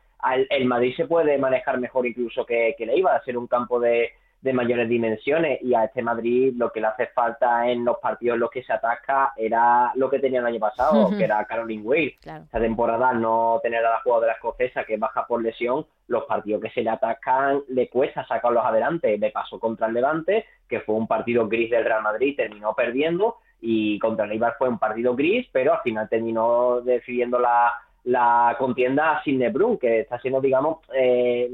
el 0.49 0.65
Madrid 0.65 0.95
se 0.95 1.05
puede 1.05 1.37
manejar 1.37 1.79
mejor 1.79 2.05
incluso 2.05 2.45
que, 2.45 2.75
que 2.77 2.83
el 2.83 2.91
Eibar, 2.91 3.23
ser 3.23 3.37
un 3.37 3.47
campo 3.47 3.79
de 3.79 4.11
de 4.41 4.53
mayores 4.53 4.87
dimensiones 4.87 5.59
y 5.61 5.73
a 5.73 5.85
este 5.85 6.01
Madrid 6.01 6.53
lo 6.55 6.71
que 6.71 6.79
le 6.79 6.87
hace 6.87 7.07
falta 7.07 7.69
en 7.69 7.83
los 7.83 7.97
partidos 7.97 8.35
en 8.35 8.41
los 8.41 8.51
que 8.51 8.63
se 8.63 8.71
ataca 8.71 9.33
era 9.35 9.91
lo 9.95 10.09
que 10.09 10.19
tenía 10.19 10.39
el 10.39 10.45
año 10.45 10.59
pasado, 10.59 11.09
que 11.17 11.23
era 11.23 11.43
Caroline 11.45 11.81
Wade. 11.81 12.15
Esta 12.19 12.59
temporada 12.59 13.13
no 13.13 13.59
tener 13.63 13.85
a 13.85 13.91
la 13.91 14.01
jugadora 14.01 14.33
escocesa 14.33 14.83
que 14.83 14.97
baja 14.97 15.25
por 15.25 15.41
lesión, 15.41 15.85
los 16.07 16.25
partidos 16.25 16.61
que 16.61 16.69
se 16.69 16.81
le 16.81 16.89
atacan 16.89 17.61
le 17.69 17.89
cuesta 17.89 18.25
sacarlos 18.25 18.63
adelante. 18.63 19.17
Le 19.17 19.31
pasó 19.31 19.59
contra 19.59 19.87
el 19.87 19.93
Levante, 19.93 20.45
que 20.67 20.81
fue 20.81 20.95
un 20.95 21.07
partido 21.07 21.47
gris 21.47 21.71
del 21.71 21.85
Real 21.85 22.03
Madrid, 22.03 22.35
terminó 22.35 22.73
perdiendo 22.73 23.37
y 23.59 23.97
contra 23.97 24.25
el 24.25 24.33
Eibar 24.33 24.55
fue 24.59 24.69
un 24.69 24.77
partido 24.77 25.15
gris, 25.15 25.47
pero 25.51 25.73
al 25.73 25.81
final 25.81 26.07
terminó 26.07 26.81
decidiendo 26.81 27.39
la 27.39 27.73
la 28.07 28.55
contienda 28.57 29.11
a 29.11 29.23
Sidney 29.23 29.49
Brun, 29.49 29.77
que 29.77 29.99
está 29.99 30.17
siendo, 30.21 30.39
digamos, 30.39 30.77
eh, 30.93 31.51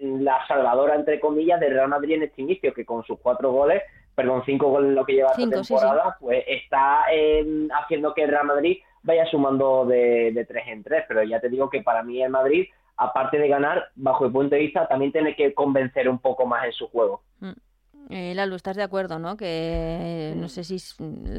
la 0.00 0.44
salvadora, 0.48 0.96
entre 0.96 1.20
comillas, 1.20 1.60
del 1.60 1.74
Real 1.74 1.88
Madrid 1.88 2.16
en 2.16 2.24
este 2.24 2.42
inicio, 2.42 2.74
que 2.74 2.84
con 2.84 3.04
sus 3.04 3.20
cuatro 3.20 3.52
goles, 3.52 3.84
perdón, 4.12 4.42
cinco 4.44 4.68
goles 4.68 4.88
en 4.88 4.94
lo 4.96 5.04
que 5.04 5.12
lleva 5.12 5.30
esta 5.30 5.48
temporada, 5.48 6.16
pues 6.18 6.42
está 6.48 7.04
eh, 7.12 7.68
haciendo 7.80 8.12
que 8.14 8.24
el 8.24 8.30
Real 8.30 8.46
Madrid 8.46 8.78
vaya 9.04 9.24
sumando 9.26 9.84
de, 9.86 10.32
de 10.32 10.44
tres 10.44 10.64
en 10.66 10.82
tres, 10.82 11.04
pero 11.06 11.22
ya 11.22 11.38
te 11.38 11.48
digo 11.48 11.70
que 11.70 11.82
para 11.82 12.02
mí 12.02 12.20
el 12.20 12.30
Madrid, 12.30 12.66
aparte 12.96 13.38
de 13.38 13.46
ganar, 13.46 13.90
bajo 13.94 14.26
el 14.26 14.32
punto 14.32 14.56
de 14.56 14.60
vista, 14.62 14.88
también 14.88 15.12
tiene 15.12 15.36
que 15.36 15.54
convencer 15.54 16.08
un 16.08 16.18
poco 16.18 16.46
más 16.46 16.64
en 16.64 16.72
su 16.72 16.88
juego. 16.88 17.22
Mm. 17.38 17.52
Eh, 18.10 18.34
Lalu, 18.34 18.56
¿estás 18.56 18.74
de 18.74 18.82
acuerdo, 18.82 19.20
no? 19.20 19.36
Que 19.36 20.34
no 20.36 20.48
sé 20.48 20.64
si 20.64 20.78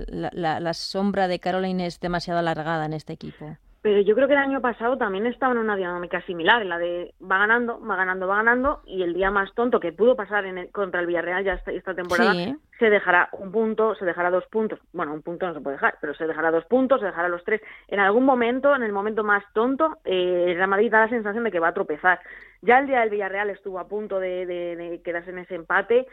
la, 0.08 0.62
la 0.62 0.74
sombra 0.74 1.28
de 1.28 1.40
Caroline 1.40 1.86
es 1.86 2.00
demasiado 2.00 2.40
alargada 2.40 2.86
en 2.86 2.94
este 2.94 3.12
equipo. 3.12 3.58
Pero 3.84 4.00
yo 4.00 4.16
creo 4.16 4.30
que 4.30 4.34
el 4.34 4.40
año 4.40 4.62
pasado 4.62 4.98
también 4.98 5.28
estaba 5.28 5.52
en 5.52 5.60
una 5.60 5.76
dinámica 5.76 6.22
similar, 6.22 6.62
en 6.62 6.70
la 6.70 6.78
de 6.78 7.14
va 7.22 7.38
ganando, 7.38 7.86
va 7.86 7.98
ganando, 7.98 8.28
va 8.28 8.38
ganando, 8.38 8.82
y 8.86 9.04
el 9.04 9.14
día 9.14 9.30
más 9.30 9.54
tonto 9.56 9.82
que 9.82 9.92
pudo 9.92 10.16
pasar 10.16 10.46
en 10.46 10.68
contra 10.68 11.02
el 11.02 11.06
Villarreal 11.06 11.44
ya 11.44 11.62
esta, 11.66 11.94
temporada, 11.94 12.34
se 12.80 12.90
dejará 12.90 13.28
un 13.34 13.52
punto, 13.52 13.94
se 13.96 14.06
dejará 14.06 14.32
dos 14.32 14.46
puntos. 14.46 14.80
Bueno, 14.94 15.14
un 15.14 15.22
punto 15.22 15.48
no 15.48 15.54
se 15.54 15.60
puede 15.60 15.76
dejar, 15.76 15.98
pero 16.00 16.16
se 16.16 16.26
dejará 16.26 16.50
dos 16.50 16.64
puntos, 16.64 17.02
se 17.02 17.08
dejará 17.08 17.28
los 17.28 17.44
tres. 17.44 17.62
En 17.90 18.00
algún 18.00 18.24
momento, 18.24 18.74
en 18.74 18.84
el 18.84 18.94
momento 18.94 19.26
más 19.26 19.44
tonto, 19.52 19.98
eh, 20.06 20.46
el 20.48 20.56
Real 20.56 20.70
Madrid 20.70 20.90
da 20.90 21.02
la 21.02 21.10
sensación 21.10 21.44
de 21.44 21.52
que 21.52 21.60
va 21.60 21.68
a 21.68 21.74
tropezar. 21.74 22.22
Ya 22.62 22.80
el 22.80 22.88
día 22.88 23.02
del 23.02 23.10
Villarreal 23.10 23.50
estuvo 23.50 23.80
a 23.80 23.90
punto 23.90 24.18
de, 24.22 24.46
de 24.46 25.02
quedarse 25.04 25.32
en 25.32 25.40
ese 25.40 25.56
empate, 25.56 26.08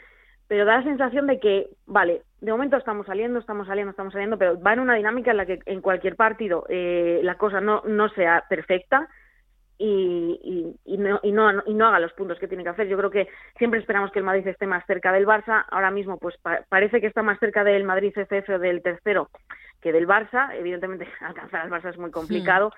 pero 0.50 0.64
da 0.64 0.78
la 0.78 0.82
sensación 0.82 1.28
de 1.28 1.38
que, 1.38 1.68
vale, 1.86 2.22
de 2.40 2.50
momento 2.50 2.76
estamos 2.76 3.06
saliendo, 3.06 3.38
estamos 3.38 3.68
saliendo, 3.68 3.92
estamos 3.92 4.12
saliendo, 4.12 4.36
pero 4.36 4.60
va 4.60 4.72
en 4.72 4.80
una 4.80 4.96
dinámica 4.96 5.30
en 5.30 5.36
la 5.36 5.46
que 5.46 5.60
en 5.64 5.80
cualquier 5.80 6.16
partido 6.16 6.66
eh, 6.68 7.20
la 7.22 7.36
cosa 7.36 7.60
no, 7.60 7.84
no 7.86 8.08
sea 8.08 8.46
perfecta 8.48 9.08
y, 9.78 10.76
y, 10.84 10.98
no, 10.98 11.20
y, 11.22 11.30
no, 11.30 11.62
y 11.66 11.72
no 11.72 11.86
haga 11.86 12.00
los 12.00 12.12
puntos 12.14 12.40
que 12.40 12.48
tiene 12.48 12.64
que 12.64 12.70
hacer. 12.70 12.88
Yo 12.88 12.96
creo 12.96 13.12
que 13.12 13.28
siempre 13.58 13.78
esperamos 13.78 14.10
que 14.10 14.18
el 14.18 14.24
Madrid 14.24 14.44
esté 14.48 14.66
más 14.66 14.84
cerca 14.86 15.12
del 15.12 15.24
Barça. 15.24 15.66
Ahora 15.70 15.92
mismo, 15.92 16.18
pues 16.18 16.34
parece 16.68 17.00
que 17.00 17.06
está 17.06 17.22
más 17.22 17.38
cerca 17.38 17.62
del 17.62 17.84
Madrid 17.84 18.12
CCF 18.12 18.48
o 18.48 18.58
del 18.58 18.82
tercero 18.82 19.30
que 19.80 19.92
del 19.92 20.08
Barça. 20.08 20.52
Evidentemente, 20.56 21.06
alcanzar 21.20 21.60
al 21.60 21.70
Barça 21.70 21.90
es 21.90 21.96
muy 21.96 22.10
complicado, 22.10 22.72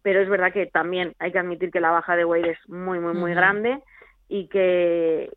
pero 0.00 0.22
es 0.22 0.28
verdad 0.30 0.54
que 0.54 0.64
también 0.64 1.12
hay 1.18 1.32
que 1.32 1.38
admitir 1.38 1.70
que 1.70 1.80
la 1.80 1.90
baja 1.90 2.16
de 2.16 2.24
Wade 2.24 2.52
es 2.52 2.68
muy, 2.70 2.98
muy, 2.98 3.12
muy 3.12 3.34
grande 3.34 3.78
y 4.26 4.48
que 4.48 5.28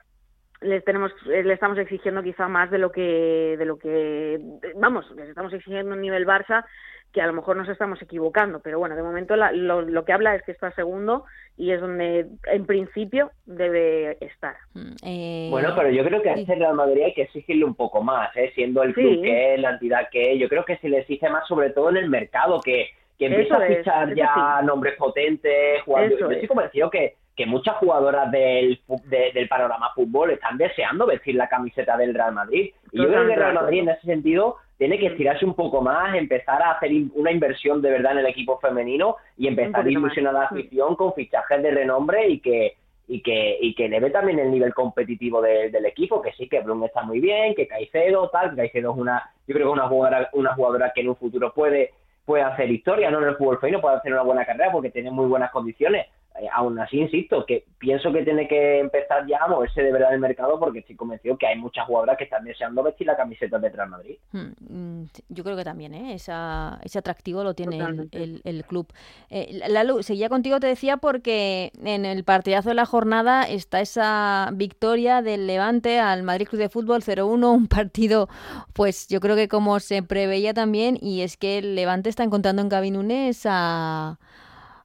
les 0.63 0.83
tenemos 0.83 1.11
eh, 1.31 1.43
le 1.43 1.53
estamos 1.53 1.77
exigiendo 1.77 2.23
quizá 2.23 2.47
más 2.47 2.71
de 2.71 2.77
lo 2.77 2.91
que 2.91 3.55
de 3.57 3.65
lo 3.65 3.77
que 3.77 4.39
vamos 4.75 5.09
les 5.15 5.29
estamos 5.29 5.53
exigiendo 5.53 5.93
un 5.93 6.01
nivel 6.01 6.25
Barça 6.25 6.65
que 7.11 7.21
a 7.21 7.27
lo 7.27 7.33
mejor 7.33 7.55
nos 7.57 7.69
estamos 7.69 8.01
equivocando 8.01 8.59
pero 8.61 8.79
bueno 8.79 8.95
de 8.95 9.03
momento 9.03 9.35
lo, 9.35 10.05
que 10.05 10.13
habla 10.13 10.35
es 10.35 10.43
que 10.43 10.51
está 10.51 10.71
segundo 10.71 11.25
y 11.57 11.71
es 11.71 11.79
donde 11.79 12.25
en 12.51 12.65
principio 12.65 13.31
debe 13.45 14.17
estar. 14.21 14.55
Mm, 14.73 14.95
eh, 15.05 15.47
bueno 15.51 15.73
pero 15.75 15.89
yo 15.89 16.03
creo 16.03 16.21
que 16.21 16.29
a 16.29 16.33
este 16.33 16.55
Real 16.55 16.73
Madrid 16.75 17.03
hay 17.03 17.13
que 17.13 17.23
exigirle 17.23 17.65
un 17.65 17.75
poco 17.75 18.01
más 18.01 18.35
¿eh? 18.35 18.51
siendo 18.55 18.81
el 18.83 18.93
club 18.93 19.21
que 19.21 19.53
es 19.53 19.59
la 19.59 19.71
entidad 19.71 20.09
que 20.11 20.33
es 20.33 20.39
yo 20.39 20.49
creo 20.49 20.65
que 20.65 20.77
se 20.77 20.89
le 20.89 20.99
exige 20.99 21.29
más 21.29 21.47
sobre 21.47 21.69
todo 21.69 21.89
en 21.89 21.97
el 21.97 22.09
mercado 22.09 22.59
que 22.61 22.89
que 23.17 23.27
empieza 23.27 23.57
a 23.57 23.67
fichar 23.67 24.15
ya 24.15 24.61
nombres 24.63 24.95
potentes 24.95 25.81
jugadores. 25.83 26.17
Yo 26.19 26.31
estoy 26.31 26.47
convencido 26.47 26.89
que 26.89 27.15
que 27.35 27.45
muchas 27.45 27.75
jugadoras 27.77 28.31
del, 28.31 28.79
del 29.09 29.47
panorama 29.47 29.91
fútbol 29.95 30.31
están 30.31 30.57
deseando 30.57 31.07
vestir 31.07 31.35
la 31.35 31.49
camiseta 31.49 31.97
del 31.97 32.13
Real 32.13 32.33
Madrid. 32.33 32.71
Y 32.91 32.97
yo 32.97 33.07
creo 33.07 33.25
que 33.25 33.33
el 33.33 33.39
Real 33.39 33.55
Madrid 33.55 33.79
en 33.79 33.89
ese 33.89 34.05
sentido 34.05 34.57
tiene 34.77 34.99
que 34.99 35.07
estirarse 35.07 35.45
un 35.45 35.55
poco 35.55 35.81
más, 35.81 36.15
empezar 36.15 36.61
a 36.61 36.71
hacer 36.71 36.91
una 37.15 37.31
inversión 37.31 37.81
de 37.81 37.91
verdad 37.91 38.13
en 38.13 38.19
el 38.19 38.25
equipo 38.27 38.59
femenino 38.59 39.15
y 39.37 39.47
empezar 39.47 39.85
a 39.85 39.89
ilusionar 39.89 40.35
a 40.35 40.39
la 40.39 40.45
afición 40.45 40.95
con 40.95 41.13
fichajes 41.13 41.63
de 41.63 41.71
renombre 41.71 42.27
y 42.27 42.39
que 42.39 42.75
y 43.07 43.21
que 43.21 43.57
y 43.59 43.75
que 43.75 43.85
eleve 43.85 44.11
también 44.11 44.39
el 44.39 44.51
nivel 44.51 44.73
competitivo 44.73 45.41
del 45.41 45.85
equipo, 45.85 46.21
que 46.21 46.31
sí 46.33 46.47
que 46.47 46.61
Blum 46.61 46.85
está 46.85 47.03
muy 47.03 47.19
bien, 47.19 47.53
que 47.53 47.67
Caicedo 47.67 48.29
tal, 48.29 48.55
Caicedo 48.55 48.91
es 48.91 48.97
una 48.97 49.31
yo 49.47 49.53
creo 49.53 49.67
que 49.67 49.73
una 49.73 49.87
jugadora 49.87 50.29
una 50.33 50.53
jugadora 50.53 50.91
que 50.93 51.01
en 51.01 51.09
un 51.09 51.15
futuro 51.15 51.53
puede 51.53 51.91
puede 52.25 52.43
hacer 52.43 52.71
historia, 52.71 53.11
no 53.11 53.21
en 53.21 53.29
el 53.29 53.35
fútbol 53.35 53.59
femenino, 53.59 53.81
puede 53.81 53.97
hacer 53.97 54.13
una 54.13 54.23
buena 54.23 54.45
carrera 54.45 54.71
porque 54.71 54.89
tiene 54.89 55.11
muy 55.11 55.25
buenas 55.25 55.51
condiciones, 55.51 56.07
eh, 56.39 56.47
aún 56.51 56.79
así, 56.79 56.97
insisto, 56.97 57.45
que 57.45 57.65
pienso 57.77 58.11
que 58.11 58.23
tiene 58.23 58.47
que 58.47 58.79
empezar 58.79 59.27
ya 59.27 59.43
a 59.43 59.47
moverse 59.47 59.83
de 59.83 59.91
verdad 59.91 60.13
el 60.13 60.19
mercado 60.19 60.59
porque 60.59 60.79
estoy 60.79 60.95
convencido 60.95 61.37
que 61.37 61.45
hay 61.45 61.57
muchas 61.59 61.85
jugadoras 61.85 62.17
que 62.17 62.23
están 62.23 62.43
deseando 62.43 62.81
vestir 62.81 63.05
la 63.05 63.15
camiseta 63.15 63.59
de 63.59 63.69
Real 63.69 63.89
Madrid. 63.89 64.17
Hmm, 64.31 64.51
mm, 64.59 65.05
yo 65.29 65.43
creo 65.43 65.55
que 65.55 65.63
también, 65.63 65.93
¿eh? 65.93 66.13
Esa, 66.15 66.79
ese 66.83 66.97
atractivo 66.97 67.43
lo 67.43 67.53
tiene 67.53 67.77
el, 68.11 68.65
club. 68.65 68.87
Eh, 69.29 69.61
Lalu, 69.67 70.01
seguía 70.01 70.27
contigo, 70.27 70.59
te 70.59 70.67
decía, 70.67 70.97
porque 70.97 71.71
en 71.83 72.05
el 72.05 72.23
partidazo 72.23 72.69
de 72.69 72.75
la 72.75 72.85
jornada 72.85 73.43
está 73.43 73.81
esa 73.81 74.49
victoria 74.53 75.21
del 75.21 75.45
Levante 75.45 75.99
al 75.99 76.23
Madrid 76.23 76.47
Club 76.47 76.61
de 76.61 76.69
Fútbol 76.69 77.03
0-1, 77.03 77.53
un 77.53 77.67
partido, 77.67 78.27
pues 78.73 79.07
yo 79.07 79.19
creo 79.19 79.35
que 79.35 79.47
como 79.47 79.79
se 79.79 80.01
preveía 80.01 80.55
también, 80.55 80.97
y 80.99 81.21
es 81.21 81.37
que 81.37 81.59
el 81.59 81.75
Levante 81.75 82.09
está 82.09 82.23
encontrando 82.23 82.63
en 82.63 82.69
Gabinunes 82.69 83.45
a 83.45 84.17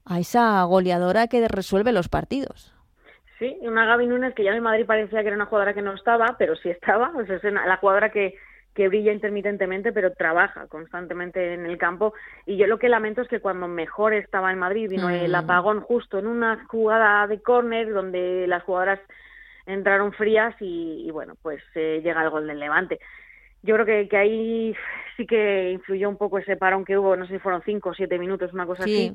a 0.08 0.18
esa 0.18 0.62
goleadora 0.64 1.28
que 1.28 1.46
resuelve 1.48 1.92
los 1.92 2.08
partidos. 2.08 2.74
Sí, 3.38 3.56
una 3.62 3.86
Gaby 3.86 4.06
Núñez 4.06 4.34
que 4.34 4.42
ya 4.42 4.50
en 4.50 4.62
Madrid 4.62 4.86
parecía 4.86 5.20
que 5.20 5.28
era 5.28 5.36
una 5.36 5.46
jugadora 5.46 5.74
que 5.74 5.82
no 5.82 5.94
estaba, 5.94 6.36
pero 6.38 6.56
sí 6.56 6.70
estaba, 6.70 7.12
es 7.28 7.44
la 7.44 7.76
jugadora 7.76 8.10
que, 8.10 8.34
que 8.74 8.88
brilla 8.88 9.12
intermitentemente, 9.12 9.92
pero 9.92 10.12
trabaja 10.12 10.66
constantemente 10.66 11.54
en 11.54 11.66
el 11.66 11.78
campo. 11.78 12.14
Y 12.46 12.56
yo 12.56 12.66
lo 12.66 12.78
que 12.78 12.88
lamento 12.88 13.22
es 13.22 13.28
que 13.28 13.40
cuando 13.40 13.68
mejor 13.68 14.14
estaba 14.14 14.52
en 14.52 14.58
Madrid 14.58 14.88
vino 14.88 15.08
el 15.08 15.32
mm. 15.32 15.34
apagón 15.34 15.80
justo 15.80 16.18
en 16.18 16.26
una 16.26 16.64
jugada 16.68 17.26
de 17.26 17.40
córner 17.40 17.92
donde 17.92 18.46
las 18.48 18.62
jugadoras 18.64 19.00
entraron 19.66 20.12
frías 20.12 20.54
y, 20.60 21.10
bueno, 21.10 21.34
pues 21.42 21.62
eh, 21.74 22.00
llega 22.02 22.22
el 22.22 22.30
gol 22.30 22.46
del 22.46 22.58
Levante. 22.58 22.98
Yo 23.62 23.74
creo 23.74 23.86
que, 23.86 24.08
que, 24.08 24.16
ahí 24.16 24.74
sí 25.16 25.26
que 25.26 25.72
influyó 25.72 26.08
un 26.08 26.16
poco 26.16 26.38
ese 26.38 26.56
parón 26.56 26.84
que 26.84 26.96
hubo, 26.96 27.16
no 27.16 27.26
sé 27.26 27.34
si 27.34 27.38
fueron 27.40 27.62
cinco 27.64 27.90
o 27.90 27.94
siete 27.94 28.18
minutos, 28.18 28.52
una 28.52 28.66
cosa 28.66 28.84
así, 28.84 29.12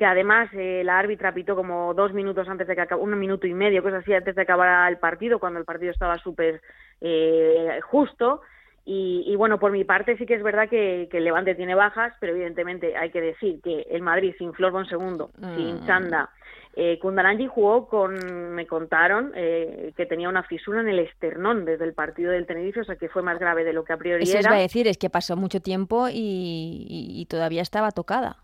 que 0.00 0.06
además 0.06 0.48
eh, 0.54 0.80
la 0.82 0.98
árbitra 0.98 1.34
pitó 1.34 1.54
como 1.54 1.92
dos 1.92 2.14
minutos 2.14 2.48
antes 2.48 2.66
de 2.66 2.74
que 2.74 2.80
acabara, 2.80 3.04
un 3.04 3.18
minuto 3.18 3.46
y 3.46 3.52
medio, 3.52 3.82
cosas 3.82 4.00
así, 4.00 4.14
antes 4.14 4.34
de 4.34 4.40
acabar 4.40 4.90
el 4.90 4.96
partido, 4.96 5.38
cuando 5.38 5.58
el 5.58 5.66
partido 5.66 5.92
estaba 5.92 6.16
súper 6.16 6.62
eh, 7.02 7.78
justo. 7.82 8.40
Y, 8.86 9.36
bueno, 9.36 9.60
por 9.60 9.72
mi 9.72 9.84
parte 9.84 10.16
sí 10.16 10.24
que 10.24 10.34
es 10.34 10.42
verdad 10.42 10.70
que, 10.70 11.06
el 11.12 11.24
Levante 11.24 11.54
tiene 11.54 11.74
bajas, 11.74 12.14
pero 12.18 12.32
evidentemente 12.32 12.96
hay 12.96 13.10
que 13.10 13.20
decir 13.20 13.60
que 13.62 13.82
el 13.90 14.00
Madrid 14.00 14.34
sin 14.38 14.54
Flor 14.54 14.88
segundo, 14.88 15.30
sin 15.38 15.76
mm. 15.76 15.86
Chanda, 15.86 16.30
eh, 16.74 16.98
Kundaranji 16.98 17.46
jugó 17.46 17.86
con, 17.86 18.54
me 18.54 18.66
contaron, 18.66 19.32
eh, 19.36 19.92
que 19.96 20.06
tenía 20.06 20.30
una 20.30 20.44
fisura 20.44 20.80
en 20.80 20.88
el 20.88 21.00
esternón 21.00 21.66
desde 21.66 21.84
el 21.84 21.92
partido 21.92 22.32
del 22.32 22.46
Tenerife, 22.46 22.80
o 22.80 22.84
sea 22.84 22.96
que 22.96 23.10
fue 23.10 23.22
más 23.22 23.38
grave 23.38 23.64
de 23.64 23.74
lo 23.74 23.84
que 23.84 23.92
a 23.92 23.98
priori 23.98 24.24
Eso 24.24 24.38
era. 24.38 24.54
a 24.54 24.58
decir, 24.58 24.88
es 24.88 24.96
que 24.96 25.10
pasó 25.10 25.36
mucho 25.36 25.60
tiempo 25.60 26.08
y 26.10 27.26
todavía 27.28 27.60
estaba 27.60 27.90
tocada 27.90 28.38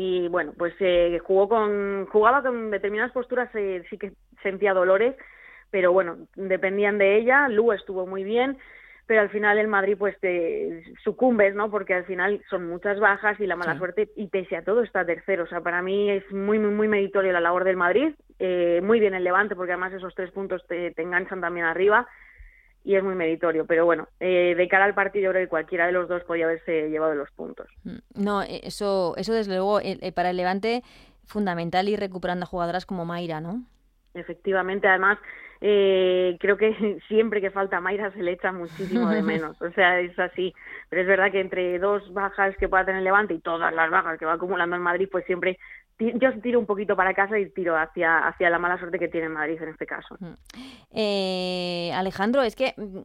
y 0.00 0.28
bueno, 0.28 0.52
pues 0.56 0.74
eh, 0.78 1.18
jugó 1.24 1.48
con, 1.48 2.06
jugaba 2.06 2.40
con 2.40 2.70
determinadas 2.70 3.10
posturas, 3.10 3.50
eh, 3.56 3.82
sí 3.90 3.98
que 3.98 4.12
sentía 4.44 4.72
dolores, 4.72 5.16
pero 5.72 5.92
bueno, 5.92 6.18
dependían 6.36 6.98
de 6.98 7.16
ella, 7.16 7.48
Lu 7.48 7.72
estuvo 7.72 8.06
muy 8.06 8.22
bien, 8.22 8.58
pero 9.06 9.22
al 9.22 9.30
final 9.30 9.58
el 9.58 9.66
Madrid 9.66 9.96
pues 9.98 10.16
te 10.20 10.84
sucumbes, 11.02 11.56
¿no? 11.56 11.68
Porque 11.68 11.94
al 11.94 12.04
final 12.04 12.40
son 12.48 12.68
muchas 12.68 13.00
bajas 13.00 13.40
y 13.40 13.46
la 13.48 13.56
mala 13.56 13.76
suerte 13.76 14.08
y 14.14 14.28
pese 14.28 14.54
a 14.54 14.62
todo 14.62 14.84
está 14.84 15.04
tercero, 15.04 15.42
o 15.42 15.48
sea, 15.48 15.62
para 15.62 15.82
mí 15.82 16.12
es 16.12 16.30
muy, 16.30 16.60
muy, 16.60 16.70
muy 16.70 16.86
meritorio 16.86 17.32
la 17.32 17.40
labor 17.40 17.64
del 17.64 17.76
Madrid, 17.76 18.14
eh, 18.38 18.80
muy 18.84 19.00
bien 19.00 19.14
el 19.14 19.24
Levante 19.24 19.56
porque 19.56 19.72
además 19.72 19.94
esos 19.94 20.14
tres 20.14 20.30
puntos 20.30 20.64
te, 20.68 20.92
te 20.92 21.02
enganchan 21.02 21.40
también 21.40 21.66
arriba 21.66 22.06
y 22.88 22.96
es 22.96 23.04
muy 23.04 23.14
meritorio. 23.14 23.66
Pero 23.66 23.84
bueno, 23.84 24.08
eh, 24.18 24.54
de 24.56 24.66
cara 24.66 24.86
al 24.86 24.94
partido, 24.94 25.30
creo 25.30 25.44
que 25.44 25.50
cualquiera 25.50 25.84
de 25.84 25.92
los 25.92 26.08
dos 26.08 26.24
podía 26.24 26.46
haberse 26.46 26.88
llevado 26.88 27.14
los 27.14 27.30
puntos. 27.32 27.68
Mm, 27.84 27.98
no, 28.14 28.42
eh, 28.42 28.62
eso, 28.62 29.12
eso 29.18 29.34
desde 29.34 29.52
luego, 29.52 29.78
eh, 29.80 30.10
para 30.12 30.30
el 30.30 30.38
Levante, 30.38 30.82
fundamental 31.26 31.86
ir 31.90 32.00
recuperando 32.00 32.44
a 32.44 32.46
jugadoras 32.46 32.86
como 32.86 33.04
Mayra, 33.04 33.42
¿no? 33.42 33.62
Efectivamente, 34.14 34.88
además, 34.88 35.18
creo 35.60 36.56
que 36.56 36.98
siempre 37.08 37.42
que 37.42 37.50
falta 37.50 37.78
Mayra 37.78 38.10
se 38.12 38.22
le 38.22 38.32
echa 38.32 38.52
muchísimo 38.52 39.10
de 39.10 39.20
menos. 39.34 39.60
O 39.60 39.70
sea, 39.72 40.00
es 40.00 40.18
así. 40.18 40.54
Pero 40.88 41.02
es 41.02 41.08
verdad 41.08 41.30
que 41.30 41.40
entre 41.40 41.78
dos 41.78 42.10
bajas 42.14 42.56
que 42.56 42.70
pueda 42.70 42.86
tener 42.86 43.00
el 43.00 43.04
Levante 43.04 43.34
y 43.34 43.40
todas 43.40 43.70
las 43.74 43.90
bajas 43.90 44.18
que 44.18 44.24
va 44.24 44.32
acumulando 44.32 44.76
en 44.76 44.82
Madrid, 44.82 45.10
pues 45.12 45.26
siempre 45.26 45.58
yo 45.98 46.40
tiro 46.40 46.58
un 46.58 46.66
poquito 46.66 46.96
para 46.96 47.14
casa 47.14 47.38
y 47.38 47.50
tiro 47.50 47.76
hacia, 47.76 48.26
hacia 48.26 48.50
la 48.50 48.58
mala 48.58 48.78
suerte 48.78 48.98
que 48.98 49.08
tiene 49.08 49.28
Madrid 49.28 49.60
en 49.60 49.70
este 49.70 49.86
caso. 49.86 50.16
Eh, 50.90 51.90
Alejandro, 51.94 52.42
es 52.42 52.54
que, 52.54 52.74
mm, 52.76 52.98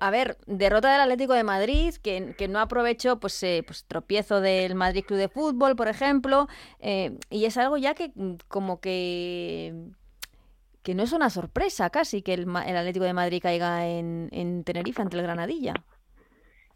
a 0.00 0.10
ver, 0.10 0.36
derrota 0.46 0.90
del 0.90 1.00
Atlético 1.00 1.34
de 1.34 1.44
Madrid, 1.44 1.94
que, 2.02 2.34
que 2.36 2.48
no 2.48 2.58
aprovechó 2.58 3.20
pues, 3.20 3.42
eh, 3.42 3.62
pues 3.66 3.84
tropiezo 3.86 4.40
del 4.40 4.74
Madrid 4.74 5.04
Club 5.04 5.18
de 5.18 5.28
Fútbol, 5.28 5.76
por 5.76 5.88
ejemplo, 5.88 6.48
eh, 6.80 7.18
y 7.30 7.44
es 7.44 7.56
algo 7.56 7.76
ya 7.76 7.94
que 7.94 8.12
mm, 8.14 8.34
como 8.48 8.80
que 8.80 9.74
que 10.82 10.94
no 10.94 11.02
es 11.02 11.12
una 11.12 11.30
sorpresa 11.30 11.90
casi 11.90 12.22
que 12.22 12.32
el, 12.32 12.42
el 12.42 12.76
Atlético 12.76 13.04
de 13.04 13.12
Madrid 13.12 13.40
caiga 13.42 13.88
en, 13.88 14.28
en 14.30 14.62
Tenerife 14.62 15.02
ante 15.02 15.16
el 15.16 15.24
Granadilla. 15.24 15.74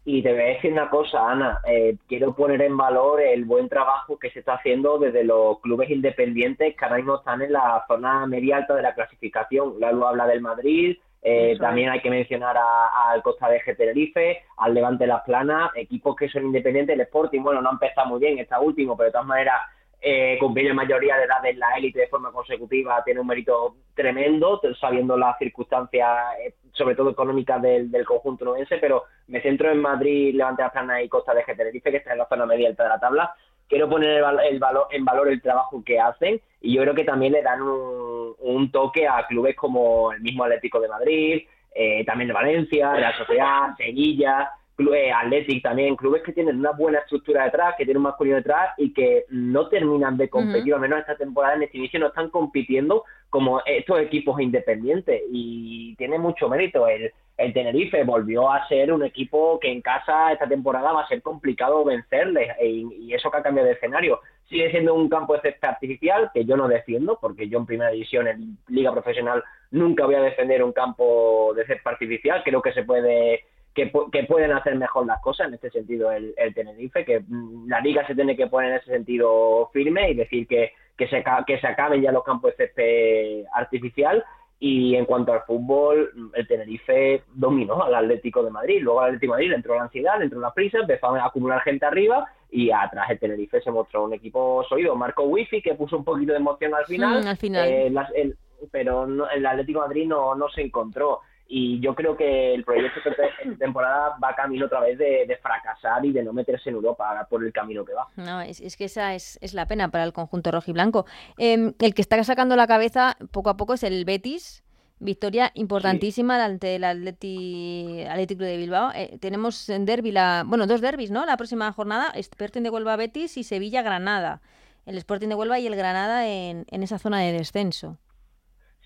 Y 0.03 0.23
te 0.23 0.31
voy 0.31 0.41
a 0.41 0.45
decir 0.45 0.71
una 0.73 0.89
cosa, 0.89 1.29
Ana, 1.29 1.59
eh, 1.67 1.95
quiero 2.07 2.33
poner 2.33 2.61
en 2.63 2.75
valor 2.75 3.21
el 3.21 3.45
buen 3.45 3.69
trabajo 3.69 4.17
que 4.17 4.31
se 4.31 4.39
está 4.39 4.55
haciendo 4.55 4.97
desde 4.97 5.23
los 5.23 5.59
clubes 5.59 5.91
independientes 5.91 6.75
que 6.75 6.85
ahora 6.85 6.97
mismo 6.97 7.17
están 7.17 7.41
en 7.43 7.53
la 7.53 7.85
zona 7.87 8.25
media 8.25 8.57
alta 8.57 8.73
de 8.73 8.81
la 8.81 8.95
clasificación. 8.95 9.75
Lalo 9.79 10.07
habla 10.07 10.25
del 10.25 10.41
Madrid, 10.41 10.97
Eh, 11.23 11.55
también 11.59 11.89
hay 11.91 12.01
que 12.01 12.09
mencionar 12.09 12.57
al 12.57 13.21
Costa 13.21 13.47
de 13.47 13.59
Tenerife, 13.75 14.43
al 14.57 14.73
Levante 14.73 15.05
Las 15.05 15.21
Planas, 15.21 15.69
equipos 15.75 16.15
que 16.15 16.27
son 16.29 16.45
independientes. 16.45 16.95
El 16.95 17.01
Sporting, 17.01 17.43
bueno, 17.43 17.61
no 17.61 17.69
ha 17.69 17.73
empezado 17.73 18.07
muy 18.07 18.19
bien, 18.19 18.39
está 18.39 18.59
último, 18.59 18.97
pero 18.97 19.09
de 19.09 19.11
todas 19.11 19.27
maneras 19.27 19.61
eh, 20.03 20.37
cumplir 20.39 20.67
la 20.67 20.73
mayoría 20.73 21.15
de 21.15 21.25
edad 21.25 21.45
en 21.45 21.59
la 21.59 21.77
élite 21.77 21.99
de 21.99 22.07
forma 22.07 22.31
consecutiva 22.31 23.03
tiene 23.03 23.19
un 23.19 23.27
mérito 23.27 23.75
tremendo, 23.93 24.59
sabiendo 24.79 25.15
las 25.15 25.37
circunstancias, 25.37 26.09
eh, 26.43 26.55
sobre 26.71 26.95
todo 26.95 27.11
económicas 27.11 27.61
del, 27.61 27.91
conjunto 28.03 28.45
novense, 28.45 28.77
pero 28.77 29.03
me 29.27 29.41
centro 29.41 29.71
en 29.71 29.79
Madrid, 29.79 30.33
Levante 30.33 30.63
Las 30.63 30.71
Planas 30.71 31.03
y 31.03 31.07
Costa 31.07 31.35
de 31.35 31.43
Tenerife, 31.43 31.91
que 31.91 31.97
está 31.97 32.13
en 32.13 32.17
la 32.17 32.27
zona 32.27 32.47
media 32.47 32.69
alta 32.69 32.83
de 32.83 32.89
la 32.89 32.99
tabla. 32.99 33.35
Quiero 33.69 33.87
poner 33.87 34.23
el, 34.49 34.59
valor, 34.59 34.87
en 34.89 35.05
valor 35.05 35.29
el 35.29 35.39
trabajo 35.39 35.83
que 35.85 35.99
hacen 35.99 36.41
y 36.59 36.73
yo 36.73 36.81
creo 36.81 36.95
que 36.95 37.03
también 37.03 37.33
le 37.33 37.43
dan 37.43 37.61
un, 37.61 38.71
toque 38.71 39.07
a 39.07 39.27
clubes 39.27 39.55
como 39.55 40.11
el 40.13 40.21
mismo 40.21 40.43
Atlético 40.43 40.79
de 40.79 40.87
Madrid, 40.87 41.43
eh, 41.75 42.03
también 42.05 42.27
de 42.27 42.33
Valencia, 42.33 42.93
Real 42.93 43.13
Sociedad, 43.17 43.75
Sevilla, 43.77 44.49
Athletic 44.89 45.63
también, 45.63 45.95
clubes 45.95 46.23
que 46.23 46.33
tienen 46.33 46.59
una 46.59 46.71
buena 46.71 46.99
estructura 46.99 47.45
detrás, 47.45 47.75
que 47.77 47.85
tienen 47.85 47.97
un 47.97 48.03
masculino 48.03 48.37
detrás 48.37 48.73
y 48.77 48.93
que 48.93 49.25
no 49.29 49.67
terminan 49.69 50.17
de 50.17 50.29
competir, 50.29 50.73
al 50.73 50.79
menos 50.79 50.99
esta 50.99 51.15
temporada 51.15 51.55
en 51.55 51.63
este 51.63 51.77
inicio 51.77 51.99
no 51.99 52.07
están 52.07 52.29
compitiendo 52.29 53.03
como 53.29 53.61
estos 53.65 53.99
equipos 53.99 54.39
independientes 54.41 55.21
y 55.31 55.95
tiene 55.95 56.17
mucho 56.19 56.49
mérito. 56.49 56.87
El, 56.87 57.11
el 57.37 57.53
Tenerife 57.53 58.03
volvió 58.03 58.51
a 58.51 58.67
ser 58.67 58.91
un 58.91 59.03
equipo 59.03 59.59
que 59.59 59.71
en 59.71 59.81
casa 59.81 60.31
esta 60.31 60.47
temporada 60.47 60.91
va 60.91 61.01
a 61.01 61.07
ser 61.07 61.21
complicado 61.21 61.83
vencerles 61.83 62.49
e, 62.59 62.67
y 62.67 63.13
eso 63.13 63.31
que 63.31 63.37
ha 63.37 63.43
cambiado 63.43 63.67
de 63.67 63.75
escenario. 63.75 64.19
Sigue 64.49 64.69
siendo 64.69 64.93
un 64.93 65.09
campo 65.09 65.33
de 65.33 65.41
césped 65.41 65.67
artificial 65.67 66.29
que 66.33 66.45
yo 66.45 66.57
no 66.57 66.67
defiendo 66.67 67.17
porque 67.19 67.47
yo 67.47 67.57
en 67.57 67.65
primera 67.65 67.91
división 67.91 68.27
en 68.27 68.57
liga 68.67 68.91
profesional 68.91 69.43
nunca 69.71 70.05
voy 70.05 70.15
a 70.15 70.21
defender 70.21 70.61
un 70.63 70.73
campo 70.73 71.53
de 71.55 71.65
césped 71.65 71.91
artificial. 71.91 72.41
Creo 72.43 72.61
que 72.61 72.73
se 72.73 72.83
puede 72.83 73.45
que, 73.73 73.87
pueden 74.27 74.51
hacer 74.51 74.75
mejor 74.75 75.05
las 75.05 75.21
cosas 75.21 75.47
en 75.47 75.53
este 75.53 75.69
sentido 75.69 76.11
el, 76.11 76.33
Tenerife, 76.53 77.05
que 77.05 77.21
mm, 77.21 77.69
la 77.69 77.79
liga 77.79 78.05
se 78.05 78.15
tiene 78.15 78.35
que 78.35 78.47
poner 78.47 78.71
en 78.71 78.77
ese 78.77 78.91
sentido 78.91 79.69
firme 79.71 80.11
y 80.11 80.15
decir 80.15 80.47
que, 80.47 80.73
que, 80.97 81.07
se, 81.07 81.23
que 81.47 81.59
se 81.59 81.67
acaben 81.67 82.01
ya 82.01 82.11
los 82.11 82.23
campos 82.23 82.51
de 82.51 82.65
césped 82.65 83.45
artificial. 83.53 84.23
Y 84.63 84.95
en 84.95 85.05
cuanto 85.05 85.33
al 85.33 85.41
fútbol, 85.41 86.11
mm, 86.13 86.29
el 86.33 86.47
Tenerife 86.47 87.23
dominó 87.33 87.81
al 87.83 87.95
Atlético 87.95 88.43
de 88.43 88.51
Madrid. 88.51 88.81
Luego 88.81 88.99
al 88.99 89.07
Atlético 89.07 89.33
de 89.33 89.37
Madrid 89.37 89.49
le 89.49 89.55
entró 89.55 89.75
la 89.75 89.83
ansiedad, 89.83 90.19
le 90.19 90.25
entró 90.25 90.39
la 90.39 90.53
prisa, 90.53 90.79
empezó 90.79 91.07
a 91.07 91.25
acumular 91.25 91.61
gente 91.61 91.85
arriba 91.85 92.27
y 92.51 92.69
atrás 92.69 93.09
el 93.09 93.19
Tenerife 93.19 93.61
se 93.61 93.71
mostró 93.71 94.03
un 94.03 94.13
equipo 94.13 94.63
sólido. 94.67 94.95
Marco 94.95 95.23
Wifi, 95.23 95.61
que 95.61 95.75
puso 95.75 95.97
un 95.97 96.03
poquito 96.03 96.33
de 96.33 96.39
emoción 96.39 96.75
al 96.75 96.85
final, 96.85 97.25
al 97.25 97.37
final. 97.37 97.67
Eh, 97.69 98.35
pero 98.69 99.05
el 99.29 99.45
Atlético 99.45 99.81
de 99.81 99.87
Madrid 99.87 100.07
no, 100.07 100.35
no 100.35 100.49
se 100.49 100.61
encontró 100.61 101.21
y 101.53 101.81
yo 101.81 101.93
creo 101.93 102.15
que 102.15 102.53
el 102.53 102.63
proyecto 102.63 103.01
de 103.09 103.55
temporada 103.57 104.15
va 104.23 104.33
camino 104.35 104.67
otra 104.67 104.79
vez 104.79 104.97
de, 104.97 105.37
fracasar 105.43 106.05
y 106.05 106.13
de 106.13 106.23
no 106.23 106.31
meterse 106.31 106.69
en 106.69 106.75
Europa 106.75 107.27
por 107.29 107.43
el 107.43 107.51
camino 107.51 107.83
que 107.83 107.93
va. 107.93 108.07
No, 108.15 108.39
es, 108.39 108.77
que 108.77 108.85
esa 108.85 109.13
es, 109.15 109.37
la 109.53 109.65
pena 109.65 109.91
para 109.91 110.05
el 110.05 110.13
conjunto 110.13 110.49
rojiblanco. 110.51 111.05
Eh, 111.37 111.73
el 111.77 111.93
que 111.93 112.01
está 112.01 112.23
sacando 112.23 112.55
la 112.55 112.67
cabeza 112.67 113.17
poco 113.31 113.49
a 113.49 113.57
poco 113.57 113.73
es 113.73 113.83
el 113.83 114.05
Betis. 114.05 114.63
Victoria 114.99 115.51
importantísima 115.55 116.41
ante 116.41 116.75
el 116.75 116.85
Atleti, 116.85 118.05
Atlético 118.07 118.45
de 118.45 118.55
Bilbao. 118.55 118.91
Eh, 118.95 119.17
tenemos 119.19 119.67
en 119.67 119.85
derby, 119.85 120.11
la, 120.11 120.45
bueno, 120.47 120.67
dos 120.67 120.79
derbis, 120.79 121.11
¿no? 121.11 121.25
La 121.25 121.35
próxima 121.35 121.69
jornada, 121.73 122.11
Sporting 122.15 122.61
de 122.61 122.69
Huelva 122.69 122.95
Betis 122.95 123.35
y 123.35 123.43
Sevilla 123.43 123.81
Granada. 123.81 124.41
El 124.85 124.97
Sporting 124.97 125.27
de 125.27 125.35
Huelva 125.35 125.59
y 125.59 125.67
el 125.67 125.75
Granada 125.75 126.29
en, 126.29 126.65
en 126.71 126.81
esa 126.81 126.97
zona 126.97 127.19
de 127.19 127.33
descenso. 127.33 127.97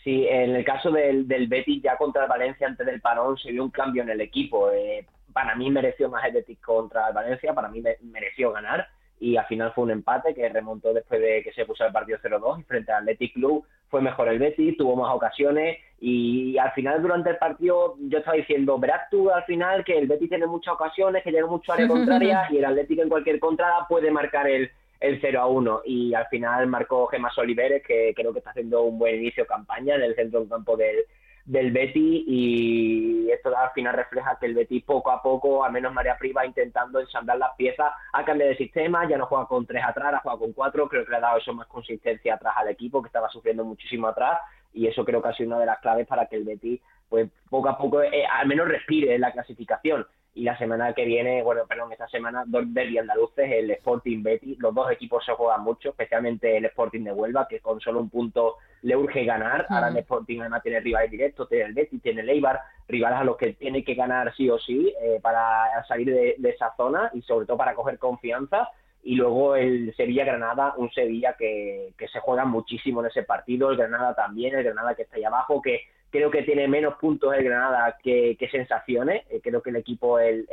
Sí, 0.05 0.27
en 0.29 0.55
el 0.55 0.63
caso 0.63 0.91
del, 0.91 1.27
del 1.27 1.47
Betis 1.47 1.81
ya 1.81 1.97
contra 1.97 2.25
el 2.25 2.29
Valencia 2.29 2.67
antes 2.67 2.85
del 2.85 3.01
parón 3.01 3.39
se 3.39 3.51
vio 3.51 3.63
un 3.63 3.71
cambio 3.71 4.03
en 4.03 4.09
el 4.09 4.21
equipo. 4.21 4.69
Eh, 4.69 5.03
para 5.33 5.55
mí 5.55 5.71
mereció 5.71 6.09
más 6.09 6.23
el 6.25 6.33
Betis 6.33 6.59
contra 6.59 7.07
el 7.07 7.13
Valencia, 7.15 7.55
para 7.55 7.69
mí 7.69 7.81
mereció 8.03 8.51
ganar 8.51 8.87
y 9.19 9.35
al 9.35 9.47
final 9.47 9.73
fue 9.73 9.85
un 9.85 9.91
empate 9.91 10.35
que 10.35 10.47
remontó 10.47 10.93
después 10.93 11.19
de 11.19 11.41
que 11.41 11.51
se 11.53 11.65
puso 11.65 11.83
el 11.83 11.91
partido 11.91 12.19
0-2 12.19 12.59
y 12.59 12.63
frente 12.65 12.91
al 12.91 13.01
Athletic 13.01 13.33
Club 13.33 13.65
fue 13.89 13.99
mejor 13.99 14.27
el 14.27 14.37
Betis, 14.37 14.77
tuvo 14.77 14.95
más 14.95 15.11
ocasiones 15.11 15.79
y 15.99 16.55
al 16.59 16.71
final 16.73 17.01
durante 17.01 17.31
el 17.31 17.37
partido 17.37 17.95
yo 17.97 18.19
estaba 18.19 18.37
diciendo, 18.37 18.77
verás 18.77 19.09
tú 19.09 19.31
al 19.31 19.43
final 19.45 19.83
que 19.83 19.97
el 19.97 20.05
Betis 20.05 20.29
tiene 20.29 20.45
muchas 20.45 20.75
ocasiones, 20.75 21.23
que 21.23 21.31
llega 21.31 21.47
mucho 21.47 21.71
a 21.71 21.75
área 21.75 21.87
contraria 21.87 22.47
y 22.51 22.57
el 22.57 22.65
Atlético 22.65 23.01
en 23.01 23.09
cualquier 23.09 23.39
contrada 23.39 23.87
puede 23.87 24.11
marcar 24.11 24.47
el, 24.47 24.69
el 24.99 25.19
0 25.21 25.41
a 25.41 25.47
1 25.47 25.81
y 25.85 26.13
al 26.13 26.27
final 26.27 26.67
marcó 26.67 27.07
Gemas 27.07 27.37
Oliveres 27.37 27.83
que 27.85 28.13
creo 28.15 28.31
que 28.33 28.39
está 28.39 28.51
haciendo 28.51 28.83
un 28.83 28.97
buen 28.97 29.15
inicio 29.15 29.43
de 29.43 29.47
campaña 29.47 29.95
en 29.95 30.03
el 30.03 30.15
centro 30.15 30.39
del 30.39 30.49
campo 30.49 30.77
del, 30.77 31.05
del 31.45 31.71
Betty 31.71 32.25
y 32.27 33.31
esto 33.31 33.55
al 33.55 33.71
final 33.71 33.93
refleja 33.93 34.37
que 34.39 34.47
el 34.47 34.55
Betty 34.55 34.81
poco 34.81 35.11
a 35.11 35.21
poco, 35.21 35.63
al 35.63 35.71
menos 35.71 35.93
María 35.93 36.17
Priva, 36.17 36.45
intentando 36.45 36.99
ensamblar 36.99 37.37
las 37.37 37.55
piezas, 37.55 37.91
ha 38.13 38.25
cambiado 38.25 38.51
de 38.51 38.57
sistema, 38.57 39.07
ya 39.07 39.17
no 39.17 39.27
juega 39.27 39.45
con 39.45 39.65
tres 39.65 39.83
atrás, 39.83 40.13
ha 40.13 40.19
jugado 40.19 40.39
con 40.39 40.53
cuatro, 40.53 40.89
creo 40.89 41.05
que 41.05 41.11
le 41.11 41.17
ha 41.17 41.21
dado 41.21 41.37
eso 41.37 41.53
más 41.53 41.67
consistencia 41.67 42.35
atrás 42.35 42.55
al 42.57 42.69
equipo 42.69 43.01
que 43.01 43.07
estaba 43.07 43.29
sufriendo 43.29 43.63
muchísimo 43.63 44.07
atrás. 44.07 44.39
Y 44.73 44.87
eso 44.87 45.05
creo 45.05 45.21
que 45.21 45.29
ha 45.29 45.33
sido 45.33 45.49
una 45.49 45.59
de 45.59 45.67
las 45.67 45.79
claves 45.79 46.07
para 46.07 46.25
que 46.25 46.35
el 46.35 46.43
Betty 46.43 46.81
pues 47.07 47.29
poco 47.49 47.69
a 47.69 47.77
poco 47.77 48.01
eh, 48.01 48.25
al 48.25 48.47
menos 48.47 48.67
respire 48.67 49.13
en 49.13 49.21
la 49.21 49.31
clasificación 49.31 50.05
y 50.35 50.43
la 50.43 50.57
semana 50.57 50.91
que 50.91 51.05
viene, 51.05 51.41
bueno, 51.41 51.61
perdón, 51.65 51.93
esta 51.93 52.09
semana 52.09 52.43
dos 52.45 52.65
derby 52.73 52.97
andaluces, 52.97 53.49
el 53.49 53.71
Sporting 53.71 54.21
Betty, 54.21 54.57
los 54.57 54.75
dos 54.75 54.91
equipos 54.91 55.23
se 55.25 55.31
juegan 55.31 55.63
mucho, 55.63 55.89
especialmente 55.89 56.57
el 56.57 56.65
Sporting 56.65 57.05
de 57.05 57.13
Huelva, 57.13 57.47
que 57.47 57.61
con 57.61 57.79
solo 57.79 58.01
un 58.01 58.09
punto 58.09 58.57
le 58.81 58.97
urge 58.97 59.23
ganar, 59.23 59.65
ahora 59.69 59.87
el 59.87 59.97
Sporting 59.97 60.41
además 60.41 60.61
tiene 60.61 60.81
rivales 60.81 61.09
directos, 61.09 61.47
tiene 61.47 61.63
el 61.63 61.73
Betty, 61.73 61.99
tiene 61.99 62.19
el 62.19 62.29
Eibar, 62.29 62.59
rivales 62.85 63.19
a 63.19 63.23
los 63.23 63.37
que 63.37 63.53
tiene 63.53 63.85
que 63.85 63.95
ganar 63.95 64.35
sí 64.35 64.49
o 64.49 64.59
sí 64.59 64.93
eh, 65.01 65.19
para 65.21 65.83
salir 65.87 66.13
de, 66.13 66.49
esa 66.49 66.75
zona 66.75 67.09
y 67.13 67.21
sobre 67.21 67.45
todo 67.45 67.55
para 67.55 67.73
coger 67.73 67.97
confianza. 67.97 68.69
Y 69.03 69.15
luego 69.15 69.55
el 69.55 69.95
Sevilla-Granada, 69.95 70.73
un 70.77 70.91
Sevilla 70.91 71.35
que, 71.37 71.93
que, 71.97 72.07
se 72.09 72.19
juega 72.19 72.43
muchísimo 72.43 73.01
en 73.01 73.07
ese 73.07 73.23
partido, 73.23 73.71
el 73.71 73.77
Granada 73.77 74.15
también, 74.15 74.55
el 74.55 74.63
Granada 74.63 74.95
que 74.95 75.03
está 75.03 75.15
ahí 75.15 75.23
abajo, 75.23 75.61
que 75.61 75.81
creo 76.09 76.31
que 76.31 76.43
tiene 76.43 76.67
menos 76.67 76.95
puntos 76.95 77.33
el 77.33 77.43
Granada 77.43 77.97
que, 78.01 78.37
sensaciones. 78.51 79.23
Eh, 79.29 79.41
creo 79.43 79.61
que 79.61 79.69
el 79.69 79.75
equipo, 79.77 80.19
el, 80.19 80.47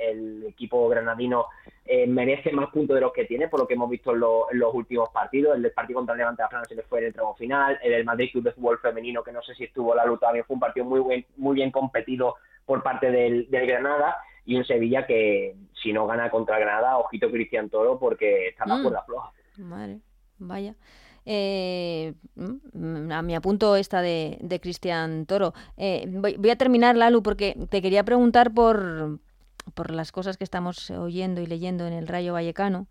equipo 0.48 0.88
granadino 0.88 1.46
eh, 1.84 2.06
merece 2.06 2.52
más 2.52 2.70
puntos 2.70 2.94
de 2.94 3.00
los 3.00 3.12
que 3.12 3.24
tiene, 3.24 3.48
por 3.48 3.60
lo 3.60 3.66
que 3.66 3.74
hemos 3.74 3.88
visto 3.88 4.12
en, 4.12 4.20
los 4.20 4.74
últimos 4.74 5.10
partidos. 5.10 5.56
El 5.56 5.62
del 5.62 5.72
partido 5.72 5.98
contra 5.98 6.14
el 6.14 6.18
Levante 6.18 6.42
de 6.42 6.48
Francia 6.48 6.68
se 6.68 6.74
le 6.74 6.88
fue 6.88 7.00
en 7.00 7.06
el 7.06 7.12
tramo 7.12 7.34
final. 7.36 7.78
El 7.82 7.92
del 7.92 8.04
Madrid 8.04 8.30
Club 8.32 8.44
de 8.44 8.52
Fútbol 8.52 8.78
Femenino, 8.80 9.22
que 9.22 9.32
no 9.32 9.42
sé 9.42 9.54
si 9.54 9.64
estuvo 9.64 9.94
la 9.94 10.04
lucha, 10.04 10.26
también 10.26 10.44
fue 10.44 10.54
un 10.54 10.60
partido 10.60 10.86
muy 10.86 11.00
bien, 11.00 11.26
muy 11.36 11.54
bien 11.54 11.70
competido 11.70 12.36
por 12.64 12.82
parte 12.82 13.10
del, 13.10 13.46
Granada. 13.50 14.16
Y 14.44 14.56
un 14.56 14.64
Sevilla 14.64 15.06
que, 15.06 15.54
si 15.80 15.92
no 15.92 16.06
gana 16.06 16.28
contra 16.28 16.58
Granada, 16.58 16.98
ojito 16.98 17.30
Cristian 17.30 17.68
Toro, 17.68 17.98
porque 18.00 18.48
está 18.48 18.66
la 18.66 18.76
mm. 18.76 18.82
cuerda 18.82 19.04
floja. 19.04 19.32
Madre, 19.58 20.00
vaya. 20.38 20.74
Eh, 21.24 22.14
mm, 22.34 23.12
a 23.12 23.22
mi 23.22 23.34
apunto 23.34 23.76
esta 23.76 24.02
de, 24.02 24.38
de 24.40 24.60
Cristian 24.60 25.26
Toro. 25.26 25.54
Eh, 25.76 26.06
voy, 26.08 26.50
a 26.50 26.56
terminar, 26.56 26.96
Lalu, 26.96 27.22
porque 27.22 27.56
te 27.70 27.82
quería 27.82 28.04
preguntar 28.04 28.52
por, 28.52 29.20
por 29.74 29.90
las 29.90 30.12
cosas 30.12 30.36
que 30.36 30.44
estamos 30.44 30.90
oyendo 30.90 31.40
y 31.40 31.46
leyendo 31.46 31.86
en 31.86 31.92
el 31.92 32.08
Rayo 32.08 32.32
Vallecano. 32.32 32.86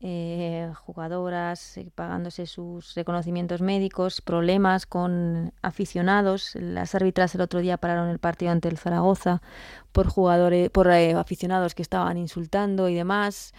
Eh, 0.00 0.70
jugadoras 0.84 1.76
eh, 1.76 1.90
pagándose 1.92 2.46
sus 2.46 2.94
reconocimientos 2.94 3.60
médicos, 3.60 4.20
problemas 4.20 4.86
con 4.86 5.52
aficionados. 5.60 6.54
Las 6.54 6.94
árbitras 6.94 7.34
el 7.34 7.40
otro 7.40 7.60
día 7.60 7.78
pararon 7.78 8.08
el 8.08 8.20
partido 8.20 8.52
ante 8.52 8.68
el 8.68 8.78
Zaragoza 8.78 9.42
por 9.90 10.06
jugadores, 10.06 10.70
por 10.70 10.88
aficionados 10.88 11.74
que 11.74 11.82
estaban 11.82 12.16
insultando 12.16 12.88
y 12.88 12.94
demás. 12.94 13.52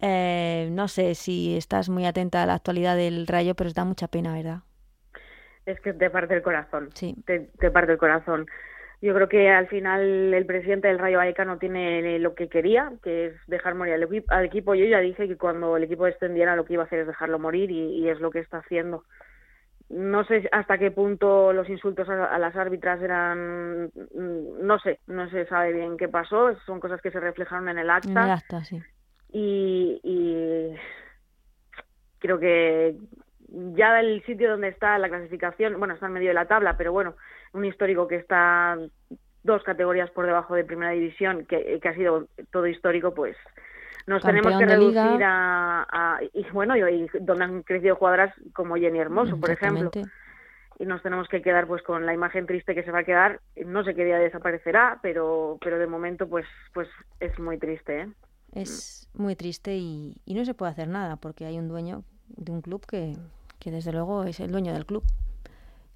Eh, 0.00 0.68
no 0.72 0.88
sé 0.88 1.14
si 1.14 1.56
estás 1.56 1.88
muy 1.88 2.06
atenta 2.06 2.42
a 2.42 2.46
la 2.46 2.54
actualidad 2.54 2.96
del 2.96 3.26
Rayo, 3.26 3.54
pero 3.54 3.70
da 3.72 3.84
mucha 3.84 4.08
pena, 4.08 4.34
¿verdad? 4.34 4.60
Es 5.66 5.80
que 5.80 5.92
te 5.92 6.10
parte 6.10 6.34
el 6.34 6.42
corazón. 6.42 6.90
Sí. 6.94 7.16
Te, 7.26 7.70
parte 7.70 7.92
el 7.92 7.98
corazón. 7.98 8.46
Yo 9.00 9.14
creo 9.14 9.28
que 9.28 9.50
al 9.50 9.66
final 9.68 10.34
el 10.34 10.46
presidente 10.46 10.88
del 10.88 10.98
Rayo 10.98 11.18
Vallecano 11.18 11.58
tiene 11.58 12.18
lo 12.18 12.34
que 12.34 12.48
quería, 12.48 12.92
que 13.02 13.26
es 13.26 13.34
dejar 13.46 13.74
morir 13.74 13.94
al, 14.28 14.44
equipo. 14.44 14.74
Yo 14.74 14.86
ya 14.86 15.00
dije 15.00 15.28
que 15.28 15.36
cuando 15.36 15.76
el 15.76 15.84
equipo 15.84 16.04
descendiera 16.04 16.56
lo 16.56 16.64
que 16.64 16.74
iba 16.74 16.82
a 16.82 16.86
hacer 16.86 17.00
es 17.00 17.06
dejarlo 17.06 17.38
morir 17.38 17.70
y, 17.70 18.08
es 18.08 18.20
lo 18.20 18.30
que 18.30 18.40
está 18.40 18.58
haciendo. 18.58 19.04
No 19.90 20.24
sé 20.24 20.48
hasta 20.52 20.78
qué 20.78 20.90
punto 20.90 21.52
los 21.52 21.68
insultos 21.68 22.08
a, 22.08 22.38
las 22.38 22.56
árbitras 22.56 23.00
eran, 23.02 23.90
no 24.14 24.78
sé, 24.78 25.00
no 25.06 25.28
se 25.28 25.46
sabe 25.46 25.72
bien 25.72 25.96
qué 25.98 26.08
pasó. 26.08 26.54
Son 26.66 26.80
cosas 26.80 27.00
que 27.02 27.10
se 27.10 27.20
reflejaron 27.20 27.68
en 27.68 27.78
el 27.78 27.90
acta. 27.90 28.10
En 28.10 28.18
el 28.18 28.30
acta, 28.30 28.64
sí 28.64 28.82
y, 29.34 30.74
creo 32.18 32.38
que 32.38 32.96
ya 33.48 34.00
el 34.00 34.24
sitio 34.24 34.50
donde 34.50 34.68
está 34.68 34.96
la 34.98 35.08
clasificación, 35.08 35.78
bueno, 35.78 35.94
está 35.94 36.06
en 36.06 36.12
medio 36.12 36.28
de 36.28 36.34
la 36.34 36.46
tabla, 36.46 36.76
pero 36.76 36.92
bueno, 36.92 37.14
un 37.52 37.64
histórico 37.64 38.06
que 38.06 38.16
está 38.16 38.78
dos 39.42 39.62
categorías 39.62 40.10
por 40.10 40.26
debajo 40.26 40.54
de 40.54 40.64
primera 40.64 40.92
división, 40.92 41.44
que, 41.46 41.80
ha 41.82 41.94
sido 41.94 42.28
todo 42.50 42.66
histórico, 42.66 43.12
pues 43.12 43.36
nos 44.06 44.22
tenemos 44.22 44.56
que 44.58 44.66
reducir 44.66 45.20
a, 45.22 46.20
y 46.32 46.48
bueno, 46.50 46.76
y, 46.76 47.08
donde 47.20 47.44
han 47.44 47.62
crecido 47.62 47.96
jugadoras 47.96 48.32
como 48.52 48.76
Jenny 48.76 49.00
Hermoso, 49.00 49.38
por 49.38 49.50
ejemplo. 49.50 49.90
y 50.78 50.86
nos 50.86 51.02
tenemos 51.02 51.28
que 51.28 51.42
quedar 51.42 51.66
pues 51.66 51.82
con 51.82 52.06
la 52.06 52.14
imagen 52.14 52.46
triste 52.46 52.74
que 52.74 52.84
se 52.84 52.90
va 52.90 53.00
a 53.00 53.04
quedar. 53.04 53.40
No 53.66 53.82
sé 53.84 53.94
qué 53.94 54.04
día 54.04 54.18
desaparecerá, 54.18 54.98
pero, 55.02 55.58
pero 55.60 55.78
de 55.78 55.86
momento 55.86 56.28
pues, 56.28 56.46
pues 56.72 56.88
es 57.20 57.38
muy 57.38 57.58
triste. 57.58 58.00
¿eh? 58.02 58.08
Es 58.54 59.08
muy 59.14 59.36
triste 59.36 59.76
y, 59.76 60.16
y 60.24 60.34
no 60.34 60.44
se 60.44 60.54
puede 60.54 60.72
hacer 60.72 60.88
nada 60.88 61.16
porque 61.16 61.44
hay 61.44 61.58
un 61.58 61.68
dueño 61.68 62.04
de 62.28 62.52
un 62.52 62.62
club 62.62 62.86
que, 62.86 63.16
que 63.58 63.70
desde 63.70 63.92
luego 63.92 64.24
es 64.24 64.40
el 64.40 64.52
dueño 64.52 64.72
del 64.72 64.86
club 64.86 65.02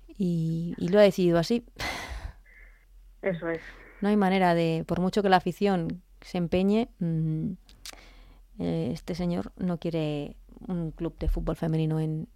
y, 0.08 0.74
y 0.76 0.88
lo 0.88 0.98
ha 0.98 1.02
decidido 1.02 1.38
así. 1.38 1.64
Eso 3.22 3.48
es. 3.48 3.60
No 4.00 4.08
hay 4.08 4.16
manera 4.16 4.54
de, 4.54 4.84
por 4.86 5.00
mucho 5.00 5.22
que 5.22 5.28
la 5.28 5.36
afición 5.36 6.02
se 6.20 6.38
empeñe, 6.38 6.88
mmm, 6.98 7.52
eh, 8.58 8.90
este 8.92 9.14
señor 9.14 9.52
no 9.56 9.78
quiere 9.78 10.36
un 10.66 10.90
club 10.90 11.16
de 11.18 11.28
fútbol 11.28 11.54
femenino 11.54 12.00
en, 12.00 12.28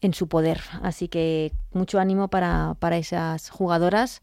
en 0.00 0.14
su 0.14 0.28
poder. 0.28 0.60
Así 0.82 1.08
que 1.08 1.52
mucho 1.72 1.98
ánimo 1.98 2.28
para, 2.28 2.76
para 2.78 2.96
esas 2.96 3.50
jugadoras. 3.50 4.22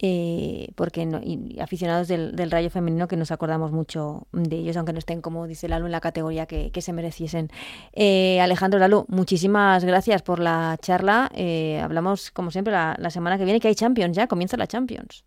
Eh, 0.00 0.70
porque 0.76 1.06
no, 1.06 1.20
y 1.20 1.58
aficionados 1.60 2.06
del, 2.06 2.36
del, 2.36 2.52
Rayo 2.52 2.70
Femenino 2.70 3.08
que 3.08 3.16
nos 3.16 3.32
acordamos 3.32 3.72
mucho 3.72 4.28
de 4.30 4.56
ellos, 4.56 4.76
aunque 4.76 4.92
no 4.92 5.00
estén, 5.00 5.20
como 5.20 5.48
dice 5.48 5.68
Lalu, 5.68 5.86
en 5.86 5.92
la 5.92 6.00
categoría 6.00 6.46
que, 6.46 6.70
que 6.70 6.82
se 6.82 6.92
mereciesen. 6.92 7.50
Eh, 7.92 8.40
Alejandro 8.40 8.78
Lalu, 8.78 9.06
muchísimas 9.08 9.84
gracias 9.84 10.22
por 10.22 10.38
la 10.38 10.78
charla. 10.80 11.30
Eh, 11.34 11.80
hablamos, 11.82 12.30
como 12.30 12.52
siempre, 12.52 12.72
la, 12.72 12.94
la, 12.96 13.10
semana 13.10 13.38
que 13.38 13.44
viene, 13.44 13.58
que 13.58 13.66
hay 13.66 13.74
Champions 13.74 14.16
ya, 14.16 14.28
comienza 14.28 14.56
la 14.56 14.68
Champions. 14.68 15.24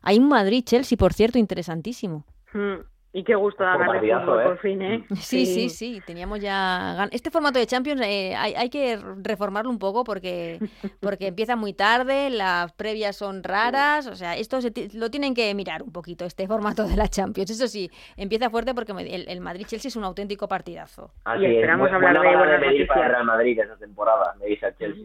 Hay 0.00 0.18
un 0.18 0.28
Madrid-Chelsea, 0.28 0.96
por 0.96 1.12
cierto, 1.12 1.38
interesantísimo. 1.38 2.24
Mm. 2.54 2.93
Y 3.16 3.22
qué 3.22 3.36
gusto 3.36 3.62
dar 3.62 3.78
de 3.78 4.00
fútbol, 4.00 4.40
¿eh? 4.40 4.44
por 4.44 4.58
fin, 4.58 4.82
¿eh? 4.82 5.04
Sí, 5.14 5.46
sí, 5.46 5.70
sí, 5.70 6.02
teníamos 6.04 6.40
ya... 6.40 7.08
Este 7.12 7.30
formato 7.30 7.60
de 7.60 7.66
Champions 7.66 8.00
eh, 8.04 8.34
hay, 8.36 8.54
hay, 8.54 8.68
que 8.68 8.98
reformarlo 9.22 9.70
un 9.70 9.78
poco 9.78 10.02
porque, 10.02 10.58
porque 11.00 11.28
empieza 11.28 11.54
muy 11.54 11.74
tarde, 11.74 12.28
las 12.28 12.72
previas 12.72 13.14
son 13.14 13.44
raras, 13.44 14.08
o 14.08 14.16
sea, 14.16 14.36
esto 14.36 14.60
se 14.60 14.72
lo 14.94 15.12
tienen 15.12 15.32
que 15.32 15.54
mirar 15.54 15.84
un 15.84 15.92
poquito, 15.92 16.24
este 16.24 16.48
formato 16.48 16.88
de 16.88 16.96
la 16.96 17.06
Champions. 17.06 17.52
Eso 17.52 17.68
sí, 17.68 17.88
empieza 18.16 18.50
fuerte 18.50 18.74
porque 18.74 18.90
el, 18.90 19.28
el 19.28 19.40
Madrid-Chelsea 19.40 19.90
es 19.90 19.94
un 19.94 20.02
auténtico 20.02 20.48
partidazo. 20.48 21.12
Así 21.24 21.44
y 21.44 21.54
esperamos 21.54 21.90
es, 21.90 21.94
hablar 21.94 22.20
de 22.20 22.36
buenas 22.36 22.60
noticias. 22.60 22.88
para 22.88 23.06
Real 23.06 23.24
Madrid 23.26 23.60
esa 23.60 23.76
temporada, 23.76 24.34
me 24.40 24.46
dice 24.46 24.66
el 24.66 24.76
Chelsea. 24.76 25.04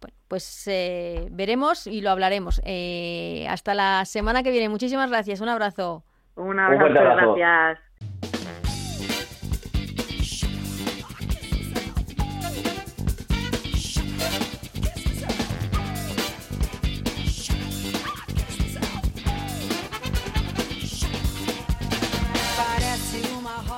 Bueno, 0.00 0.16
pues 0.26 0.66
eh, 0.68 1.28
veremos 1.30 1.86
y 1.86 2.00
lo 2.00 2.08
hablaremos. 2.08 2.62
Eh, 2.64 3.46
hasta 3.50 3.74
la 3.74 4.06
semana 4.06 4.42
que 4.42 4.50
viene. 4.50 4.70
Muchísimas 4.70 5.10
gracias. 5.10 5.42
Un 5.42 5.50
abrazo. 5.50 6.02
Un 6.36 6.58
abrazo, 6.58 6.92
Un 6.92 7.16
gracias. 7.16 7.78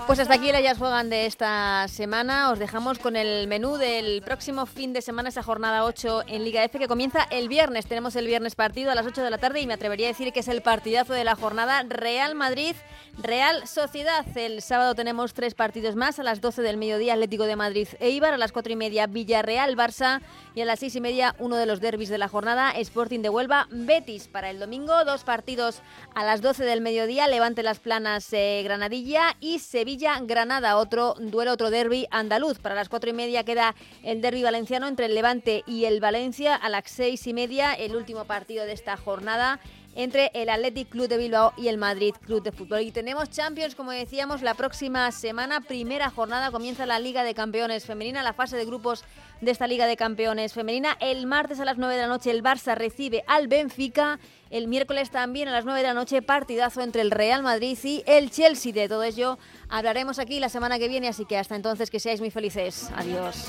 Pues 0.06 0.18
hasta 0.18 0.34
aquí 0.34 0.50
el 0.50 0.54
Ellas 0.54 0.76
Juegan 0.76 1.08
de 1.08 1.24
esta 1.24 1.88
semana. 1.88 2.50
Os 2.50 2.58
dejamos 2.58 2.98
con 2.98 3.16
el 3.16 3.48
menú 3.48 3.78
del 3.78 4.20
próximo 4.20 4.66
fin 4.66 4.92
de 4.92 5.00
semana, 5.00 5.30
esa 5.30 5.42
jornada 5.42 5.84
8 5.84 6.24
en 6.26 6.44
Liga 6.44 6.62
F 6.62 6.78
que 6.78 6.88
comienza 6.88 7.26
el 7.30 7.48
viernes. 7.48 7.86
Tenemos 7.86 8.14
el 8.14 8.26
viernes 8.26 8.54
partido 8.54 8.90
a 8.90 8.94
las 8.94 9.06
8 9.06 9.22
de 9.22 9.30
la 9.30 9.38
tarde 9.38 9.62
y 9.62 9.66
me 9.66 9.72
atrevería 9.72 10.08
a 10.08 10.12
decir 10.12 10.30
que 10.34 10.40
es 10.40 10.48
el 10.48 10.60
partidazo 10.60 11.14
de 11.14 11.24
la 11.24 11.36
jornada 11.36 11.82
Real 11.88 12.34
Madrid. 12.34 12.76
Real 13.16 13.66
Sociedad. 13.66 14.26
El 14.36 14.60
sábado 14.60 14.94
tenemos 14.94 15.32
tres 15.32 15.54
partidos 15.54 15.96
más. 15.96 16.18
A 16.18 16.22
las 16.22 16.42
12 16.42 16.60
del 16.60 16.76
mediodía 16.76 17.14
Atlético 17.14 17.44
de 17.44 17.56
Madrid 17.56 17.88
Eibar. 17.98 18.34
A 18.34 18.38
las 18.38 18.52
4 18.52 18.74
y 18.74 18.76
media 18.76 19.06
Villarreal 19.06 19.74
Barça. 19.74 20.20
Y 20.54 20.60
a 20.60 20.66
las 20.66 20.80
6 20.80 20.96
y 20.96 21.00
media 21.00 21.34
uno 21.38 21.56
de 21.56 21.64
los 21.64 21.80
derbis 21.80 22.10
de 22.10 22.18
la 22.18 22.28
jornada 22.28 22.72
Sporting 22.72 23.20
de 23.20 23.30
Huelva 23.30 23.68
Betis. 23.70 24.28
Para 24.28 24.50
el 24.50 24.58
domingo 24.58 25.04
dos 25.06 25.24
partidos 25.24 25.80
a 26.14 26.24
las 26.24 26.42
12 26.42 26.64
del 26.64 26.82
mediodía 26.82 27.26
Levante 27.26 27.62
Las 27.62 27.80
Planas 27.80 28.30
eh, 28.32 28.60
Granadilla 28.64 29.36
y 29.40 29.60
Sevilla 29.60 29.94
Granada, 30.22 30.76
otro 30.76 31.14
duelo, 31.18 31.52
otro 31.52 31.70
derby 31.70 32.06
andaluz. 32.10 32.58
Para 32.58 32.74
las 32.74 32.88
cuatro 32.88 33.08
y 33.08 33.12
media 33.14 33.44
queda 33.44 33.74
el 34.02 34.20
derby 34.20 34.42
valenciano 34.42 34.86
entre 34.86 35.06
el 35.06 35.14
Levante 35.14 35.64
y 35.66 35.86
el 35.86 36.00
Valencia. 36.00 36.54
A 36.54 36.68
las 36.68 36.84
seis 36.86 37.26
y 37.26 37.32
media, 37.32 37.72
el 37.72 37.96
último 37.96 38.24
partido 38.24 38.66
de 38.66 38.72
esta 38.72 38.96
jornada 38.96 39.60
entre 39.94 40.30
el 40.34 40.48
Athletic 40.48 40.88
Club 40.88 41.08
de 41.08 41.16
Bilbao 41.16 41.52
y 41.56 41.68
el 41.68 41.78
Madrid 41.78 42.14
Club 42.24 42.42
de 42.42 42.52
Fútbol. 42.52 42.82
Y 42.82 42.90
tenemos 42.90 43.30
Champions, 43.30 43.74
como 43.74 43.92
decíamos, 43.92 44.42
la 44.42 44.54
próxima 44.54 45.10
semana, 45.12 45.60
primera 45.60 46.10
jornada, 46.10 46.50
comienza 46.50 46.86
la 46.86 46.98
Liga 46.98 47.22
de 47.24 47.34
Campeones 47.34 47.86
Femenina, 47.86 48.22
la 48.22 48.32
fase 48.32 48.56
de 48.56 48.64
grupos 48.64 49.04
de 49.40 49.50
esta 49.50 49.66
Liga 49.66 49.86
de 49.86 49.96
Campeones 49.96 50.52
Femenina. 50.52 50.96
El 51.00 51.26
martes 51.26 51.60
a 51.60 51.64
las 51.64 51.78
9 51.78 51.94
de 51.94 52.02
la 52.02 52.08
noche 52.08 52.30
el 52.30 52.42
Barça 52.42 52.74
recibe 52.74 53.24
al 53.26 53.48
Benfica. 53.48 54.18
El 54.50 54.68
miércoles 54.68 55.10
también 55.10 55.48
a 55.48 55.52
las 55.52 55.64
9 55.64 55.80
de 55.80 55.86
la 55.86 55.94
noche 55.94 56.22
partidazo 56.22 56.80
entre 56.80 57.02
el 57.02 57.10
Real 57.10 57.42
Madrid 57.42 57.78
y 57.82 58.02
el 58.06 58.30
Chelsea. 58.30 58.72
De 58.72 58.88
todo 58.88 59.02
ello 59.02 59.38
hablaremos 59.68 60.18
aquí 60.18 60.40
la 60.40 60.48
semana 60.48 60.78
que 60.78 60.88
viene, 60.88 61.08
así 61.08 61.24
que 61.24 61.38
hasta 61.38 61.56
entonces 61.56 61.90
que 61.90 62.00
seáis 62.00 62.20
muy 62.20 62.30
felices. 62.30 62.90
Adiós. 62.96 63.48